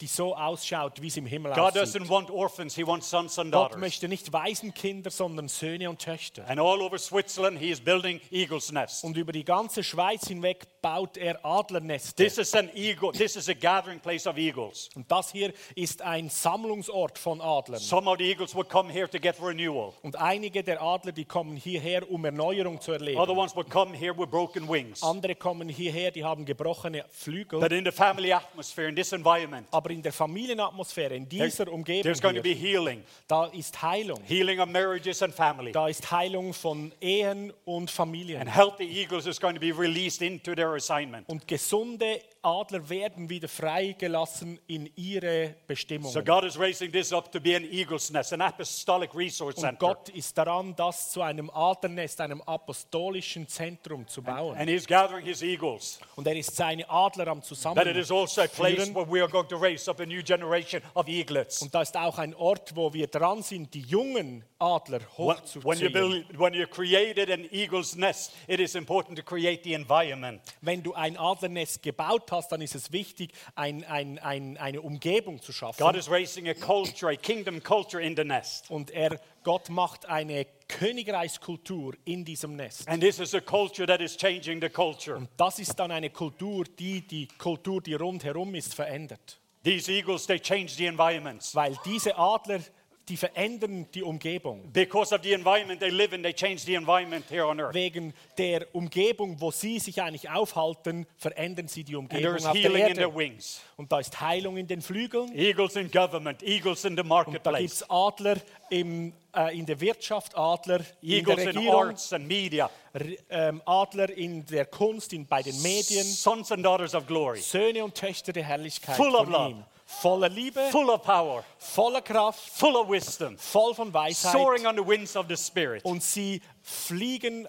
die 0.00 0.08
so 0.08 0.34
ausschaut, 0.34 1.00
wie 1.00 1.06
es 1.06 1.16
im 1.16 1.26
Himmel 1.26 1.52
God 1.52 1.76
aussieht. 1.76 2.02
doesn't 2.02 2.08
want 2.08 2.28
orphans, 2.28 2.74
He 2.74 2.84
wants 2.84 3.08
sons 3.08 3.38
and 3.38 3.52
Gott 3.52 3.70
daughters. 3.70 3.80
möchte 3.80 4.08
nicht 4.08 4.32
Waisenkinder, 4.32 5.12
sondern 5.12 5.46
Söhne 5.46 5.88
und 5.88 6.00
Töchter. 6.00 6.44
And 6.48 6.58
all 6.58 6.82
over 6.82 6.98
Switzerland, 6.98 7.60
He 7.60 7.70
is 7.70 7.80
building 7.80 8.20
eagle's 8.32 8.72
nests. 8.72 9.04
Und 9.04 9.16
über 9.16 9.30
die 9.30 9.44
ganze 9.44 9.84
Schweiz 9.84 10.26
hinweg 10.26 10.66
baut 10.82 11.16
er 11.16 11.38
Adlernester. 11.44 12.24
This 12.24 12.38
is 12.38 12.52
an 12.54 12.68
eagle, 12.74 13.12
this 13.12 13.36
is 13.36 13.48
a 13.48 13.54
gathering 13.54 14.00
place 14.00 14.26
of 14.26 14.36
eagles. 14.36 14.90
Und 14.96 15.08
das 15.08 15.30
hier 15.30 15.52
ist 15.76 16.02
ein 16.02 16.28
Sammlungsort 16.30 17.16
von 17.16 17.40
Adlern. 17.40 17.78
Some 17.78 18.10
of 18.10 18.18
the 18.18 18.24
eagles 18.24 18.56
would 18.56 18.68
come 18.68 18.92
here 18.92 19.08
to 19.08 19.20
get 19.20 19.40
renewal. 19.40 19.92
Und 20.02 20.16
einige 20.16 20.64
der 20.64 20.82
Adler, 20.82 21.12
die 21.12 21.26
kommen 21.26 21.56
hierher, 21.56 22.10
um 22.10 22.24
Erneuerung 22.24 22.80
zu 22.80 22.90
Other 22.90 23.00
erleben. 23.00 23.38
ones 23.38 23.54
would 23.54 23.70
come 23.70 23.96
here 23.96 24.18
with 24.18 24.28
broken 24.28 24.68
wings. 24.68 25.00
Andere 25.00 25.36
kommen 25.36 25.68
hierher, 25.68 26.10
die 26.10 26.24
haben 26.24 26.44
gebrochene 26.44 27.04
Flügel. 27.10 27.51
But 27.60 27.72
in 27.72 27.84
the 27.84 27.92
family 27.92 28.32
atmosphere, 28.32 28.88
in 28.88 28.94
this 28.94 29.12
environment, 29.12 29.66
Aber 29.70 29.90
in 29.90 30.02
der 30.02 30.12
Familienatmosphäre, 30.12 31.14
in 31.14 31.28
dieser 31.28 31.68
Umgebung, 31.68 32.02
there's 32.02 32.20
going 32.20 32.36
to 32.36 32.42
be 32.42 32.54
healing. 32.54 33.02
da 33.28 33.46
ist 33.46 33.80
Heilung. 33.82 34.22
Healing 34.24 34.60
of 34.60 34.68
marriages 34.68 35.22
and 35.22 35.34
family. 35.34 35.72
Da 35.72 35.88
ist 35.88 36.10
Heilung 36.10 36.52
von 36.52 36.92
Ehen 37.00 37.52
und 37.64 37.90
And 37.98 38.48
healthy 38.48 38.84
eagles 38.84 39.26
is 39.26 39.40
going 39.40 39.54
to 39.54 39.60
be 39.60 39.72
released 39.72 40.22
into 40.22 40.54
their 40.54 40.74
assignment. 40.74 41.28
Und 41.28 41.46
gesunde 41.46 42.20
Adler 42.42 42.88
werden 42.88 43.28
wieder 43.28 43.48
freigelassen 43.48 44.58
in 44.66 44.90
ihre 44.96 45.48
So 45.48 45.54
Bestimmungen. 45.68 46.24
God 46.24 46.44
is 46.44 46.58
raising 46.58 46.90
this 46.90 47.12
up 47.12 47.30
to 47.30 47.40
be 47.40 47.54
an 47.54 47.64
eagle's 47.64 48.10
nest, 48.10 48.32
an 48.32 48.40
apostolic 48.40 49.14
resource 49.14 49.54
Und 49.56 49.62
center. 49.62 49.78
Gott 49.78 50.08
ist 50.08 50.36
daran, 50.36 50.74
das 50.74 51.12
zu 51.12 51.22
einem 51.22 51.50
Adlernest, 51.50 52.20
einem 52.20 52.42
apostolischen 52.42 53.46
Zentrum 53.46 54.08
zu 54.08 54.22
bauen. 54.22 54.56
And 54.58 54.68
He's 54.68 54.86
gathering 54.86 55.24
His 55.24 55.42
eagles. 55.42 56.00
Und 56.16 56.26
er 56.26 56.34
ist 56.34 56.56
seine 56.56 56.88
Adler 56.90 57.28
am 57.28 57.42
That 57.42 57.86
it 57.86 57.96
is 57.96 58.10
also 58.10 58.40
a 58.42 58.46
place 58.48 58.76
Zusammenführen. 58.76 58.94
where 58.94 59.10
we 59.10 59.22
are 59.22 59.30
going 59.30 59.48
to 59.48 59.56
raise 59.56 59.88
up 59.88 60.00
a 60.00 60.06
new 60.06 60.22
generation 60.22 60.82
of 60.94 61.06
eaglets. 61.06 61.62
Und 61.62 61.72
da 61.72 61.82
ist 61.82 61.96
auch 61.96 62.18
ein 62.18 62.34
Ort, 62.34 62.74
wo 62.74 62.92
wir 62.92 63.06
dran 63.06 63.42
sind, 63.42 63.72
die 63.72 63.82
jungen 63.82 64.44
Adler 64.62 65.00
When, 65.16 65.36
when, 65.64 65.78
you 65.78 65.88
hochzuziehen. 65.88 65.92
build, 65.92 66.38
when 66.38 66.54
you 66.54 66.66
created 66.66 67.28
an 67.30 67.48
eagle's 67.50 67.96
nest, 67.96 68.32
it 68.46 68.60
is 68.60 68.76
important 68.76 69.18
to 69.18 69.24
create 69.24 69.64
the 69.64 69.74
environment. 69.74 70.40
Wenn 70.60 70.82
du 70.82 70.94
ein 70.94 71.16
Adlernest 71.18 71.82
gebaut 71.82 72.30
hast, 72.30 72.52
dann 72.52 72.62
ist 72.62 72.74
es 72.74 72.92
wichtig, 72.92 73.32
ein, 73.56 73.84
ein, 73.84 74.18
ein, 74.20 74.56
eine 74.56 74.80
Umgebung 74.80 75.42
zu 75.42 75.52
schaffen. 75.52 75.82
God 75.82 75.96
is 75.96 76.08
raising 76.08 76.48
a 76.48 76.54
culture, 76.54 77.10
a 77.12 77.16
kingdom 77.16 77.60
culture 77.60 78.00
in 78.00 78.14
the 78.16 78.24
nest. 78.24 78.70
Und 78.70 78.90
er, 78.92 79.18
Gott 79.42 79.68
macht 79.68 80.06
eine 80.06 80.46
Königreichskultur 80.68 81.94
in 82.04 82.24
diesem 82.24 82.56
Nest. 82.56 82.88
And 82.88 83.02
this 83.02 83.18
is 83.18 83.34
a 83.34 83.40
culture 83.40 83.86
that 83.86 84.00
is 84.00 84.16
changing 84.16 84.60
the 84.60 84.68
culture. 84.68 85.16
Und 85.16 85.28
das 85.36 85.58
ist 85.58 85.74
dann 85.74 85.90
eine 85.90 86.10
Kultur, 86.10 86.64
die 86.78 87.06
die 87.06 87.26
Kultur, 87.26 87.82
die 87.82 87.94
rundherum 87.94 88.54
ist, 88.54 88.74
verändert. 88.74 89.40
These 89.64 89.92
eagles, 89.92 90.26
they 90.26 90.40
change 90.40 90.74
the 90.76 90.86
environments. 90.86 91.54
Weil 91.54 91.76
diese 91.84 92.16
Adler, 92.16 92.60
die 93.08 93.16
verändern 93.16 93.86
die 93.92 94.02
Umgebung. 94.02 94.70
Because 94.72 95.12
of 95.14 95.22
the 95.22 95.32
environment 95.32 95.80
they 95.80 95.90
live 95.90 96.14
in, 96.14 96.22
they 96.22 96.32
change 96.32 96.58
the 96.64 96.74
environment 96.74 97.24
here 97.28 97.46
on 97.46 97.58
earth. 97.60 97.74
Wegen 97.74 98.14
der 98.38 98.66
Umgebung, 98.72 99.40
wo 99.40 99.50
sie 99.50 99.78
sich 99.80 100.00
eigentlich 100.00 100.30
aufhalten, 100.30 101.06
verändern 101.16 101.66
sie 101.68 101.82
die 101.84 101.96
Umgebung 101.96 102.36
is 102.36 102.46
auf 102.46 102.52
der 102.52 102.62
healing 102.62 102.86
in 102.86 102.94
their 102.94 103.06
Erde. 103.06 103.16
wings. 103.18 103.60
Und 103.76 103.90
da 103.90 103.98
ist 103.98 104.20
Heilung 104.20 104.56
in 104.56 104.66
den 104.68 104.82
Flügeln. 104.82 105.36
Eagles 105.36 105.74
in 105.76 105.90
government, 105.90 106.42
eagles 106.42 106.84
in 106.84 106.92
the 106.92 106.96
Da 106.96 107.02
gibt 107.02 107.08
marketplace, 107.08 107.72
es 107.72 107.90
Adler 107.90 108.36
im, 108.70 109.12
äh, 109.34 109.58
in 109.58 109.66
der 109.66 109.80
Wirtschaft, 109.80 110.36
Adler 110.36 110.78
in 111.00 111.08
der 111.08 111.18
eagles 111.18 111.38
in 111.40 111.48
Regierung, 111.48 111.82
arts 111.88 112.12
and 112.12 112.28
media, 112.28 112.70
R- 112.92 113.06
ähm, 113.30 113.62
Adler 113.66 114.10
in 114.16 114.46
der 114.46 114.66
Kunst, 114.66 115.12
in, 115.12 115.26
bei 115.26 115.42
den 115.42 115.60
Medien. 115.60 116.04
sons 116.04 116.52
and 116.52 116.64
daughters 116.64 116.94
of 116.94 117.06
glory, 117.06 117.40
Söhne 117.40 117.82
und 117.84 117.94
Töchter 117.96 118.32
der 118.32 118.44
Herrlichkeit 118.44 118.96
Full 118.96 119.14
of 119.16 119.28
love. 119.28 119.50
ihm. 119.50 119.64
Voller 120.00 120.28
Liebe, 120.28 120.70
full 120.70 120.90
of 120.90 121.02
power, 121.02 121.44
voller 121.58 122.02
Kraft, 122.02 122.40
full 122.40 122.76
of 122.76 122.88
wisdom, 122.88 123.36
voll 123.38 123.74
von 123.74 123.92
Weisheit. 123.92 124.32
soaring 124.32 124.66
on 124.66 124.74
the 124.76 124.82
winds 124.86 125.14
of 125.16 125.26
the 125.28 125.36
Spirit, 125.36 125.84
Und 125.84 126.02
sie 126.02 126.40
fliegen 126.62 127.46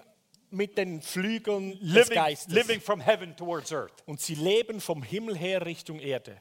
mit 0.50 0.76
den 0.78 1.00
Flügeln 1.02 1.72
des 1.80 1.80
living, 1.80 2.14
Geistes. 2.14 2.54
living 2.54 2.80
from 2.80 3.00
heaven 3.00 3.34
towards 3.36 3.72
earth. 3.72 4.02
Und 4.06 4.20
sie 4.20 4.34
leben 4.36 4.80
vom 4.80 5.02
Himmel 5.02 5.36
her 5.36 5.64
Richtung 5.64 5.98
Erde. 5.98 6.40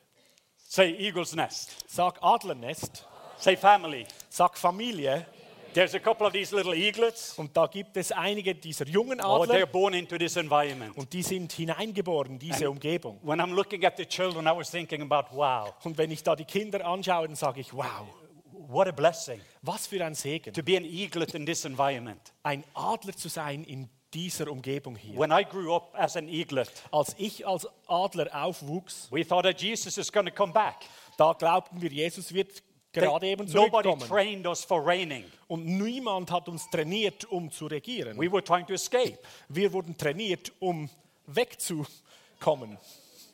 Say 0.68 0.96
eagle's 1.00 1.34
nest. 1.36 1.72
Sag 1.88 2.18
Adlernest, 2.22 3.06
Say 3.38 3.56
family. 3.56 4.06
sag 4.30 4.56
Familie. 4.58 5.26
There's 5.74 5.96
a 5.96 6.00
couple 6.00 6.26
of 6.28 6.34
these 6.34 6.56
little 6.56 6.74
eaglets. 6.76 7.38
Und 7.38 7.56
da 7.56 7.68
gibt 7.68 7.98
es 7.98 8.12
einige 8.12 8.54
dieser 8.56 8.86
jungen 8.88 9.20
Oh, 9.22 9.44
they're 9.44 9.54
Adler 9.54 9.66
born 9.66 9.94
into 9.94 10.18
this 10.18 10.36
environment. 10.36 10.96
und 10.98 11.12
die 11.14 11.24
sind 11.24 11.52
hineingeboren, 11.54 12.34
in 12.34 12.40
diese 12.40 12.70
Umgebung. 12.70 13.20
When 13.24 13.40
I'm 13.42 13.54
looking 13.54 13.84
at 13.86 13.98
the 13.98 14.06
children, 14.06 14.46
I 14.46 14.52
was 14.56 14.70
thinking 14.70 15.02
about, 15.02 15.36
wow, 15.36 15.74
Und 15.84 15.98
wenn 15.98 16.12
ich 16.12 16.24
da 16.24 16.36
die 16.36 16.46
Kinder 16.46 16.86
anschaue, 16.86 17.28
dann 17.28 17.36
sage 17.36 17.62
ich, 17.62 17.74
wow, 17.74 18.08
what 18.52 18.88
a 18.88 18.92
blessing 18.92 19.40
was 19.62 19.88
für 19.88 20.04
ein 20.04 20.14
Segen, 20.16 20.54
to 20.54 20.62
be 20.64 20.76
an 20.78 20.84
eaglet 20.86 21.34
in 21.34 21.46
this 21.46 21.66
environment. 21.66 22.34
ein 22.44 22.64
Adler 22.74 23.16
zu 23.16 23.30
sein 23.30 23.64
in 23.64 23.90
dieser 24.14 24.48
Umgebung 24.52 24.96
hier. 24.96 25.18
When 25.18 25.32
I 25.32 25.44
grew 25.44 25.74
up 25.76 25.94
as 25.98 26.16
an 26.16 26.28
eaglet, 26.28 26.70
Als 26.92 27.16
ich 27.18 27.48
als 27.48 27.68
Adler 27.88 28.28
aufwuchs, 28.34 29.08
we 29.12 29.26
thought 29.28 29.44
that 29.44 29.60
Jesus 29.60 29.98
is 29.98 30.12
going 30.12 30.28
to 30.28 30.32
come 30.34 30.54
back. 30.54 30.86
da 31.18 31.34
glaubten 31.34 31.82
wir, 31.82 31.90
Jesus 31.90 32.32
wird 32.34 32.62
gerade 32.94 33.28
eben 33.28 33.46
nobody 33.52 33.90
zurückkommen. 33.90 34.08
trained 34.08 34.48
us 34.48 34.64
for 34.64 34.86
reigning. 34.86 35.26
Und 35.48 35.66
niemand 35.66 36.32
hat 36.32 36.48
uns 36.48 36.70
trainiert, 36.70 37.26
um 37.26 37.52
zu 37.52 37.68
regieren. 37.68 38.18
We 38.18 38.32
were 38.32 38.44
trying 38.44 38.66
to 38.68 38.74
escape. 38.74 39.18
Wir 39.50 39.72
wurden 39.74 39.98
trainiert, 39.98 40.52
um 40.60 40.90
wegzukommen. 41.28 42.78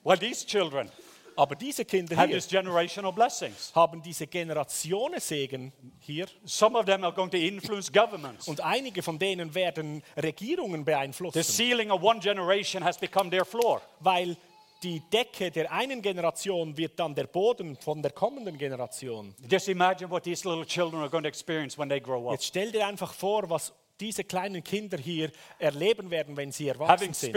Well, 0.04 0.18
these 0.18 0.46
children 0.46 0.90
Aber 1.36 1.56
diese 1.56 1.86
Kinder 1.86 2.18
have 2.18 2.28
hier 2.28 2.36
these 2.38 2.50
generational 2.50 3.14
blessings. 3.14 3.72
haben 3.74 4.02
diese 4.02 4.28
Generationensegen 4.28 5.72
hier 6.00 6.28
Some 6.46 6.78
of 6.78 6.86
them 6.86 7.04
are 7.06 7.14
going 7.14 7.30
to 7.32 7.38
influence 7.38 7.90
governments. 7.92 8.48
und 8.48 8.60
einige 8.62 9.02
von 9.02 9.18
denen 9.18 9.54
werden 9.56 10.04
Regierungen 10.18 10.82
The 10.82 10.92
beeinflussen, 10.92 11.42
ceiling 11.44 11.92
of 11.92 12.02
one 12.04 12.20
generation 12.20 12.84
has 12.84 12.98
become 12.98 13.30
their 13.30 13.46
floor. 13.46 13.82
weil 14.02 14.36
die 14.84 15.02
Decke 15.12 15.52
der 15.52 15.72
einen 15.72 16.02
Generation 16.02 16.76
wird 16.78 17.00
dann 17.00 17.16
der 17.16 17.28
Boden 17.28 17.76
von 17.76 18.02
der 18.02 18.12
kommenden 18.12 18.58
Generation. 18.58 19.36
Just 19.50 19.68
imagine 19.68 20.10
what 20.10 20.24
these 20.24 20.48
little 20.48 20.66
children 20.66 21.02
are 21.02 21.10
going 21.10 21.24
to 21.24 21.30
experience 21.30 21.78
when 21.78 21.90
they 21.90 22.00
grow 22.00 22.28
up. 22.28 22.34
Jetzt 22.34 22.46
stell 22.46 22.72
dir 22.72 22.88
einfach 22.88 23.14
vor, 23.14 23.50
was 23.50 23.74
diese 24.00 24.24
kleinen 24.24 24.64
Kinder 24.64 24.98
hier 24.98 25.32
erleben 25.58 26.10
werden, 26.10 26.36
wenn 26.38 26.52
sie 26.52 26.68
erwachsen 26.68 27.14
sind. 27.14 27.36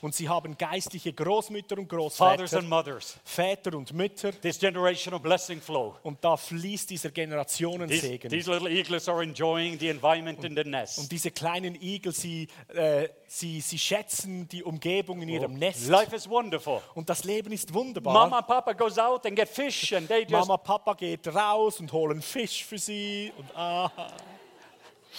Und 0.00 0.14
sie 0.14 0.28
haben 0.28 0.56
geistliche 0.58 1.12
Großmütter 1.12 1.78
und 1.78 1.88
Großväter, 1.88 2.58
and 2.58 2.68
mothers. 2.68 3.16
Väter 3.24 3.76
und 3.76 3.92
Mütter. 3.92 4.32
This 4.40 4.58
generational 4.58 5.20
blessing 5.20 5.60
flow. 5.60 5.96
Und 6.02 6.22
da 6.24 6.36
fließt 6.36 6.90
dieser 6.90 7.10
These, 7.10 7.12
Generationensegen. 7.12 8.30
these 8.30 8.50
little 8.50 8.68
eaglets 8.68 9.08
are 9.08 9.22
enjoying 9.22 9.78
the 9.78 9.88
environment 9.88 10.44
in 10.44 10.56
the 10.56 10.64
nest. 10.64 10.98
Und 10.98 11.10
diese 11.12 11.30
kleinen 11.30 11.74
Igel, 11.80 12.12
sie, 12.12 12.48
äh, 12.74 13.08
sie, 13.26 13.60
sie 13.60 13.78
schätzen 13.78 14.48
die 14.48 14.62
Umgebung 14.62 15.22
in 15.22 15.28
ihrem 15.28 15.54
Nest. 15.54 15.88
Life 15.88 16.14
is 16.14 16.28
wonderful. 16.28 16.80
Und 16.94 17.08
das 17.08 17.24
Leben 17.24 17.52
ist 17.52 17.72
wunderbar. 17.72 18.12
Mama 18.12 18.38
and 18.38 18.46
Papa 18.46 18.72
goes 18.72 18.98
out 18.98 19.26
and 19.26 19.36
get 19.36 19.48
fish 19.48 19.92
and 19.92 20.08
they 20.08 20.20
just 20.22 20.32
Mama, 20.32 20.56
Papa 20.56 20.94
geht 20.94 21.26
raus 21.28 21.80
und 21.80 21.92
holen 21.92 22.22
Fisch 22.22 22.64
für 22.64 22.78
sie. 22.78 23.32
Und, 23.36 23.56
ah, 23.56 23.90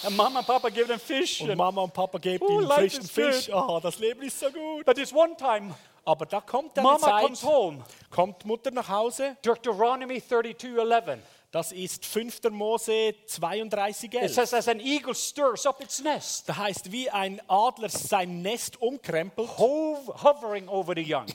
and 0.03 0.15
Mama 0.15 0.39
and 0.39 0.47
Papa 0.47 0.69
give 0.69 0.87
them 0.87 0.99
fish. 0.99 1.41
und 1.41 1.49
And, 1.49 1.57
Mama 1.57 1.81
und 1.81 1.93
Papa 1.93 2.17
geben 2.17 2.45
Oh, 2.47 2.59
ihnen 2.61 2.69
frischen. 2.69 3.03
Fish. 3.03 3.49
Ah, 3.51 3.79
das 3.81 3.97
Leben 3.99 4.21
ist 4.23 4.39
so 4.39 4.47
gut. 4.51 4.85
but 4.85 4.95
this 4.95 5.11
one 5.13 5.35
time, 5.37 5.73
Aber 6.05 6.25
da 6.25 6.39
kommt 6.41 6.77
eine 6.77 6.87
Mama 6.87 7.21
comes 7.21 7.39
Zeit, 7.41 7.49
home. 7.49 7.83
kommt 8.09 8.45
Mutter 8.45 8.71
nach 8.71 8.87
Hause. 8.87 9.35
Deuteronomy 9.41 10.21
32:11. 10.21 11.19
Das 11.51 11.71
ist 11.71 12.05
5. 12.05 12.49
Mose 12.51 13.15
32, 13.25 14.13
It 14.13 14.21
11. 14.21 14.33
says, 14.33 14.53
as 14.53 14.67
an 14.67 14.79
eagle 14.81 15.15
stirs 15.15 15.65
up 15.65 15.81
its 15.81 16.01
nest, 16.03 16.47
Da 16.49 16.57
heißt, 16.57 16.91
wie 16.91 17.09
ein 17.09 17.41
Adler 17.47 17.89
sein 17.89 18.41
Nest 18.41 18.81
umkrempelt 18.81 19.47
hov- 19.57 20.23
hovering 20.23 20.67
over 20.67 20.93
the 20.95 21.01
young. 21.13 21.25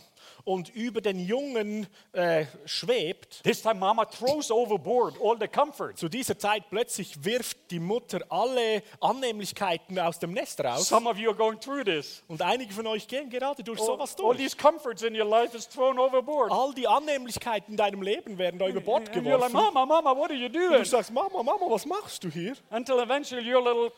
Und 0.45 0.69
über 0.75 1.01
den 1.01 1.19
Jungen 1.19 1.87
äh, 2.13 2.47
schwebt. 2.65 3.43
This 3.45 3.63
time, 3.63 3.77
Mama 3.77 4.05
throws 4.05 4.51
overboard 4.51 5.17
all 5.23 5.37
the 5.39 5.49
comforts. 5.49 6.01
Zu 6.01 6.09
dieser 6.09 6.39
Zeit 6.39 6.65
plötzlich 6.71 7.25
wirft 7.25 7.71
die 7.71 7.81
Mutter 7.81 8.21
alle 8.29 8.83
Annehmlichkeiten 9.01 9.99
aus 9.99 10.19
dem 10.19 10.33
Nest 10.33 10.63
raus. 10.63 10.89
Some 10.89 11.09
of 11.09 11.19
you 11.19 11.29
are 11.29 11.37
going 11.37 11.59
through 11.61 11.85
this. 11.85 12.23
Und 12.29 12.43
einige 12.43 12.73
von 12.73 12.87
euch 12.87 13.07
gehen 13.07 13.31
gerade 13.31 13.63
durch 13.63 13.81
All, 13.81 13.87
sowas 13.87 14.17
all 14.19 14.35
durch. 14.35 14.39
these 14.39 14.57
comforts 14.57 15.03
in 15.03 15.15
your 15.15 15.27
life 15.29 15.57
is 15.57 15.69
thrown 15.69 15.99
overboard. 15.99 16.51
All 16.51 16.75
die 16.75 16.87
Annehmlichkeiten 16.87 17.73
in 17.73 17.77
deinem 17.77 18.03
Leben 18.03 18.39
werden 18.39 18.59
da 18.59 18.69
über 18.69 18.81
Bord 18.81 19.09
And 19.09 19.17
you're 19.17 19.39
like, 19.39 19.51
geworfen. 19.51 19.75
Mama, 19.75 19.87
Mama, 19.87 20.17
what 20.17 20.31
are 20.31 20.39
you 20.39 20.47
Und 20.47 20.55
doing? 20.55 20.71
du 20.79 20.85
sagst, 20.85 21.13
Mama, 21.13 21.43
Mama, 21.43 21.67
was 21.69 21.87
machst 21.87 22.25
du 22.25 22.31
hier? 22.31 22.55
Until 22.71 22.99
eventually 22.99 23.43
your 23.53 23.63
little 23.63 23.93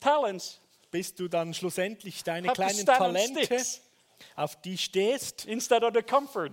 talents 0.00 0.58
Bis 0.90 1.14
du 1.14 1.26
dann 1.26 1.54
schlussendlich 1.54 2.22
deine 2.22 2.48
kleinen 2.52 2.84
Talente, 2.84 3.48
auf 4.36 4.60
die 4.62 4.78
stehst, 4.78 5.46
instead 5.46 5.82
of 5.82 5.92
the 5.94 6.02
comfort. 6.02 6.52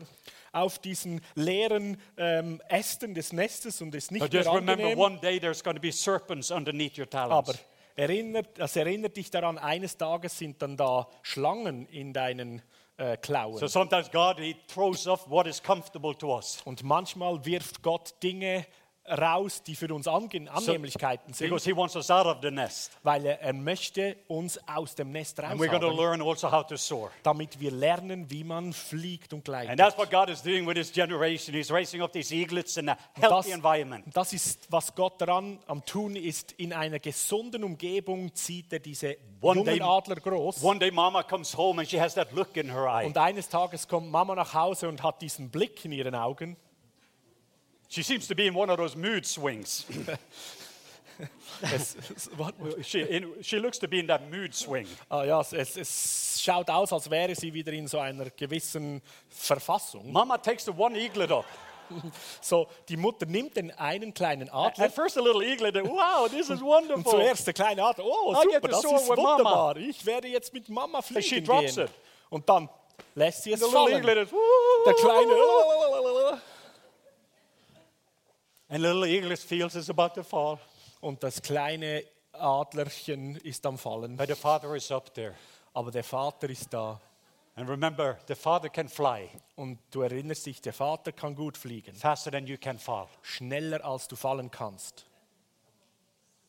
auf 0.52 0.80
diesen 0.80 1.22
leeren 1.36 1.98
ähm, 2.18 2.62
Ästen 2.70 3.14
des 3.14 3.34
Nestes 3.34 3.82
und 3.82 3.94
es 3.96 4.12
nicht 4.12 4.22
But 4.22 4.34
mehr 4.34 4.42
just 4.42 4.54
remember, 4.54 4.98
one 4.98 5.20
day 5.20 5.40
there's 5.40 5.64
going 5.64 5.76
to 5.76 5.82
be 5.82 5.92
serpents 5.92 6.52
underneath 6.52 6.98
your 6.98 7.10
talents. 7.10 7.50
Aber 7.50 7.60
erinnert, 7.96 8.58
das 8.58 8.76
erinnert 8.76 9.18
dich 9.18 9.30
daran, 9.30 9.58
eines 9.58 9.98
Tages 9.98 10.38
sind 10.38 10.62
dann 10.62 10.78
da 10.78 11.08
Schlangen 11.22 11.86
in 11.88 12.14
deinen 12.14 12.62
äh, 12.98 13.18
Klauen. 13.18 13.58
So 13.58 13.68
sometimes 13.68 14.12
God, 14.12 14.40
He 14.40 14.56
throws 14.68 15.08
off 15.08 15.30
what 15.30 15.48
is 15.48 15.62
comfortable 15.62 16.16
to 16.18 16.36
us. 16.36 16.62
Und 16.66 16.84
manchmal 16.84 17.44
wirft 17.46 17.82
Gott 17.82 18.14
Dinge 18.22 18.66
raus, 19.10 19.62
die 19.64 19.76
für 19.76 19.94
uns 19.94 20.08
Ange 20.08 20.50
Annehmlichkeiten 20.52 21.34
sind, 21.34 21.48
Because 21.50 21.70
He 21.70 21.76
wants 21.76 21.96
us 21.96 22.10
out 22.12 22.26
of 22.26 22.38
the 22.42 22.52
nest. 22.52 22.92
weil 23.04 23.26
er, 23.26 23.42
er 23.42 23.54
möchte 23.54 24.16
uns 24.28 24.60
aus 24.68 24.96
dem 24.96 25.12
Nest 25.12 25.40
And 25.40 25.60
we're 25.60 25.80
learn 25.96 26.22
also 26.22 26.52
how 26.52 26.66
to 26.66 26.78
soar. 26.78 27.10
damit 27.24 27.60
wir 27.60 27.72
lernen, 27.72 28.30
wie 28.30 28.44
man 28.44 28.74
fliegt 28.74 29.34
und 29.34 29.44
gleitet. 29.46 29.72
And 29.72 29.80
that's 29.80 29.98
what 29.98 30.10
God 30.12 30.30
is 30.30 30.42
doing 30.42 30.66
with 30.68 30.78
His 30.78 30.92
generation. 30.92 31.54
He's 31.56 31.72
raising 31.72 32.02
up 32.02 32.12
these 32.12 32.34
eaglets 32.34 32.78
in 32.78 32.90
a 32.90 32.98
das, 33.20 33.24
healthy 33.32 33.52
environment. 33.52 34.06
das 34.14 34.34
ist, 34.34 34.72
was 34.72 34.94
Gott 34.96 35.20
daran 35.22 35.60
am 35.68 35.84
tun 35.86 36.16
ist. 36.16 36.52
In 36.54 36.74
einer 36.74 37.00
gesunden 37.00 37.64
Umgebung 37.64 38.34
zieht 38.36 38.72
er 38.74 38.80
diese 38.80 39.18
One 39.42 39.60
jungen 39.62 39.78
day- 39.78 39.82
Adler 39.82 40.16
groß. 40.18 40.64
One 40.64 40.80
day, 40.80 40.92
Mama 40.92 41.24
comes 41.24 41.56
home 41.56 41.80
and 41.82 41.90
she 41.90 42.00
has 42.00 42.14
that 42.16 42.32
look 42.34 42.56
in 42.58 42.70
her 42.72 42.86
eye. 42.88 43.06
Und 43.06 43.18
eines 43.18 43.48
Tages 43.50 43.88
kommt 43.88 44.10
Mama 44.12 44.36
nach 44.36 44.54
Hause 44.54 44.88
und 44.90 45.02
hat 45.04 45.22
diesen 45.22 45.50
Blick 45.50 45.84
in 45.86 45.92
ihren 45.92 46.16
Augen. 46.16 46.58
She 47.90 48.04
seems 48.04 48.28
to 48.28 48.36
be 48.36 48.46
in 48.48 48.54
one 48.56 48.70
of 48.70 48.78
those 48.78 48.96
mood 48.96 49.26
swings. 49.26 49.86
Es, 51.62 51.98
es, 52.16 52.30
she, 52.88 53.02
in, 53.02 53.34
she 53.42 53.60
looks 53.60 53.78
to 53.80 53.88
be 53.88 54.00
in 54.00 54.08
that 54.08 54.32
mood 54.32 54.54
swing. 54.56 54.88
ah, 55.12 55.24
ja, 55.24 55.42
es, 55.42 55.76
es, 55.76 56.42
schaut 56.42 56.70
aus, 56.70 56.94
als 56.94 57.10
wäre 57.10 57.36
sie 57.36 57.54
wieder 57.54 57.74
in 57.74 57.88
so 57.88 58.00
einer 58.00 58.30
gewissen 58.30 59.02
Verfassung. 59.28 60.12
Mama 60.14 60.38
takes 60.38 60.64
the 60.66 60.72
one 60.72 60.96
eaglet 60.98 61.32
up. 61.32 61.46
So, 62.40 62.68
die 62.88 62.96
Mutter 62.96 63.26
nimmt 63.26 63.58
den 63.58 63.72
einen 63.72 64.14
kleinen 64.14 64.48
Adler 64.50 64.86
At 64.86 64.94
first, 64.94 65.18
a 65.18 65.22
little 65.22 65.44
eaglet, 65.44 65.76
wow, 65.84 66.30
this 66.30 66.50
is 66.50 66.52
und 66.62 66.62
wonderful. 66.62 67.12
zuerst 67.12 67.48
der 67.48 67.54
kleine 67.54 67.84
Adler, 67.84 68.06
oh 68.06 68.36
super, 68.36 68.68
das 68.68 68.84
ist 68.84 68.92
with 68.92 69.08
Mama. 69.18 69.38
wunderbar, 69.38 69.78
ich 69.78 70.06
werde 70.06 70.28
jetzt 70.28 70.54
mit 70.54 70.70
Mama 70.70 71.02
she 71.02 71.14
fliegen 71.16 71.46
drops 71.46 71.76
gehen. 71.76 71.86
it. 71.86 71.92
Und 72.30 72.48
dann 72.48 72.70
lässt 73.16 73.44
sie 73.44 73.54
es 73.54 73.66
fallen. 73.66 73.96
eaglet 73.96 74.30
Der 74.86 74.94
kleine, 74.94 75.32
and 78.70 78.82
little 78.82 79.06
eaglet 79.06 79.40
feels 79.40 79.76
it's 79.76 79.90
about 79.90 80.14
to 80.16 80.24
fall. 80.24 80.60
und 81.02 81.22
das 81.24 81.42
kleine 81.42 82.04
Adlerchen 82.34 83.36
ist 83.38 83.66
am 83.66 83.78
Fallen. 83.78 84.16
But 84.18 84.28
the 84.30 84.36
father 84.36 84.76
is 84.76 84.92
up 84.92 85.14
there. 85.14 85.34
Aber 85.74 85.92
der 85.92 86.04
Vater 86.04 86.50
ist 86.50 86.72
da. 86.74 87.00
And 87.56 87.68
remember, 87.70 88.18
the 88.28 88.36
father 88.36 88.70
can 88.70 88.88
fly 88.88 89.30
Und 89.56 89.80
du 89.92 90.02
erinnerst 90.02 90.46
dich, 90.46 90.62
der 90.62 90.72
Vater 90.74 91.12
kann 91.12 91.36
gut 91.36 91.58
fliegen. 91.58 91.94
faster 91.96 92.32
than 92.32 92.48
you 92.48 92.58
can 92.58 92.80
fall. 92.80 93.08
Schneller 93.22 93.84
als 93.84 94.08
du 94.08 94.16
fallen 94.16 94.50
kannst. 94.50 95.06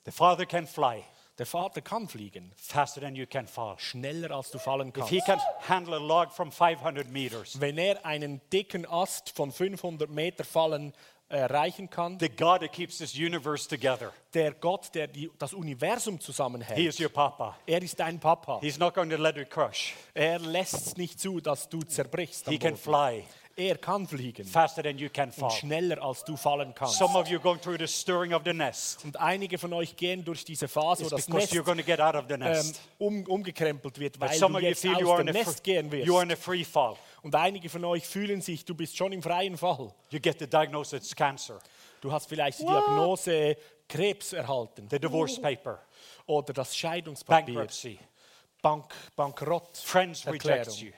The 0.04 0.12
father 0.12 0.46
can 0.46 0.66
fly 0.66 1.02
Der 1.38 1.46
Vater 1.46 1.80
kann 1.80 2.06
fliegen. 2.06 2.52
faster 2.56 3.00
than 3.00 3.16
you 3.16 3.26
can 3.26 3.46
fall. 3.46 3.76
Schneller 3.78 4.30
als 4.30 4.50
du 4.50 4.58
fallen 4.58 4.88
If 4.88 4.94
kannst. 4.94 5.10
he 5.10 5.20
can 5.20 5.40
handle 5.68 5.94
a 5.96 5.98
log 5.98 6.32
from 6.32 6.52
500 6.52 7.08
meters, 7.10 7.58
Wenn 7.60 7.78
er 7.78 8.04
einen 8.04 8.40
dicken 8.52 8.86
Ast 8.86 9.30
von 9.30 9.50
500 9.50 10.08
Meter 10.10 10.44
fallen 10.44 10.92
erreichen 11.30 11.88
kann, 11.88 12.18
the 12.20 12.28
God 12.28 12.60
that 12.60 12.72
keeps 12.72 12.98
this 12.98 13.14
universe 13.14 13.68
together, 13.68 14.12
der 14.34 14.52
Gott, 14.52 14.94
der 14.94 15.06
die, 15.06 15.30
das 15.38 15.52
Universum 15.54 16.14
he 16.14 16.20
zusammenhält, 16.20 16.78
is 16.78 17.00
your 17.00 17.08
papa. 17.08 17.56
er 17.66 17.82
ist 17.82 17.98
dein 17.98 18.18
Papa. 18.18 18.58
He's 18.60 18.78
not 18.78 18.94
going 18.94 19.10
to 19.10 19.16
let 19.16 19.36
it 19.36 19.48
crush. 19.50 19.94
Er 20.14 20.38
lässt 20.38 20.74
es 20.74 20.96
nicht 20.96 21.20
zu, 21.20 21.40
dass 21.40 21.68
du 21.68 21.80
zerbrichst. 21.82 22.48
He 22.48 22.58
can 22.58 22.76
fly 22.76 23.24
Er 23.56 23.76
kann 23.76 24.06
fliegen. 24.06 24.46
faster 24.46 24.82
than 24.82 24.96
you 24.96 25.10
can 25.10 25.28
Und 25.28 25.34
fall. 25.34 25.50
schneller 25.50 26.02
als 26.02 26.24
du 26.24 26.36
fallen 26.36 26.72
kannst. 26.74 26.94
Some 26.96 27.18
of 27.18 27.28
you 27.28 27.36
are 27.36 27.42
going 27.42 27.60
through 27.60 27.78
the 27.78 27.86
stirring 27.86 28.32
of 28.32 28.42
the 28.44 28.54
nest. 28.54 29.04
Und 29.04 29.18
einige 29.20 29.58
von 29.58 29.72
euch 29.74 29.96
gehen 29.96 30.24
durch 30.24 30.44
diese 30.44 30.66
Phase, 30.66 31.04
wo 31.04 31.08
das 31.10 31.28
Nest 31.28 31.52
you're 31.52 31.62
going 31.62 31.76
to 31.76 31.84
get 31.84 32.00
out 32.00 32.14
of 32.14 32.24
the 32.28 32.34
ähm, 32.34 32.40
nest. 32.40 32.80
um, 32.98 33.22
umgekrempelt 33.26 33.98
wird, 33.98 34.18
But 34.18 34.30
weil 34.30 34.38
some 34.38 34.58
du 34.58 34.64
you 34.64 34.68
jetzt 34.70 34.84
you 34.84 34.92
aus 34.94 35.08
are, 35.10 35.24
dem 35.24 35.34
Nest 35.34 35.62
gehen 35.62 35.90
free, 35.90 36.04
you 36.04 36.14
are 36.16 36.22
in 36.22 36.30
wirst. 36.30 36.40
a 36.40 36.44
free 36.44 36.64
fall. 36.64 36.96
Und 37.22 37.34
einige 37.34 37.68
von 37.68 37.84
euch 37.84 38.06
fühlen 38.06 38.40
sich, 38.40 38.64
du 38.64 38.74
bist 38.74 38.96
schon 38.96 39.12
im 39.12 39.22
freien 39.22 39.56
Fall. 39.56 39.92
You 40.10 40.20
get 40.20 40.38
the 40.38 40.46
diagnosis 40.46 41.04
it's 41.04 41.14
cancer, 41.14 41.58
Du 42.00 42.10
hast 42.10 42.26
vielleicht 42.28 42.60
die 42.60 42.64
Diagnose 42.64 43.56
Krebs 43.88 44.32
erhalten 44.32 44.88
the 44.90 44.98
divorce 44.98 45.40
paper, 45.40 45.80
oder 46.26 46.52
das 46.52 46.76
Scheidungspapier, 46.76 47.54
bankruptcy. 47.54 47.98
Bank, 48.62 48.94
Bankrott, 49.16 49.76
Friends 49.76 50.26
reject 50.26 50.76
you. 50.76 50.92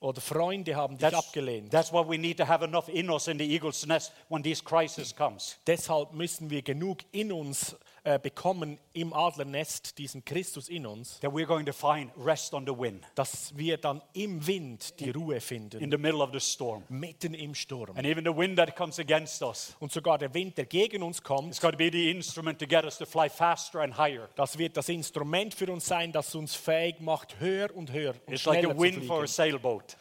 oder 0.00 0.20
Freunde 0.20 0.74
haben 0.74 0.96
dich 0.96 1.10
That's, 1.10 1.26
abgelehnt. 1.26 1.70
that's 1.70 1.92
why 1.92 2.02
we 2.02 2.16
need 2.16 2.38
to 2.38 2.46
have 2.46 2.64
enough 2.64 2.88
in 2.88 3.10
us 3.10 3.28
in 3.28 3.38
the 3.38 3.44
eagle's 3.44 3.86
nest 3.86 4.12
when 4.28 4.42
this 4.42 4.64
crisis 4.64 5.14
comes. 5.14 5.58
Deshalb 5.66 6.12
müssen 6.12 6.48
wir 6.50 6.62
genug 6.62 6.98
in 7.12 7.30
uns 7.32 7.76
äh, 8.04 8.18
bekommen, 8.18 8.78
im 8.92 9.12
Adlernest, 9.12 9.98
diesen 9.98 10.24
Christus 10.24 10.68
in 10.68 10.86
uns, 10.86 11.20
That 11.20 11.32
we're 11.32 11.46
going 11.46 11.66
to 11.66 11.72
find 11.72 12.10
rest 12.16 12.54
on 12.54 12.66
the 12.66 12.72
wind 12.76 13.04
dass 13.14 13.56
wir 13.56 13.76
dann 13.78 14.00
im 14.14 14.46
Wind 14.46 14.98
die 15.00 15.10
Ruhe 15.10 15.34
in 15.36 15.40
finden, 15.40 15.90
the 15.90 15.98
middle 15.98 16.22
of 16.22 16.30
the 16.32 16.40
storm. 16.40 16.82
mitten 16.88 17.34
im 17.34 17.54
Sturm. 17.54 17.96
And 17.96 18.06
even 18.06 18.24
the 18.24 18.34
wind 18.36 18.56
that 18.58 18.74
comes 18.76 18.98
against 18.98 19.42
us, 19.42 19.76
Und 19.80 19.92
sogar 19.92 20.18
der 20.18 20.32
Wind, 20.34 20.56
der 20.58 20.66
gegen 20.66 21.02
uns 21.02 21.22
kommt, 21.22 21.48
it's 21.48 21.60
got 21.60 21.72
to 21.72 21.76
be 21.78 21.90
the 21.90 22.10
instrument 22.10 22.58
to 22.58 22.66
get 22.66 22.84
us 22.84 22.98
to 22.98 23.06
fly 23.06 23.28
faster 23.28 23.80
and 23.80 23.96
higher. 23.96 24.28
das 24.36 24.56
wird 24.58 24.76
das 24.76 24.88
Instrument 24.88 25.54
für 25.54 25.70
uns 25.72 25.86
sein, 25.86 26.12
das 26.12 26.34
uns 26.34 26.54
fähig 26.54 27.00
macht, 27.00 27.38
höher 27.40 27.74
und 27.74 27.92
höher 27.92 28.14
und 28.26 28.32
It's 28.34 28.44
like 28.44 28.60
schneller 28.60 28.74
the 28.74 28.76
zu 28.78 28.82
wind 28.82 29.04
for 29.06 29.16
a 29.22 29.26
fliegen. 29.26 29.32
sailboat. 29.32 29.96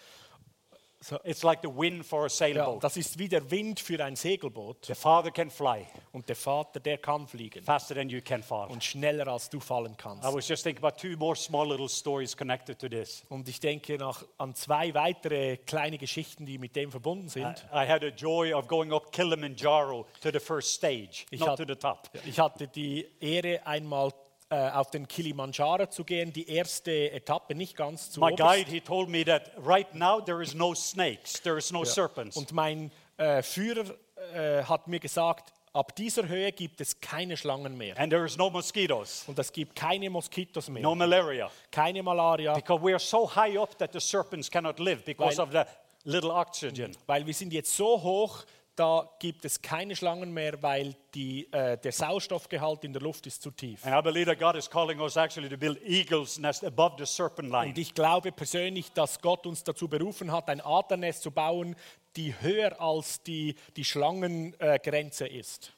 So. 1.02 1.18
It's 1.24 1.44
like 1.44 1.62
the 1.62 1.70
wind 1.70 2.06
for 2.06 2.22
a 2.22 2.24
Ja, 2.24 2.30
sailboat. 2.30 2.84
das 2.84 2.98
ist 2.98 3.18
wie 3.18 3.30
der 3.30 3.50
Wind 3.50 3.80
für 3.80 4.04
ein 4.04 4.18
Segelboot. 4.18 4.86
The 4.86 4.96
Father 4.96 5.32
can 5.32 5.50
fly 5.50 5.86
Und 6.12 6.28
der 6.28 6.36
Vater, 6.36 6.82
der 6.82 6.98
kann 6.98 7.26
fliegen 7.26 7.64
faster 7.64 7.96
than 7.96 8.10
you 8.10 8.20
can 8.22 8.44
fall. 8.44 8.68
und 8.70 8.84
schneller 8.84 9.26
als 9.30 9.50
du 9.50 9.62
fallen 9.62 9.96
kannst. 9.96 10.26
I 10.26 10.34
was 10.34 10.46
just 10.48 10.64
thinking 10.64 10.84
about 10.84 10.98
two 11.00 11.16
more 11.18 11.38
small 11.38 11.66
little 11.66 11.88
stories 11.88 12.36
connected 12.36 12.78
to 12.80 12.90
this. 12.90 13.24
Und 13.30 13.48
ich 13.48 13.62
denke 13.62 13.98
noch 13.98 14.26
an 14.38 14.54
zwei 14.56 14.94
weitere 14.94 15.56
kleine 15.58 15.98
Geschichten, 15.98 16.46
die 16.46 16.58
mit 16.58 16.76
dem 16.76 16.92
verbunden 16.92 17.28
I, 17.28 17.30
sind. 17.30 17.66
I 17.72 17.88
had 17.88 18.04
a 18.04 18.10
joy 18.10 18.54
of 18.54 18.68
going 18.68 18.92
up 18.92 19.10
Kilimanjaro 19.14 20.06
to 20.22 20.32
the 20.34 20.40
first 20.40 20.74
stage, 20.74 21.26
Ich 21.32 21.40
not 21.40 21.50
had- 21.52 21.58
to 21.60 21.66
the 21.74 21.80
top. 21.80 22.10
Ich 22.26 22.38
hatte 22.40 22.68
die 22.68 23.08
Ehre, 23.22 23.66
einmal 23.66 24.12
äh, 24.52 24.70
auf 24.72 24.90
den 24.90 25.08
Kilimanjaro 25.08 25.86
zu 25.88 26.04
gehen, 26.04 26.34
die 26.34 26.50
erste 26.50 27.12
Etappe, 27.12 27.54
nicht 27.56 27.76
ganz 27.76 28.10
zu 28.12 28.20
My 28.20 28.34
oberst. 28.34 28.40
guide, 28.40 28.72
he 28.72 28.82
told 28.82 29.08
me 29.10 29.24
that 29.26 29.52
right 29.64 29.94
now 29.94 30.20
there 30.20 30.42
is 30.42 30.54
no 30.56 30.74
snakes, 30.74 31.34
there 31.42 31.58
is 31.58 31.72
no 31.72 31.84
serpents. 31.84 32.36
Und 32.36 32.52
mein 32.52 32.92
äh, 33.18 33.44
Führer 33.44 33.86
äh, 34.34 34.64
hat 34.64 34.88
mir 34.88 35.00
gesagt, 35.00 35.54
ab 35.72 35.96
dieser 35.96 36.28
Höhe 36.28 36.52
gibt 36.52 36.82
es 36.82 37.00
keine 37.00 37.38
Schlangen 37.38 37.78
mehr. 37.78 37.96
And 38.00 38.12
there 38.12 38.26
is 38.26 38.38
no 38.38 38.50
mosquitoes, 38.50 39.24
Und 39.28 39.38
es 39.38 39.52
gibt 39.54 39.76
keine 39.76 40.10
Moskitos 40.10 40.68
mehr, 40.70 40.82
no 40.82 40.96
malaria. 40.96 41.52
keine 41.72 42.02
Malaria, 42.02 42.56
Because 42.56 42.84
we 42.84 42.92
are 42.92 43.00
so 43.00 43.28
high 43.36 43.56
up 43.58 43.78
that 43.78 43.94
the 43.94 44.00
serpents 44.00 44.50
cannot 44.50 44.80
live 44.80 45.04
because 45.06 45.38
Weil- 45.38 45.46
of 45.46 45.52
the 45.52 46.10
little 46.10 46.32
oxygen. 46.32 46.98
weil 47.06 47.24
wir 47.28 47.34
sind 47.36 47.54
jetzt 47.54 47.76
so 47.76 48.02
hoch, 48.02 48.44
da 48.80 49.10
gibt 49.20 49.44
es 49.44 49.62
keine 49.62 49.94
Schlangen 49.94 50.34
mehr, 50.34 50.64
weil 50.64 50.96
die, 51.14 51.52
äh, 51.52 51.78
der 51.78 51.92
Sauerstoffgehalt 51.92 52.86
in 52.86 52.94
der 52.94 53.02
Luft 53.02 53.28
ist 53.28 53.42
zu 53.42 53.52
tief. 53.52 53.86
And 53.86 53.94
I 53.94 54.02
believe 54.02 54.26
that 54.28 54.40
God 54.40 54.56
is 54.56 54.70
calling 54.70 55.02
us 55.02 55.18
actually 55.18 55.50
to 55.50 55.58
build 55.58 55.82
eagle's 55.84 56.40
nest 56.40 56.64
above 56.64 56.96
the 56.98 57.06
serpent 57.06 57.50
line. 57.50 57.70
Und 57.70 57.78
ich 57.78 57.94
glaube 57.94 58.32
persönlich, 58.32 58.94
dass 58.94 59.20
Gott 59.20 59.46
uns 59.46 59.66
dazu 59.66 59.90
berufen 59.90 60.32
hat, 60.32 60.48
ein 60.48 60.62
Adlernest 60.62 61.24
zu 61.24 61.32
bauen, 61.32 61.76
die 62.16 62.34
höher 62.40 62.80
als 62.80 63.22
die, 63.24 63.56
die 63.76 63.84
Schlangengrenze 63.84 65.28
ist. 65.28 65.74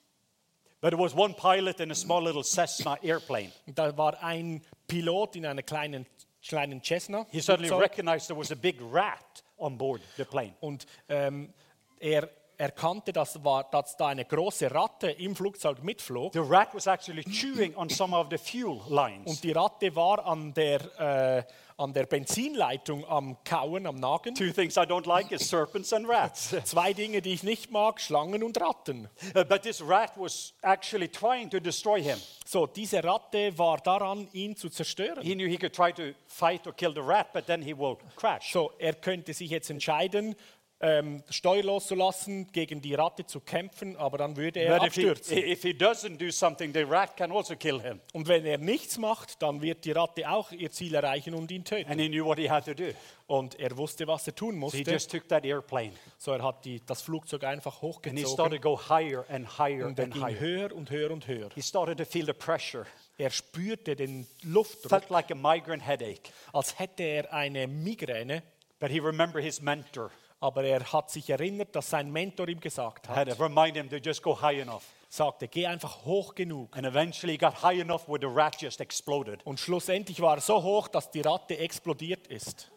But 0.80 0.92
there 0.92 1.02
was 1.02 1.16
one 1.16 1.34
pilot 1.34 1.80
in 1.80 1.92
a 1.92 1.96
small 1.96 2.24
little 2.24 2.44
Cessna 2.44 2.98
airplane. 3.02 3.52
Da 3.66 3.98
war 3.98 4.22
ein 4.22 4.62
Pilot 4.88 5.38
in 5.38 5.48
einer 5.48 5.64
kleinen, 5.64 6.06
kleinen 6.48 6.84
Cessna. 6.84 7.26
He 7.32 7.40
suddenly 7.40 7.72
recognized 7.72 8.28
there 8.28 8.40
was 8.40 8.52
a 8.52 8.56
big 8.56 8.80
rat 8.80 9.44
on 9.58 9.76
board 9.78 10.02
the 10.18 10.24
plane. 10.24 10.54
Und 10.60 10.86
ähm, 11.10 11.52
er 12.00 12.30
erkannte, 12.62 13.12
dass, 13.12 13.44
war, 13.44 13.64
dass 13.64 13.98
da 13.98 14.08
eine 14.08 14.24
große 14.24 14.72
Ratte 14.72 15.10
im 15.10 15.36
Flugzeug 15.36 15.84
mitflog. 15.84 16.34
The 16.34 16.40
rat 16.40 16.74
was 16.76 16.86
actually 16.86 17.24
chewing 17.24 17.76
on 17.76 17.90
some 17.90 18.16
of 18.16 18.28
the 18.30 18.38
fuel 18.38 18.82
lines. 18.88 19.26
Und 19.26 19.44
die 19.44 19.52
Ratte 19.52 19.94
war 19.96 20.24
an 20.26 20.54
der, 20.54 20.80
äh, 21.00 21.44
an 21.78 21.92
der 21.92 22.06
Benzinleitung 22.06 23.04
am 23.06 23.44
Kauen, 23.44 23.88
am 23.88 23.96
Nagen. 23.96 24.36
Two 24.36 24.52
things 24.52 24.78
I 24.78 24.82
don't 24.82 25.08
like 25.08 25.32
is 25.32 25.50
serpents 25.50 25.92
and 25.92 26.08
rats. 26.08 26.56
Zwei 26.64 26.94
Dinge, 26.94 27.24
die 27.24 27.34
ich 27.34 27.42
nicht 27.42 27.72
mag, 27.72 28.00
Schlangen 28.00 28.44
und 28.44 28.62
Ratten. 28.62 29.10
Uh, 29.36 29.44
but 29.44 29.64
this 29.64 29.82
rat 29.82 30.12
was 30.16 30.54
actually 30.62 31.08
trying 31.08 31.50
to 31.50 31.60
destroy 31.60 32.00
him. 32.00 32.20
So, 32.46 32.68
diese 32.68 33.04
Ratte 33.04 33.58
war 33.58 33.80
daran, 33.80 34.28
ihn 34.34 34.56
zu 34.56 34.70
zerstören. 34.70 35.24
He 35.24 35.34
knew 35.34 35.48
he 35.48 35.58
could 35.58 35.74
try 35.74 35.92
to 35.92 36.14
fight 36.28 36.68
or 36.68 36.74
kill 36.74 36.94
the 36.94 37.02
rat, 37.02 37.34
but 37.34 37.48
then 37.48 37.64
he 37.64 37.76
will 37.76 37.98
crash. 38.16 38.52
So, 38.52 38.72
er 38.78 38.94
könnte 38.94 39.34
sich 39.34 39.50
jetzt 39.50 39.72
entscheiden, 39.72 40.36
ähm, 40.82 41.24
steuerlos 41.30 41.88
zu 41.88 41.96
lassen, 41.96 42.52
gegen 42.52 42.82
die 42.82 42.94
Ratte 42.96 43.26
zu 43.26 43.40
kämpfen, 43.40 43.96
aber 43.98 44.18
dann 44.18 44.36
würde 44.36 44.60
er 44.62 44.80
But 44.80 44.88
if 44.88 44.96
he, 44.96 45.10
abstürzen. 45.10 45.38
if 45.38 45.62
he 45.62 45.70
doesn't 45.72 46.18
do 46.18 46.32
something, 46.32 46.74
the 46.74 46.82
rat 46.84 47.16
can 47.16 47.32
also 47.32 47.56
kill 47.56 47.80
him. 47.82 48.00
Und 48.14 48.28
wenn 48.28 48.46
er 48.46 48.58
nichts 48.58 48.98
macht, 48.98 49.42
dann 49.42 49.62
wird 49.62 49.86
die 49.86 49.92
Ratte 49.92 50.30
auch 50.30 50.52
ihr 50.52 50.72
Ziel 50.72 50.96
erreichen 50.96 51.34
und 51.36 51.52
ihn 51.52 51.64
töten. 51.64 51.90
And 51.92 52.02
he 52.02 52.10
knew 52.10 52.26
what 52.26 52.38
he 52.40 52.50
had 52.50 52.66
to 52.66 52.74
do. 52.74 52.92
Und 53.28 53.58
er 53.60 53.78
wusste, 53.78 54.08
was 54.08 54.28
er 54.28 54.36
tun 54.36 54.50
So 54.60 54.72
he 54.72 54.80
musste. 54.80 54.92
just 54.92 55.12
took 55.12 55.28
that 55.30 55.46
airplane 55.46 55.92
So, 56.18 56.32
er 56.34 56.44
hat 56.44 56.66
die, 56.66 56.82
das 56.86 57.02
Flugzeug 57.02 57.44
einfach 57.46 57.74
and 57.74 57.82
he 57.82 57.88
hochgezogen 57.88 58.28
started 58.28 58.62
to 58.62 58.70
go 58.70 58.78
higher 58.90 59.24
and 59.30 59.58
higher 59.58 59.86
und 59.86 59.98
er 60.00 60.06
and 60.06 60.14
ging 60.16 60.24
higher. 60.24 60.40
höher 60.40 60.76
und 60.76 60.90
höher 60.90 61.12
und 61.12 61.28
höher. 61.28 61.50
He 61.56 61.62
started 61.62 61.98
to 62.00 62.06
feel 62.06 62.26
the 62.26 62.34
pressure. 62.34 62.86
Er 63.18 63.30
spürte 63.30 63.96
den 63.96 64.26
Luftdruck, 64.44 64.90
Felt 64.90 65.10
like 65.12 65.32
a 65.32 65.36
migraine 65.36 65.82
headache. 65.86 66.32
als 66.52 66.78
hätte 66.80 67.04
er 67.04 67.32
eine 67.32 67.68
Migräne, 67.68 68.42
But 68.80 68.90
he 68.90 69.00
remembered 69.00 69.44
his 69.46 69.62
mentor. 69.62 70.10
Aber 70.42 70.64
er 70.64 70.92
hat 70.92 71.10
sich 71.10 71.30
erinnert, 71.30 71.76
dass 71.76 71.92
sein 71.92 72.12
Mentor 72.12 72.50
ihm 72.50 72.60
gesagt 72.60 73.08
I 73.08 73.12
had 73.12 73.30
hat, 73.30 73.40
remind 73.40 73.78
him 73.78 73.90
to 73.90 73.98
just 73.98 74.22
go 74.22 74.42
high 74.42 74.60
enough. 74.60 74.84
sagte, 75.08 75.48
geh 75.48 75.68
einfach 75.68 76.04
hoch 76.04 76.36
genug. 76.36 76.76
And 76.76 76.86
eventually 76.86 77.34
he 77.34 77.38
got 77.38 77.62
high 77.62 77.80
enough 77.80 78.08
where 78.08 78.20
the 78.20 78.28
rat 78.28 78.60
just 78.60 78.82
exploded. 78.82 79.46
Und 79.46 79.60
schlussendlich 79.60 80.20
war 80.20 80.38
er 80.38 80.42
so 80.42 80.62
hoch, 80.64 80.88
dass 80.88 81.12
die 81.12 81.22
Ratte 81.22 81.58
explodiert 81.58 82.28
ist. 82.28 82.72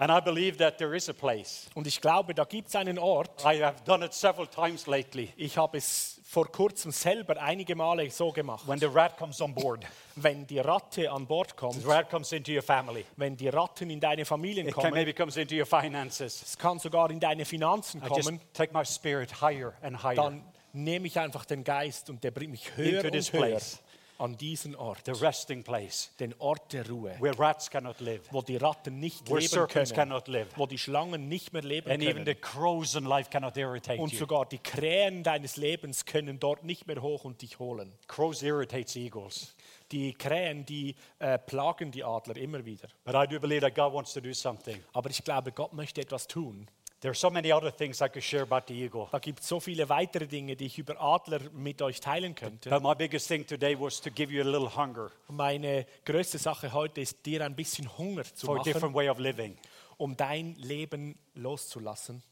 And 0.00 0.12
I 0.12 0.20
believe 0.20 0.58
that 0.58 0.78
there 0.78 0.94
is 0.96 1.08
a 1.08 1.12
place. 1.12 1.68
Und 1.74 1.86
ich 1.88 2.00
glaube, 2.00 2.32
da 2.32 2.44
gibt 2.44 2.68
es 2.68 2.76
einen 2.76 2.98
Ort. 3.00 3.44
I 3.44 3.60
have 3.62 3.82
done 3.84 4.04
it 4.04 4.14
several 4.14 4.46
times 4.46 4.86
lately. 4.86 5.32
Ich 5.36 5.58
habe 5.58 5.76
es 5.78 6.20
vor 6.24 6.46
kurzem 6.52 6.92
selber 6.92 7.40
einige 7.42 7.74
Male 7.74 8.08
so 8.10 8.30
gemacht. 8.30 8.66
When 8.68 8.78
the 8.78 8.86
rat 8.86 9.16
comes 9.16 9.40
on 9.40 9.52
board, 9.54 9.84
Wenn 10.14 10.46
die 10.46 10.60
Ratte 10.60 11.10
an 11.10 11.26
Bord 11.26 11.50
the 11.50 11.56
kommt, 11.56 11.86
rat 11.86 12.08
comes 12.10 12.30
into 12.32 12.52
your 12.52 12.62
family. 12.62 13.04
wenn 13.16 13.36
die 13.36 13.48
Ratten 13.48 13.90
in 13.90 13.98
deine 13.98 14.24
Familien 14.24 14.68
It 14.68 14.74
can 14.74 14.82
kommen, 14.84 14.94
maybe 14.94 15.12
comes 15.12 15.36
into 15.36 15.56
your 15.56 15.66
finances. 15.66 16.42
es 16.42 16.56
kann 16.56 16.78
sogar 16.78 17.10
in 17.10 17.18
deine 17.18 17.44
Finanzen 17.44 18.00
I 18.00 18.08
just 18.14 18.28
kommen, 18.28 18.40
take 18.52 18.72
my 18.72 18.84
spirit 18.84 19.40
higher 19.40 19.72
and 19.82 20.00
higher. 20.02 20.14
dann 20.14 20.44
nehme 20.72 21.06
ich 21.08 21.18
einfach 21.18 21.44
den 21.44 21.64
Geist 21.64 22.08
und 22.10 22.22
der 22.22 22.30
bringt 22.30 22.52
mich 22.52 22.76
höher 22.76 23.02
Into 23.04 23.16
und 23.16 23.32
höher 23.32 23.40
place. 23.40 23.80
An 24.18 24.36
diesen 24.36 24.74
Ort, 24.76 25.02
The 25.06 25.12
resting 25.12 25.62
place 25.62 26.10
den 26.18 26.34
Ort 26.38 26.72
der 26.72 26.88
Ruhe, 26.88 27.14
where 27.20 27.38
rats 27.38 27.70
cannot 27.70 28.00
live, 28.00 28.22
wo 28.30 28.42
die 28.42 28.56
Ratten 28.56 28.98
nicht 28.98 29.26
where 29.28 29.38
leben 29.38 29.48
serpents 29.48 29.94
können, 29.94 30.10
cannot 30.10 30.28
live, 30.28 30.48
wo 30.56 30.66
die 30.66 30.78
Schlangen 30.78 31.28
nicht 31.28 31.52
mehr 31.52 31.62
leben 31.62 31.90
and 31.90 32.02
even 32.02 32.24
the 32.24 32.34
können. 32.34 32.40
crows 32.40 32.94
in 32.94 33.04
life 33.04 33.30
cannot 33.30 33.56
irritate 33.56 34.00
Und 34.00 34.14
sogar 34.14 34.46
die 34.46 34.58
Krähen 34.58 35.22
deines 35.22 35.56
Lebens 35.56 36.04
können 36.04 36.38
dort 36.40 36.64
nicht 36.64 36.86
mehr 36.86 37.00
hoch 37.00 37.24
und 37.24 37.40
dich 37.42 37.58
holen. 37.58 37.92
Crows 38.06 38.42
irritates 38.42 38.96
eagles. 38.96 39.54
Die 39.90 40.12
Krähen, 40.12 40.66
die 40.66 40.94
äh, 41.18 41.38
plagen 41.38 41.90
die 41.90 42.04
Adler 42.04 42.36
immer 42.36 42.64
wieder. 42.66 42.88
But 43.04 43.14
I 43.14 43.26
do 43.26 43.40
believe 43.40 43.62
that 43.62 43.74
God 43.74 43.94
wants 43.94 44.12
to 44.12 44.20
do 44.20 44.34
something. 44.34 44.82
Aber 44.92 45.08
ich 45.08 45.24
glaube, 45.24 45.50
Gott 45.52 45.72
möchte 45.72 46.02
etwas 46.02 46.26
tun. 46.26 46.68
There 47.00 47.10
are 47.12 47.14
so 47.14 47.30
many 47.30 47.52
other 47.52 47.70
things 47.70 48.02
I 48.02 48.08
could 48.08 48.24
share 48.24 48.42
about 48.42 48.62
the 48.66 48.74
eagle. 48.74 49.08
Da 49.12 49.20
gibt 49.20 49.44
so 49.44 49.60
viele 49.60 49.88
weitere 49.88 50.26
Dinge, 50.26 50.56
die 50.56 50.66
ich 50.66 50.78
über 50.78 51.00
Adler 51.00 51.38
mit 51.52 51.80
euch 51.80 52.00
teilen 52.00 52.34
könnte. 52.34 52.70
But 52.70 52.82
my 52.82 52.94
biggest 52.96 53.28
thing 53.28 53.46
today 53.46 53.78
was 53.78 54.00
to 54.00 54.10
give 54.10 54.32
you 54.32 54.42
a 54.42 54.44
little 54.44 54.74
hunger 54.74 55.10
Meine 55.28 55.86
größte 56.04 56.38
Sache 56.38 56.72
heute 56.72 57.00
ist, 57.00 57.24
dir 57.24 57.44
ein 57.44 57.54
bisschen 57.54 57.96
Hunger 57.98 58.24
zu 58.24 58.46
for 58.46 58.58
a 58.58 58.62
different 58.64 58.94
way 58.96 59.08
of 59.08 59.18
living. 59.18 59.56
um 59.96 60.16
dein 60.16 60.54
Leben 60.56 61.16
loszulassen. 61.34 62.22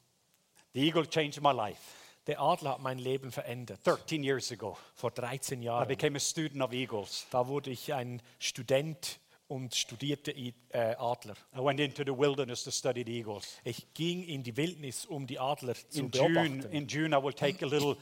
The 0.74 0.80
eagle 0.80 1.06
changed 1.08 1.40
my 1.42 1.52
life 1.52 1.80
Der 2.26 2.40
Adler 2.40 2.70
hat 2.72 2.80
mein 2.80 2.98
Leben 2.98 3.30
verändert. 3.30 3.78
13 3.86 4.24
years 4.24 4.50
ago. 4.50 4.76
Vor 4.96 5.12
13 5.12 5.62
I 5.62 5.66
Jahren. 5.66 5.86
became 5.86 6.16
a 6.16 6.20
student 6.20 6.60
of 6.60 6.72
eagles. 6.72 7.24
Da 7.30 7.46
wurde 7.46 7.70
ich 7.70 7.94
ein 7.94 8.20
Student 8.40 9.20
und 9.49 9.74
studierte 9.74 10.32
äh, 10.32 10.51
Adler. 10.99 11.34
I 11.55 11.59
went 11.62 11.80
into 11.80 12.03
the 12.05 12.16
wilderness 12.16 12.64
to 12.64 12.70
study 12.70 13.05
the 13.05 13.18
eagles. 13.18 13.59
Ich 13.64 13.86
ging 13.94 14.22
in 14.24 14.42
die 14.42 14.57
Wildnis, 14.57 15.07
um 15.07 15.26
die 15.26 15.38
Adler 15.38 15.74
zu 15.88 16.01
In 16.01 16.11
June, 16.11 16.28
beobachten. 16.32 16.72
in 16.72 16.86
June, 16.88 17.16
I 17.16 17.22
will 17.22 17.32
take 17.32 17.64
a 17.64 17.68
little 17.68 17.97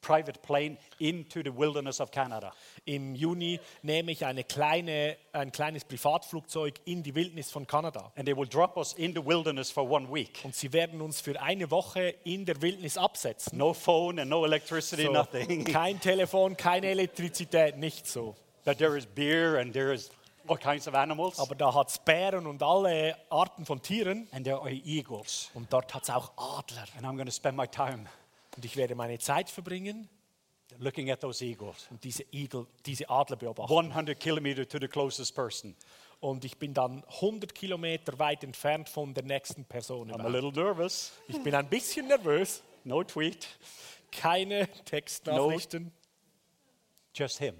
private 0.00 0.42
plane 0.42 0.76
into 0.98 1.40
the 1.42 1.50
wilderness 1.50 1.98
of 1.98 2.10
Canada. 2.10 2.52
Im 2.84 3.14
Juni 3.14 3.58
nehme 3.82 4.12
ich 4.12 4.24
eine 4.26 4.44
kleine, 4.44 5.16
ein 5.32 5.50
kleines 5.50 5.82
Privatflugzeug 5.86 6.74
in 6.84 7.02
die 7.02 7.14
Wildnis 7.14 7.50
von 7.50 7.66
Kanada. 7.66 8.12
And 8.14 8.26
they 8.26 8.36
will 8.36 8.46
drop 8.46 8.76
us 8.76 8.92
in 8.92 9.14
the 9.14 9.24
wilderness 9.24 9.70
for 9.70 9.88
one 9.90 10.06
week. 10.12 10.40
Und 10.44 10.54
sie 10.54 10.72
werden 10.74 11.00
uns 11.00 11.22
für 11.22 11.40
eine 11.40 11.70
Woche 11.70 12.14
in 12.24 12.44
der 12.44 12.60
Wildnis 12.60 12.98
absetzen. 12.98 13.56
No 13.56 13.72
phone 13.72 14.18
and 14.20 14.30
no 14.30 14.44
electricity, 14.44 15.04
So, 15.06 15.12
nothing. 15.12 15.64
kein 15.64 15.98
Telefon, 15.98 16.54
keine 16.56 16.88
Elektrizität, 16.88 17.78
nicht 17.78 18.06
so. 18.06 18.36
But 18.66 18.76
there 18.78 18.96
is 18.98 19.06
beer 19.06 19.58
and 19.58 19.72
there 19.72 19.92
is 19.92 20.10
all 20.46 20.58
kinds 20.58 20.86
of 20.88 20.94
animals. 20.94 21.38
Aber 21.38 21.54
da 21.54 21.74
hat 21.74 21.88
es 21.90 21.98
Bären 21.98 22.46
und 22.46 22.62
alle 22.62 23.16
Arten 23.30 23.64
von 23.64 23.80
Tieren. 23.82 24.28
And 24.32 24.44
there 24.44 24.58
are 24.60 24.70
eagles. 24.70 25.50
Und 25.54 25.72
dort 25.72 25.94
hat 25.94 26.04
es 26.04 26.10
auch 26.10 26.32
Adler. 26.36 26.84
And 26.96 27.06
I'm 27.06 27.14
going 27.14 27.26
to 27.26 27.32
spend 27.32 27.56
my 27.56 27.66
time 27.68 28.06
Und 28.56 28.64
ich 28.64 28.76
werde 28.76 28.94
meine 28.94 29.18
Zeit 29.18 29.50
verbringen 29.50 30.08
looking 30.78 31.10
at 31.10 31.20
those 31.20 31.44
eagles. 31.44 31.86
und 31.90 32.02
diese, 32.02 32.24
Igel, 32.32 32.66
diese 32.84 33.08
Adler 33.08 33.36
beobachten. 33.36 33.72
100 33.72 34.18
kilometers 34.18 34.68
to 34.68 34.78
the 34.80 34.88
closest 34.88 35.34
person. 35.34 35.76
und 36.20 36.44
ich 36.44 36.56
bin 36.58 36.74
dann 36.74 37.04
100 37.04 37.54
Kilometer 37.54 38.18
weit 38.18 38.44
entfernt 38.44 38.88
von 38.88 39.14
der 39.14 39.24
nächsten 39.24 39.64
Person. 39.64 40.10
I'm 40.10 40.24
a 40.24 40.28
little 40.28 40.52
nervous. 40.52 41.12
Ich 41.28 41.42
bin 41.42 41.54
ein 41.54 41.68
bisschen 41.68 42.08
nervös. 42.08 42.62
No 42.84 43.02
tweet, 43.02 43.46
Keine 44.10 44.68
Textnachrichten. 44.84 45.92
just 47.14 47.38
him 47.38 47.54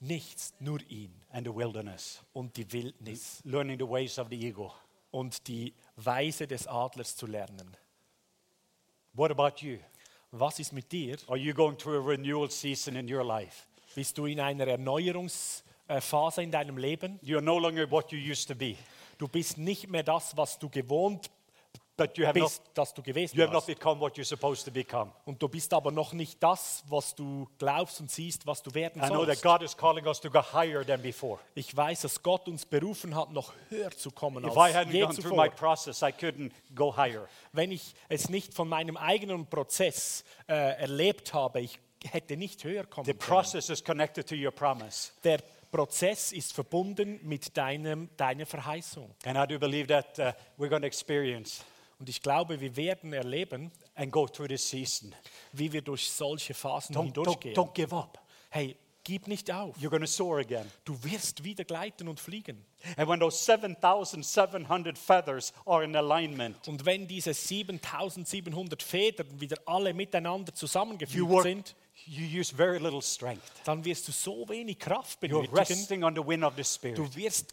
Nichts, 0.00 0.54
nur 0.60 0.80
ihn 0.88 1.12
and 1.30 1.46
the 1.46 1.54
wilderness, 1.54 2.22
und 2.32 2.56
die 2.56 2.70
Wildnis 2.72 3.40
learning 3.44 3.78
the 3.78 3.88
ways 3.88 4.18
of 4.18 4.28
the 4.30 4.36
eagle. 4.40 4.70
und 5.10 5.46
die 5.48 5.74
Weise 5.96 6.46
des 6.46 6.66
Adlers 6.66 7.16
zu 7.16 7.26
lernen. 7.26 7.76
What 9.14 9.30
about 9.30 9.64
you? 9.64 9.78
Was 10.30 10.58
ist 10.58 10.72
mit 10.72 10.92
dir? 10.92 11.16
Are 11.26 11.38
you 11.38 11.54
going 11.54 11.76
through 11.76 11.96
a 11.96 12.06
renewal 12.06 12.50
season 12.50 12.94
in 12.96 13.12
your 13.12 13.24
life? 13.24 13.66
Bist 13.94 14.16
du 14.18 14.26
in 14.26 14.38
einer 14.38 14.66
Erneuerungsphase 14.66 16.42
in 16.42 16.50
deinem 16.50 16.76
Leben? 16.76 17.18
You're 17.22 17.40
no 17.40 17.58
longer 17.58 17.90
what 17.90 18.12
you 18.12 18.18
used 18.18 18.46
to 18.48 18.54
be, 18.54 18.76
Du 19.18 19.26
bist 19.26 19.58
nicht 19.58 19.88
mehr 19.88 20.04
das, 20.04 20.36
was 20.36 20.58
du 20.60 20.68
gewohnt 20.68 21.28
but 21.98 22.16
you 22.16 22.24
have, 22.26 22.38
not, 22.38 22.48
bist, 22.48 22.62
dass 22.72 22.94
du 22.94 23.02
gewesen 23.02 23.36
you 23.36 23.42
have 23.42 23.52
not 23.52 23.66
warst. 23.66 23.66
become 23.66 24.00
what 24.00 24.16
you're 24.16 24.24
supposed 24.24 24.64
to 24.64 24.70
become. 24.70 25.12
Und 25.26 25.42
du 25.42 25.48
bist 25.48 25.74
aber 25.74 25.90
noch 25.90 26.14
nicht 26.14 26.42
das, 26.42 26.82
was 26.88 27.14
du 27.14 27.46
glaubst 27.58 28.00
und 28.00 28.10
siehst, 28.10 28.46
was 28.46 28.62
du 28.62 28.72
werden 28.72 29.02
I 29.02 29.08
know 29.08 29.26
that 29.26 29.38
sollst. 29.38 29.42
God 29.42 29.62
is 29.62 29.76
calling 29.76 30.06
us 30.06 30.20
to 30.20 30.30
go 30.30 30.40
higher 30.40 30.82
than 30.86 31.02
before. 31.02 31.38
Ich 31.54 31.76
weiß, 31.76 32.00
dass 32.00 32.22
Gott 32.22 32.48
uns 32.48 32.64
berufen 32.64 33.14
hat, 33.14 33.32
noch 33.32 33.52
höher 33.68 33.90
zu 33.90 34.10
kommen 34.10 34.44
If 34.44 34.54
I 34.54 34.58
als 34.58 34.74
hadn't 34.76 34.92
je 34.92 35.02
gone 35.02 35.14
through 35.14 35.36
my 35.36 35.48
zuvor. 35.50 35.56
process, 35.56 36.02
I 36.02 36.12
couldn't 36.12 36.52
go 36.74 36.96
higher. 36.96 37.28
Wenn 37.52 37.72
ich 37.72 37.94
es 38.08 38.30
nicht 38.30 38.54
von 38.54 38.68
meinem 38.68 38.96
eigenen 38.96 39.44
Prozess 39.46 40.24
äh, 40.48 40.54
erlebt 40.80 41.34
habe, 41.34 41.60
ich 41.60 41.78
hätte 42.04 42.36
nicht 42.36 42.62
höher 42.64 42.84
kommen 42.84 43.06
The 43.06 43.12
können. 43.12 43.28
process 43.28 43.68
is 43.70 43.82
connected 43.82 44.26
to 44.28 44.36
your 44.36 44.52
promise. 44.52 45.10
Der 45.24 45.40
Prozess 45.72 46.32
ist 46.32 46.52
verbunden 46.54 47.18
mit 47.24 47.56
deinem, 47.56 48.08
deiner 48.16 48.46
Verheißung. 48.46 49.10
And 49.24 49.36
I 49.36 49.46
do 49.52 49.58
believe 49.58 49.88
that 49.88 50.18
uh, 50.18 50.32
we're 50.56 50.68
going 50.70 50.82
to 50.82 50.86
experience 50.86 51.64
Und 51.98 52.08
ich 52.08 52.22
glaube, 52.22 52.60
wir 52.60 52.76
werden 52.76 53.12
erleben, 53.12 53.72
and 53.96 54.12
go 54.12 54.26
through 54.28 54.48
this 54.48 54.68
season. 54.68 55.14
wie 55.52 55.72
wir 55.72 55.82
durch 55.82 56.08
solche 56.10 56.54
Phasen 56.54 56.94
Don't, 56.94 56.98
don't, 56.98 57.04
hindurchgehen. 57.04 57.54
don't 57.56 57.72
give 57.74 57.94
up. 57.94 58.18
Hey, 58.50 58.76
gib 59.02 59.26
nicht 59.26 59.50
auf. 59.50 59.76
You're 59.78 59.98
to 59.98 60.06
soar 60.06 60.38
again. 60.38 60.70
Du 60.84 61.02
wirst 61.02 61.42
wieder 61.42 61.64
gleiten 61.64 62.06
und 62.08 62.20
fliegen. 62.20 62.64
And 62.96 63.08
when 63.08 63.18
those 63.18 63.36
7,700 63.44 64.96
feathers 64.96 65.52
are 65.66 65.82
in 65.84 65.96
alignment, 65.96 66.68
Und 66.68 66.84
wenn 66.86 67.08
diese 67.08 67.34
7700 67.34 68.82
Federn 68.82 69.26
wieder 69.40 69.56
alle 69.66 69.92
miteinander 69.94 70.54
zusammengefügt 70.54 71.28
work, 71.28 71.42
sind, 71.44 71.74
you 72.06 72.40
use 72.40 72.54
very 72.54 72.78
little 72.78 73.02
strength. 73.02 73.42
dann 73.64 73.84
wirst 73.84 74.06
du 74.08 74.12
so 74.12 74.48
wenig 74.48 74.78
Kraft 74.78 75.18
You're 75.18 75.28
benötigen. 75.28 75.56
resting 75.56 76.04
on 76.04 76.14
the 76.14 76.24
wind 76.24 76.44
of 76.44 76.54
the 76.56 76.64
Spirit. 76.64 76.98
Du 76.98 77.12
wirst 77.16 77.52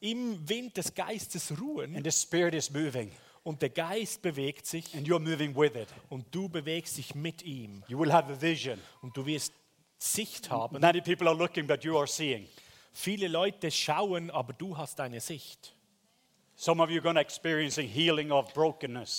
im 0.00 0.48
Wind 0.48 0.76
des 0.76 0.94
Geistes 0.94 1.52
ruhen 1.60 1.96
And 1.96 2.04
the 2.04 2.10
Spirit 2.12 2.54
is 2.54 2.70
moving, 2.70 3.10
und 3.44 3.62
der 3.62 3.70
Geist 3.70 4.22
bewegt 4.22 4.66
sich 4.66 4.92
and 4.96 5.06
you're 5.06 5.20
moving 5.20 5.54
with 5.54 5.76
it. 5.76 5.88
und 6.08 6.26
du 6.32 6.48
bewegst 6.48 6.96
dich 6.96 7.14
mit 7.14 7.42
ihm. 7.42 7.84
You 7.86 8.00
will 8.00 8.12
have 8.12 8.32
a 8.32 8.40
vision. 8.40 8.80
Und 9.02 9.16
du 9.16 9.24
wirst 9.24 9.52
Sicht 9.98 10.50
haben. 10.50 10.80
Many 10.80 11.00
people 11.00 11.28
are 11.28 11.36
looking, 11.36 11.66
but 11.66 11.84
you 11.84 11.96
are 11.96 12.06
seeing. 12.08 12.48
Viele 12.92 13.28
Leute 13.28 13.70
schauen, 13.70 14.30
aber 14.30 14.52
du 14.52 14.76
hast 14.76 14.98
eine 15.00 15.20
Sicht. 15.20 15.74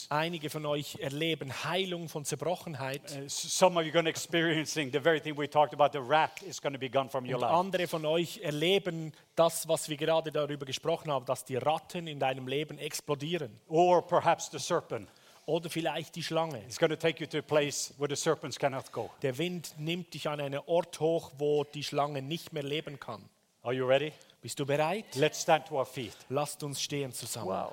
Einige 0.09 0.49
von 0.49 0.65
euch 0.65 0.95
erleben 1.01 1.63
Heilung 1.63 2.07
von 2.09 2.23
Zerbrochenheit. 2.25 3.01
Uh, 3.11 3.25
s- 3.25 3.57
Some 3.57 3.75
of 3.79 3.85
you 3.85 3.89
are 3.89 3.91
going 3.93 4.05
to 4.05 4.09
experiencing 4.09 4.91
the 4.91 4.99
very 4.99 5.19
thing 5.19 5.37
we 5.37 5.49
talked 5.49 5.73
about. 5.73 5.89
The 5.91 5.99
rat 6.07 6.41
is 6.43 6.61
going 6.61 6.73
to 6.73 6.79
be 6.79 6.89
gone 6.89 7.09
from 7.09 7.25
your 7.25 7.35
Und 7.35 7.41
life. 7.41 7.53
andere 7.53 7.87
von 7.87 8.05
euch 8.05 8.39
erleben 8.41 9.11
das, 9.35 9.67
was 9.67 9.89
wir 9.89 9.97
gerade 9.97 10.31
darüber 10.31 10.65
gesprochen 10.65 11.11
haben, 11.11 11.25
dass 11.25 11.43
die 11.45 11.57
Ratten 11.57 12.07
in 12.07 12.19
deinem 12.19 12.47
Leben 12.47 12.77
explodieren. 12.77 13.51
Or 13.67 14.01
perhaps 14.05 14.49
the 14.51 14.59
serpent. 14.59 15.09
Oder 15.45 15.69
vielleicht 15.69 16.15
die 16.15 16.23
Schlange. 16.23 16.59
It's 16.65 16.79
going 16.79 16.89
to 16.89 16.95
take 16.95 17.19
you 17.21 17.27
to 17.29 17.37
a 17.37 17.41
place 17.41 17.93
where 17.97 18.09
the 18.09 18.15
serpents 18.19 18.57
cannot 18.57 18.91
go. 18.91 19.11
Der 19.21 19.37
Wind 19.37 19.75
nimmt 19.77 20.13
dich 20.13 20.27
an 20.27 20.39
einen 20.39 20.59
Ort 20.65 20.99
hoch, 20.99 21.31
wo 21.37 21.63
die 21.65 21.83
Schlange 21.83 22.21
nicht 22.21 22.51
mehr 22.53 22.63
leben 22.63 22.99
kann. 22.99 23.29
Are 23.61 23.73
you 23.73 23.85
ready? 23.85 24.11
Bist 24.45 24.59
du 24.59 24.63
bereit? 24.67 25.15
Let's 25.15 25.41
stand 25.41 25.65
to 25.65 25.79
our 25.79 25.87
feet. 25.87 26.15
Lasst 26.29 26.61
uns 26.61 26.79
stehen 26.79 27.11
zusammen. 27.11 27.65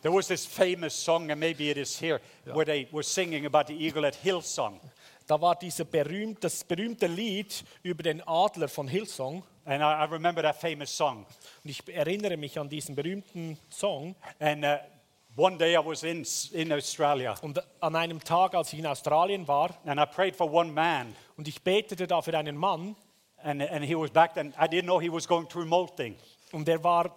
There 0.00 0.10
was 0.10 0.26
this 0.26 0.46
famous 0.46 0.94
song, 0.94 1.30
and 1.30 1.38
maybe 1.38 1.68
it 1.70 1.76
is 1.76 2.00
here, 2.00 2.18
where 2.46 2.64
they 2.64 2.88
were 2.92 3.02
singing 3.02 3.44
about 3.44 3.66
the 3.66 3.74
eagle 3.74 4.06
at 4.06 4.14
Hillsong. 4.14 4.80
Da 5.26 5.38
war 5.38 5.54
dieser 5.54 5.84
berühmt, 5.84 6.42
das 6.42 6.64
berühmte 6.64 7.08
Lied 7.08 7.62
über 7.82 8.02
den 8.02 8.26
Adler 8.26 8.68
von 8.68 8.88
Hillsong. 8.88 9.42
And 9.66 9.82
I, 9.82 10.02
I 10.02 10.04
remember 10.10 10.40
that 10.40 10.56
famous 10.58 10.96
song. 10.96 11.26
Und 11.62 11.70
ich 11.70 11.86
erinnere 11.86 12.38
mich 12.38 12.58
an 12.58 12.70
diesen 12.70 12.94
berühmten 12.94 13.58
Song. 13.68 14.16
And 14.38 14.64
uh, 14.64 14.78
one 15.36 15.58
day 15.58 15.74
I 15.74 15.84
was 15.84 16.04
in, 16.04 16.24
in 16.52 16.72
Australia, 16.72 17.34
Und 17.42 17.62
an 17.82 17.94
einem 17.96 18.24
Tag, 18.24 18.54
als 18.54 18.72
ich 18.72 18.78
in 18.78 18.86
Australien 18.86 19.46
war, 19.46 19.78
and 19.84 20.00
I 20.00 20.06
prayed 20.06 20.34
for 20.34 20.50
one 20.50 20.72
man, 20.72 21.14
und 21.36 21.46
ich 21.48 21.60
betete 21.60 22.06
da 22.06 22.22
für 22.22 22.38
einen 22.38 22.56
Mann, 22.56 22.96
and, 23.42 23.62
and 23.62 23.84
he 23.84 23.94
was 23.94 24.10
back 24.10 24.34
then. 24.34 24.54
I 24.58 24.66
didn't 24.66 24.86
know 24.86 25.00
he 25.00 25.10
was 25.10 25.26
going 25.26 25.48
through 25.48 25.66
molting. 25.66 26.16
und 26.52 26.68
er 26.68 26.82
war 26.82 27.10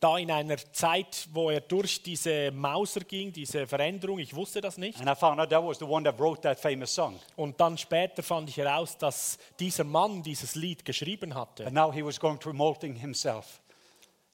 da 0.00 0.18
in 0.18 0.30
einer 0.30 0.56
Zeit, 0.72 1.28
wo 1.32 1.50
er 1.50 1.60
durch 1.60 2.02
diese 2.02 2.50
Mauser 2.50 3.00
ging, 3.00 3.32
diese 3.32 3.66
Veränderung, 3.66 4.18
ich 4.18 4.34
wusste 4.34 4.60
das 4.60 4.78
nicht. 4.78 4.98
And 5.00 5.08
I 5.08 5.14
found 5.14 5.40
out 5.40 5.50
that 5.50 5.62
was 5.62 5.78
the 5.78 5.84
one 5.84 6.04
that 6.04 6.18
wrote 6.18 6.40
that 6.42 6.58
famous 6.58 6.94
song. 6.94 7.18
Und 7.36 7.60
dann 7.60 7.76
später 7.78 8.22
fand 8.22 8.48
ich 8.48 8.56
heraus, 8.56 8.96
dass 8.96 9.38
dieser 9.58 9.84
Mann 9.84 10.22
dieses 10.22 10.54
Lied 10.54 10.84
geschrieben 10.84 11.34
hatte. 11.34 11.66
And 11.66 11.74
now 11.74 11.92
he 11.92 12.04
was 12.04 12.18
going 12.18 12.38
through 12.38 12.56
molting 12.56 12.94
himself. 12.96 13.60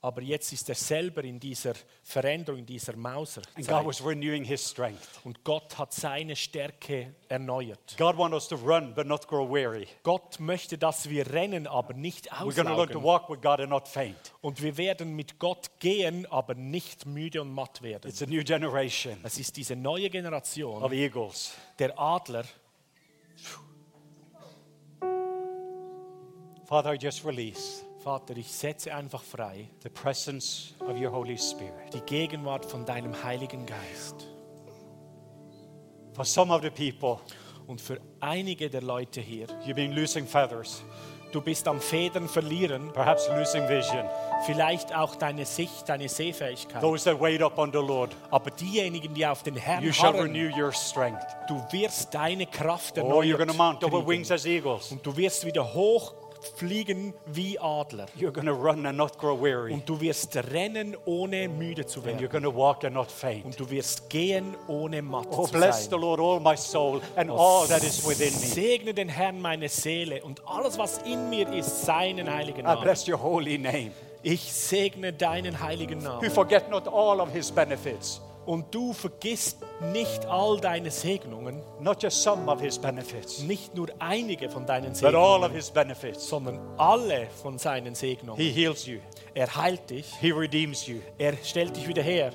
Aber 0.01 0.23
jetzt 0.23 0.53
ist 0.53 0.69
er 0.69 0.77
selber 0.77 1.25
in 1.25 1.41
dieser 1.41 1.75
Veränderung, 2.05 2.61
in 2.61 2.67
dieser 2.67 2.95
Mauser. 2.95 3.43
And 3.57 3.67
God 3.67 3.85
was 3.85 4.05
renewing 4.05 4.45
his 4.45 4.65
strength. 4.71 5.21
Und 5.25 5.43
Gott 5.43 5.77
hat 5.77 5.93
seine 5.93 6.37
Stärke 6.37 7.17
erneuert. 7.29 7.97
God 7.99 8.17
wants 8.17 8.35
us 8.35 8.49
to 8.49 8.55
run 8.55 8.95
but 8.95 9.09
not 9.09 9.27
grow 9.27 9.51
weary. 9.51 9.89
Gott 10.05 10.39
möchte, 10.39 10.79
dass 10.79 11.09
wir 11.09 11.29
rennen, 11.33 11.67
aber 11.67 11.95
nicht 11.95 12.33
auslaugen. 12.33 12.97
Und 14.41 14.63
wir 14.63 14.77
werden 14.77 15.17
mit 15.17 15.39
Gott 15.41 15.81
gehen, 15.81 16.27
aber 16.27 16.55
nicht 16.55 17.05
müde 17.05 17.43
und 17.43 17.53
matt 17.53 17.83
werden. 17.83 18.09
It's 18.09 18.23
a 18.23 18.27
new 18.27 18.45
generation 18.45 19.19
Es 19.25 19.37
ist 19.37 19.57
diese 19.57 19.75
neue 19.75 20.11
Generation, 20.11 20.81
of 20.81 20.93
eagles. 20.93 21.55
der 21.81 21.99
Adler. 21.99 22.45
Father, 26.67 26.93
I 26.93 26.99
just 26.99 27.25
release 27.25 27.88
Vater, 28.09 28.39
ich 28.39 28.51
setze 28.51 28.95
einfach 28.95 29.23
frei 29.23 29.69
the 29.83 29.91
presence 29.91 30.73
of 30.81 30.99
your 30.99 31.13
Holy 31.13 31.37
Spirit. 31.37 31.93
die 31.93 32.01
Gegenwart 32.01 32.65
von 32.65 32.87
deinem 32.87 33.23
Heiligen 33.23 33.67
Geist. 33.67 34.27
For 36.15 36.25
some 36.25 36.51
of 36.51 36.63
the 36.63 36.71
people, 36.71 37.19
Und 37.67 37.83
für 37.83 38.01
einige 38.21 38.71
der 38.71 38.81
Leute 38.81 39.21
hier, 39.21 39.47
you've 39.67 39.75
been 39.75 39.93
losing 39.93 40.27
feathers, 40.27 40.83
du 41.33 41.43
bist 41.43 41.69
am 41.69 41.83
Federn 41.83 42.31
verlieren, 42.31 42.91
perhaps 42.95 43.29
losing 43.29 43.69
vision. 43.69 44.07
vielleicht 44.47 44.97
auch 44.97 45.15
deine 45.17 45.45
Sicht, 45.45 45.87
deine 45.87 46.09
Sehfähigkeit. 46.09 46.81
Those 46.81 47.05
that 47.05 47.21
wait 47.21 47.43
upon 47.43 47.73
the 47.73 47.77
Lord, 47.77 48.17
Aber 48.31 48.51
diejenigen, 48.51 49.13
die 49.13 49.27
auf 49.27 49.43
den 49.43 49.57
Herrn 49.57 49.85
you 49.85 49.93
shall 49.93 50.15
harren, 50.15 50.33
renew 50.33 50.49
your 50.59 50.73
strength. 50.73 51.27
du 51.47 51.63
wirst 51.73 52.15
deine 52.15 52.47
Kraft 52.47 52.97
you're 52.97 53.03
erneuert 53.03 53.37
going 53.37 53.51
to 53.51 53.55
mount 53.55 53.85
over 53.85 54.07
wings 54.07 54.31
as 54.31 54.47
eagles. 54.47 54.93
Und 54.93 55.05
du 55.05 55.15
wirst 55.15 55.45
wieder 55.45 55.75
hochfliegen 56.53 57.15
wie 57.27 57.59
Adler. 57.59 58.07
You're 58.19 58.33
going 58.33 58.47
to 58.47 58.53
run 58.55 58.87
and 58.87 58.97
not 58.97 59.19
grow 59.19 59.41
weary. 59.41 59.73
Und 59.73 59.89
du 59.89 60.01
wirst 60.01 60.37
rennen, 60.53 60.97
ohne 61.05 61.49
müde 61.49 61.87
zu 61.87 62.01
And 62.01 62.07
werden. 62.07 62.21
you're 62.25 62.29
going 62.31 62.45
to 62.45 62.55
walk 62.55 62.85
and 62.85 62.95
not 62.95 63.11
faint. 63.11 63.45
Und 63.45 63.59
du 63.61 63.69
wirst 63.71 64.09
gehen, 64.11 64.55
ohne 64.67 65.03
matt 65.03 65.27
Oh, 65.31 65.47
zu 65.47 65.53
bless 65.53 65.85
the 65.85 65.91
sein. 65.91 66.01
Lord, 66.01 66.21
all 66.21 66.41
my 66.41 66.57
soul, 66.57 67.01
and 67.17 67.31
oh, 67.31 67.37
all 67.37 67.69
that 67.69 67.83
is 67.83 68.07
within 68.07 68.33
me. 68.33 68.47
Segne 68.47 68.95
den 68.95 69.09
Herrn 69.09 69.41
meine 69.41 69.69
Seele 69.69 70.23
und 70.23 70.41
alles, 70.47 70.79
was 70.79 70.99
in 71.05 71.29
mir 71.31 71.49
ist, 71.53 71.85
seinen 71.85 72.33
heiligen 72.33 72.61
I 72.61 72.63
Namen. 72.65 72.83
bless 72.83 73.09
your 73.09 73.21
holy 73.21 73.59
name. 73.59 73.93
Ich 74.23 74.53
segne 74.53 75.13
deinen 75.13 75.61
heiligen 75.61 76.03
Namen. 76.03 76.29
forget 76.31 76.69
not 76.71 76.89
all 76.89 77.21
of 77.21 77.31
his 77.33 77.51
benefits, 77.53 78.21
Und 78.49 78.75
du 78.75 78.95
vergisst 78.95 79.59
nicht 79.93 80.25
all 80.25 80.59
deine 80.59 80.91
Segnungen, 80.91 81.61
not 81.81 82.03
just 82.03 82.23
some 82.23 82.51
of 82.51 82.63
his 82.63 82.79
benefits, 82.79 83.41
nicht 83.43 83.75
nur 83.75 83.89
einige 83.99 84.49
von 84.49 84.65
deinen 84.65 84.95
but 84.95 85.15
all 85.15 85.43
of 85.45 85.53
Segnungen, 85.53 85.55
his 85.55 85.71
benefits. 85.71 86.29
sondern 86.31 86.59
alle 86.79 87.27
von 87.43 87.59
seinen 87.59 87.95
Segnungen. 87.95 88.41
He 88.41 88.51
heals 88.51 88.87
you, 88.87 89.01
Er 89.35 89.55
heilt 89.55 89.91
dich, 89.91 90.07
he 90.23 90.31
redeems 90.31 90.87
you, 90.87 90.97
er 91.19 91.35
stellt 91.45 91.77
dich 91.77 91.87
wieder 91.87 92.03
her, 92.03 92.31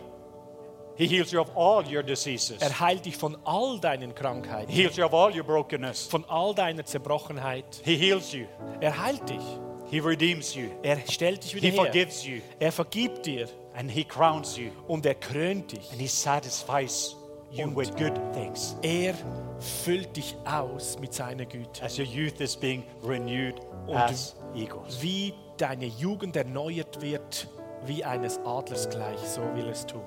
he 0.96 1.08
heals 1.08 1.32
you 1.32 1.42
of 1.42 1.50
all 1.58 1.84
your 1.92 2.04
diseases, 2.04 2.62
er 2.62 2.80
heilt 2.80 3.06
dich 3.08 3.18
von 3.18 3.36
all 3.44 3.80
deinen 3.80 4.10
he 4.12 4.16
Krankheiten, 4.16 4.72
heals 4.72 4.96
you 4.96 5.06
of 5.06 5.16
all 5.16 5.36
your 5.36 5.44
brokenness, 5.44 6.06
von 6.06 6.24
all 6.30 6.54
deiner 6.54 6.86
Zerbrochenheit. 6.86 7.66
he 7.84 7.98
heals 7.98 8.32
you, 8.34 8.46
Er 8.82 8.96
heilt 9.04 9.28
dich, 9.28 9.42
he 9.90 9.98
redeems 10.00 10.54
you, 10.54 10.68
er 10.84 11.00
stellt 11.10 11.44
dich 11.44 11.56
wieder 11.56 11.68
he 11.70 11.72
her, 11.76 11.86
forgives 11.86 12.24
you, 12.24 12.38
er 12.60 12.72
vergibt 12.72 13.26
dir 13.26 13.48
and 13.76 13.90
he 13.90 14.04
crowns 14.04 14.58
you, 14.58 14.70
und 14.88 15.06
er 15.06 15.16
krönt 15.16 15.72
dich. 15.72 15.92
and 15.92 16.00
he 16.02 16.08
satisfies 16.08 17.16
you 17.52 17.66
Und- 17.66 17.76
with 17.76 17.96
good 17.96 18.14
things. 18.34 18.76
Er 18.82 19.14
füllt 19.60 20.16
dich 20.16 20.36
aus 20.46 20.98
mit 21.00 21.14
seiner 21.14 21.46
Güte. 21.46 21.84
As 21.84 21.98
your 21.98 22.06
youth 22.06 22.40
is 22.42 22.56
being 22.56 22.84
renewed 23.04 23.56
Und 23.88 23.96
as 23.96 24.36
eagles. 24.56 25.02
Wie 25.02 25.34
deine 25.58 25.86
Jugend 25.86 26.36
erneuert 26.36 27.02
wird 27.02 27.48
wie 27.86 28.04
eines 28.04 28.40
Adlers 28.46 28.90
gleich, 28.90 29.20
so 29.20 29.42
will 29.56 29.68
es 29.70 29.86
tun. 29.86 30.02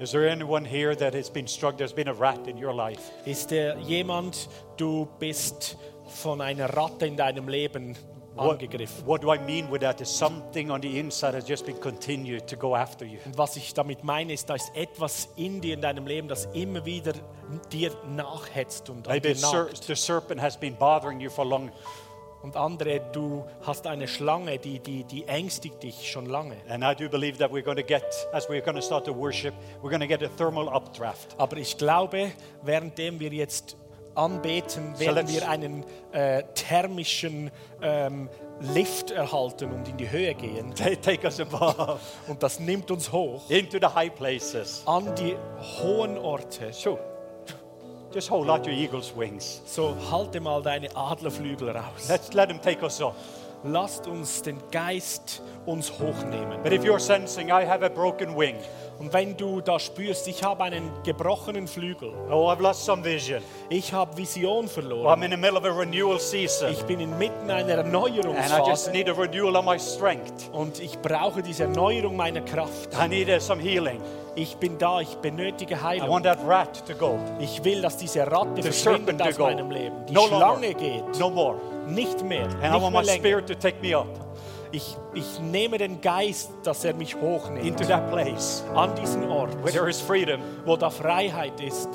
Is 0.00 0.10
there 0.10 0.28
anyone 0.30 0.64
here 0.68 0.96
that 0.96 1.14
has 1.14 1.30
been 1.30 1.46
struck? 1.46 1.76
There's 1.76 1.92
been 1.92 2.08
a 2.08 2.12
rat 2.12 2.46
in 2.48 2.62
your 2.62 2.74
life. 2.74 3.00
Ist 3.24 3.50
der 3.52 3.76
jemand, 3.78 4.48
du 4.76 5.06
bist 5.18 5.76
von 6.08 6.40
einer 6.40 6.68
Ratte 6.76 7.06
in 7.06 7.16
deinem 7.16 7.48
Leben 7.48 7.96
angegriffen? 8.36 9.06
what 9.06 9.22
do 9.22 9.32
I 9.32 9.38
mean 9.38 9.70
with 9.70 9.80
that? 9.82 10.00
Is 10.00 10.08
something 10.08 10.70
on 10.70 10.80
the 10.82 10.98
inside 10.98 11.34
has 11.34 11.48
just 11.48 11.66
been 11.66 11.78
continued 11.80 12.46
to 12.48 12.56
go 12.56 12.74
after 12.74 13.04
you. 13.04 13.18
Und 13.24 13.36
was 13.38 13.56
ich 13.56 13.74
damit 13.74 14.04
meine, 14.04 14.32
ist, 14.32 14.48
da 14.48 14.54
ist 14.54 14.70
etwas 14.74 15.28
in 15.36 15.60
dir, 15.60 15.74
in 15.74 15.80
deinem 15.80 16.06
Leben, 16.06 16.28
das 16.28 16.46
immer 16.52 16.84
wieder 16.84 17.12
dir 17.70 17.92
nachhetzt 18.08 18.88
und 18.90 19.06
an 19.08 19.14
Maybe 19.14 19.28
dir 19.28 19.34
the 19.36 19.40
ser- 19.40 19.64
nagt. 19.64 19.84
the 19.84 19.94
serpent 19.94 20.40
has 20.40 20.56
been 20.58 20.74
bothering 20.76 21.20
you 21.20 21.30
for 21.30 21.44
long, 21.44 21.70
Und 22.42 22.56
andere, 22.56 23.00
du 23.12 23.44
hast 23.64 23.86
eine 23.86 24.08
Schlange, 24.08 24.58
die, 24.58 24.80
die, 24.80 25.04
die 25.04 25.28
ängstigt 25.28 25.80
dich 25.82 26.10
schon 26.10 26.26
lange. 26.26 26.56
get, 27.86 28.02
worship. 29.16 29.54
Aber 31.38 31.56
ich 31.56 31.78
glaube, 31.78 32.32
währenddem 32.62 33.20
wir 33.20 33.30
jetzt 33.30 33.76
anbeten, 34.14 34.98
werden 34.98 35.14
let's- 35.26 35.32
wir 35.34 35.48
einen 35.48 35.84
äh, 36.12 36.42
thermischen 36.54 37.50
ähm, 37.80 38.28
Lift 38.60 39.10
erhalten 39.10 39.72
und 39.72 39.88
in 39.88 39.96
die 39.96 40.08
Höhe 40.10 40.34
gehen. 40.34 40.72
Ta- 40.76 40.94
Take 40.94 41.24
us 41.26 41.40
above 41.40 41.98
Und 42.28 42.42
das 42.42 42.60
nimmt 42.60 42.90
uns 42.90 43.10
hoch 43.10 43.48
into 43.50 43.78
the 43.80 43.86
high 43.94 44.14
places. 44.14 44.82
an 44.86 45.12
die 45.16 45.36
hohen 45.82 46.16
Orte. 46.18 46.72
So, 46.72 46.98
just 48.14 48.30
hold 48.30 48.48
out 48.48 48.66
your 48.66 48.72
eagle's 48.74 49.12
wings. 49.16 49.62
So 49.66 49.96
halte 50.10 50.38
mal 50.40 50.62
deine 50.62 50.94
Adlerflügel 50.94 51.70
raus. 51.70 52.08
Let's 52.08 52.32
let 52.34 52.50
him 52.50 52.60
take 52.62 52.84
us 52.84 53.00
up. 53.00 53.14
Lasst 53.64 54.06
uns 54.08 54.42
den 54.42 54.58
Geist 54.70 55.40
uns 55.66 55.92
hochnehmen. 55.92 56.60
But 56.62 56.72
if 56.72 56.82
you're 56.82 56.98
sensing, 56.98 57.48
I 57.48 57.64
have 57.64 57.84
a 57.84 57.88
broken 57.88 58.36
wing, 58.36 58.56
Und 58.98 59.12
wenn 59.12 59.36
du 59.36 59.60
da 59.60 59.78
spürst, 59.78 60.26
ich 60.28 60.42
habe 60.42 60.64
einen 60.64 60.90
gebrochenen 61.04 61.66
Flügel, 61.66 62.12
oh, 62.30 62.48
I've 62.50 62.60
lost 62.60 62.84
some 62.84 63.04
vision, 63.04 63.42
ich 63.68 63.92
habe 63.92 64.16
Vision 64.16 64.52
or 64.52 64.62
I'm 64.64 64.68
verloren, 64.68 65.22
in 65.22 65.30
the 65.30 65.36
middle 65.36 65.56
of 65.58 65.64
a 65.64 65.70
renewal 65.70 66.18
season, 66.18 66.70
ich 66.72 66.82
bin 66.84 67.00
inmitten 67.00 67.50
einer 67.50 67.78
and 67.78 67.94
I 67.94 67.98
just 67.98 68.88
Erneuerungsphase 68.88 68.92
need 68.92 69.08
a 69.08 69.12
renewal 69.12 69.56
of 69.56 69.64
my 69.64 69.78
strength. 69.78 70.50
und 70.52 70.80
ich 70.80 70.98
brauche 71.00 71.42
diese 71.42 71.64
Erneuerung 71.64 72.16
meiner 72.16 72.42
Kraft. 72.42 72.90
I 72.94 73.08
need 73.08 73.28
uh, 73.28 73.38
some 73.40 73.60
healing. 73.60 74.00
Ich 74.34 74.56
bin 74.56 74.78
da, 74.78 75.00
ich 75.00 75.14
benötige 75.16 75.74
I 75.74 75.78
Heilung. 75.82 76.08
want 76.08 76.24
that 76.24 76.38
rat 76.46 76.84
to 76.86 76.94
go. 76.94 77.18
Ich 77.38 77.62
will, 77.64 77.82
dass 77.82 77.96
diese 77.98 78.26
Ratte 78.30 78.62
The 78.62 78.62
verschwindet 78.62 79.20
aus 79.22 79.38
meinem 79.38 79.70
Leben. 79.70 80.06
Die 80.08 80.14
No 80.14 80.26
Schlange 80.26 80.68
longer. 80.68 80.74
geht. 80.74 81.18
No 81.18 81.28
more. 81.30 81.56
Nicht 81.88 82.22
mehr. 82.24 82.46
I 82.62 82.70
Nicht 82.70 82.80
want 82.82 82.92
mehr 82.92 83.02
länger. 83.02 83.18
spirit 83.18 83.46
to 83.48 83.54
take 83.54 83.76
me 83.82 83.96
up 83.96 84.06
Ich, 84.70 84.96
ich 85.14 85.40
nehme 85.40 85.76
den 85.78 86.00
Geist, 86.00 86.50
dass 86.62 86.84
er 86.84 86.94
mich 86.94 87.14
hochnimmt. 87.14 87.64
into 87.66 87.84
that 87.84 88.10
place 88.10 88.64
An 88.74 88.94
diesen 88.94 89.28
Ort, 89.28 89.52
where 89.62 89.72
there 89.72 89.88
is 89.90 90.00
freedom. 90.00 90.40
wo 90.64 90.76
da 90.76 90.88
Freiheit 90.90 91.60
ist. 91.60 91.88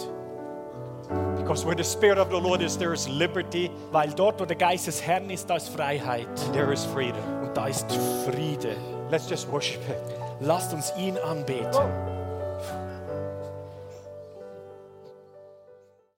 Because 1.38 1.66
where 1.66 1.76
the 1.76 1.84
spirit 1.84 2.18
of 2.20 2.28
the 2.30 2.38
Lord 2.40 2.62
is, 2.62 2.78
there 2.78 2.94
is 2.94 3.08
liberty, 3.08 3.72
Weil 3.92 4.12
dort, 4.14 4.40
wo 4.42 4.46
der 4.46 4.58
Geist 4.58 4.88
des 4.88 5.02
Herrn 5.02 5.30
ist, 5.30 5.50
da 5.50 5.56
ist 5.56 5.70
Freiheit. 5.70 6.28
there 6.54 6.72
is 6.74 6.84
freedom. 6.86 7.22
Und 7.42 7.56
da 7.56 7.68
ist 7.68 7.86
Friede. 8.30 8.76
Let's 9.10 9.30
just 9.30 9.50
worship 9.52 9.82
Him. 9.86 9.96
Lasst 10.42 10.74
uns 10.74 10.92
ihn 10.98 11.18
anbeten. 11.18 11.72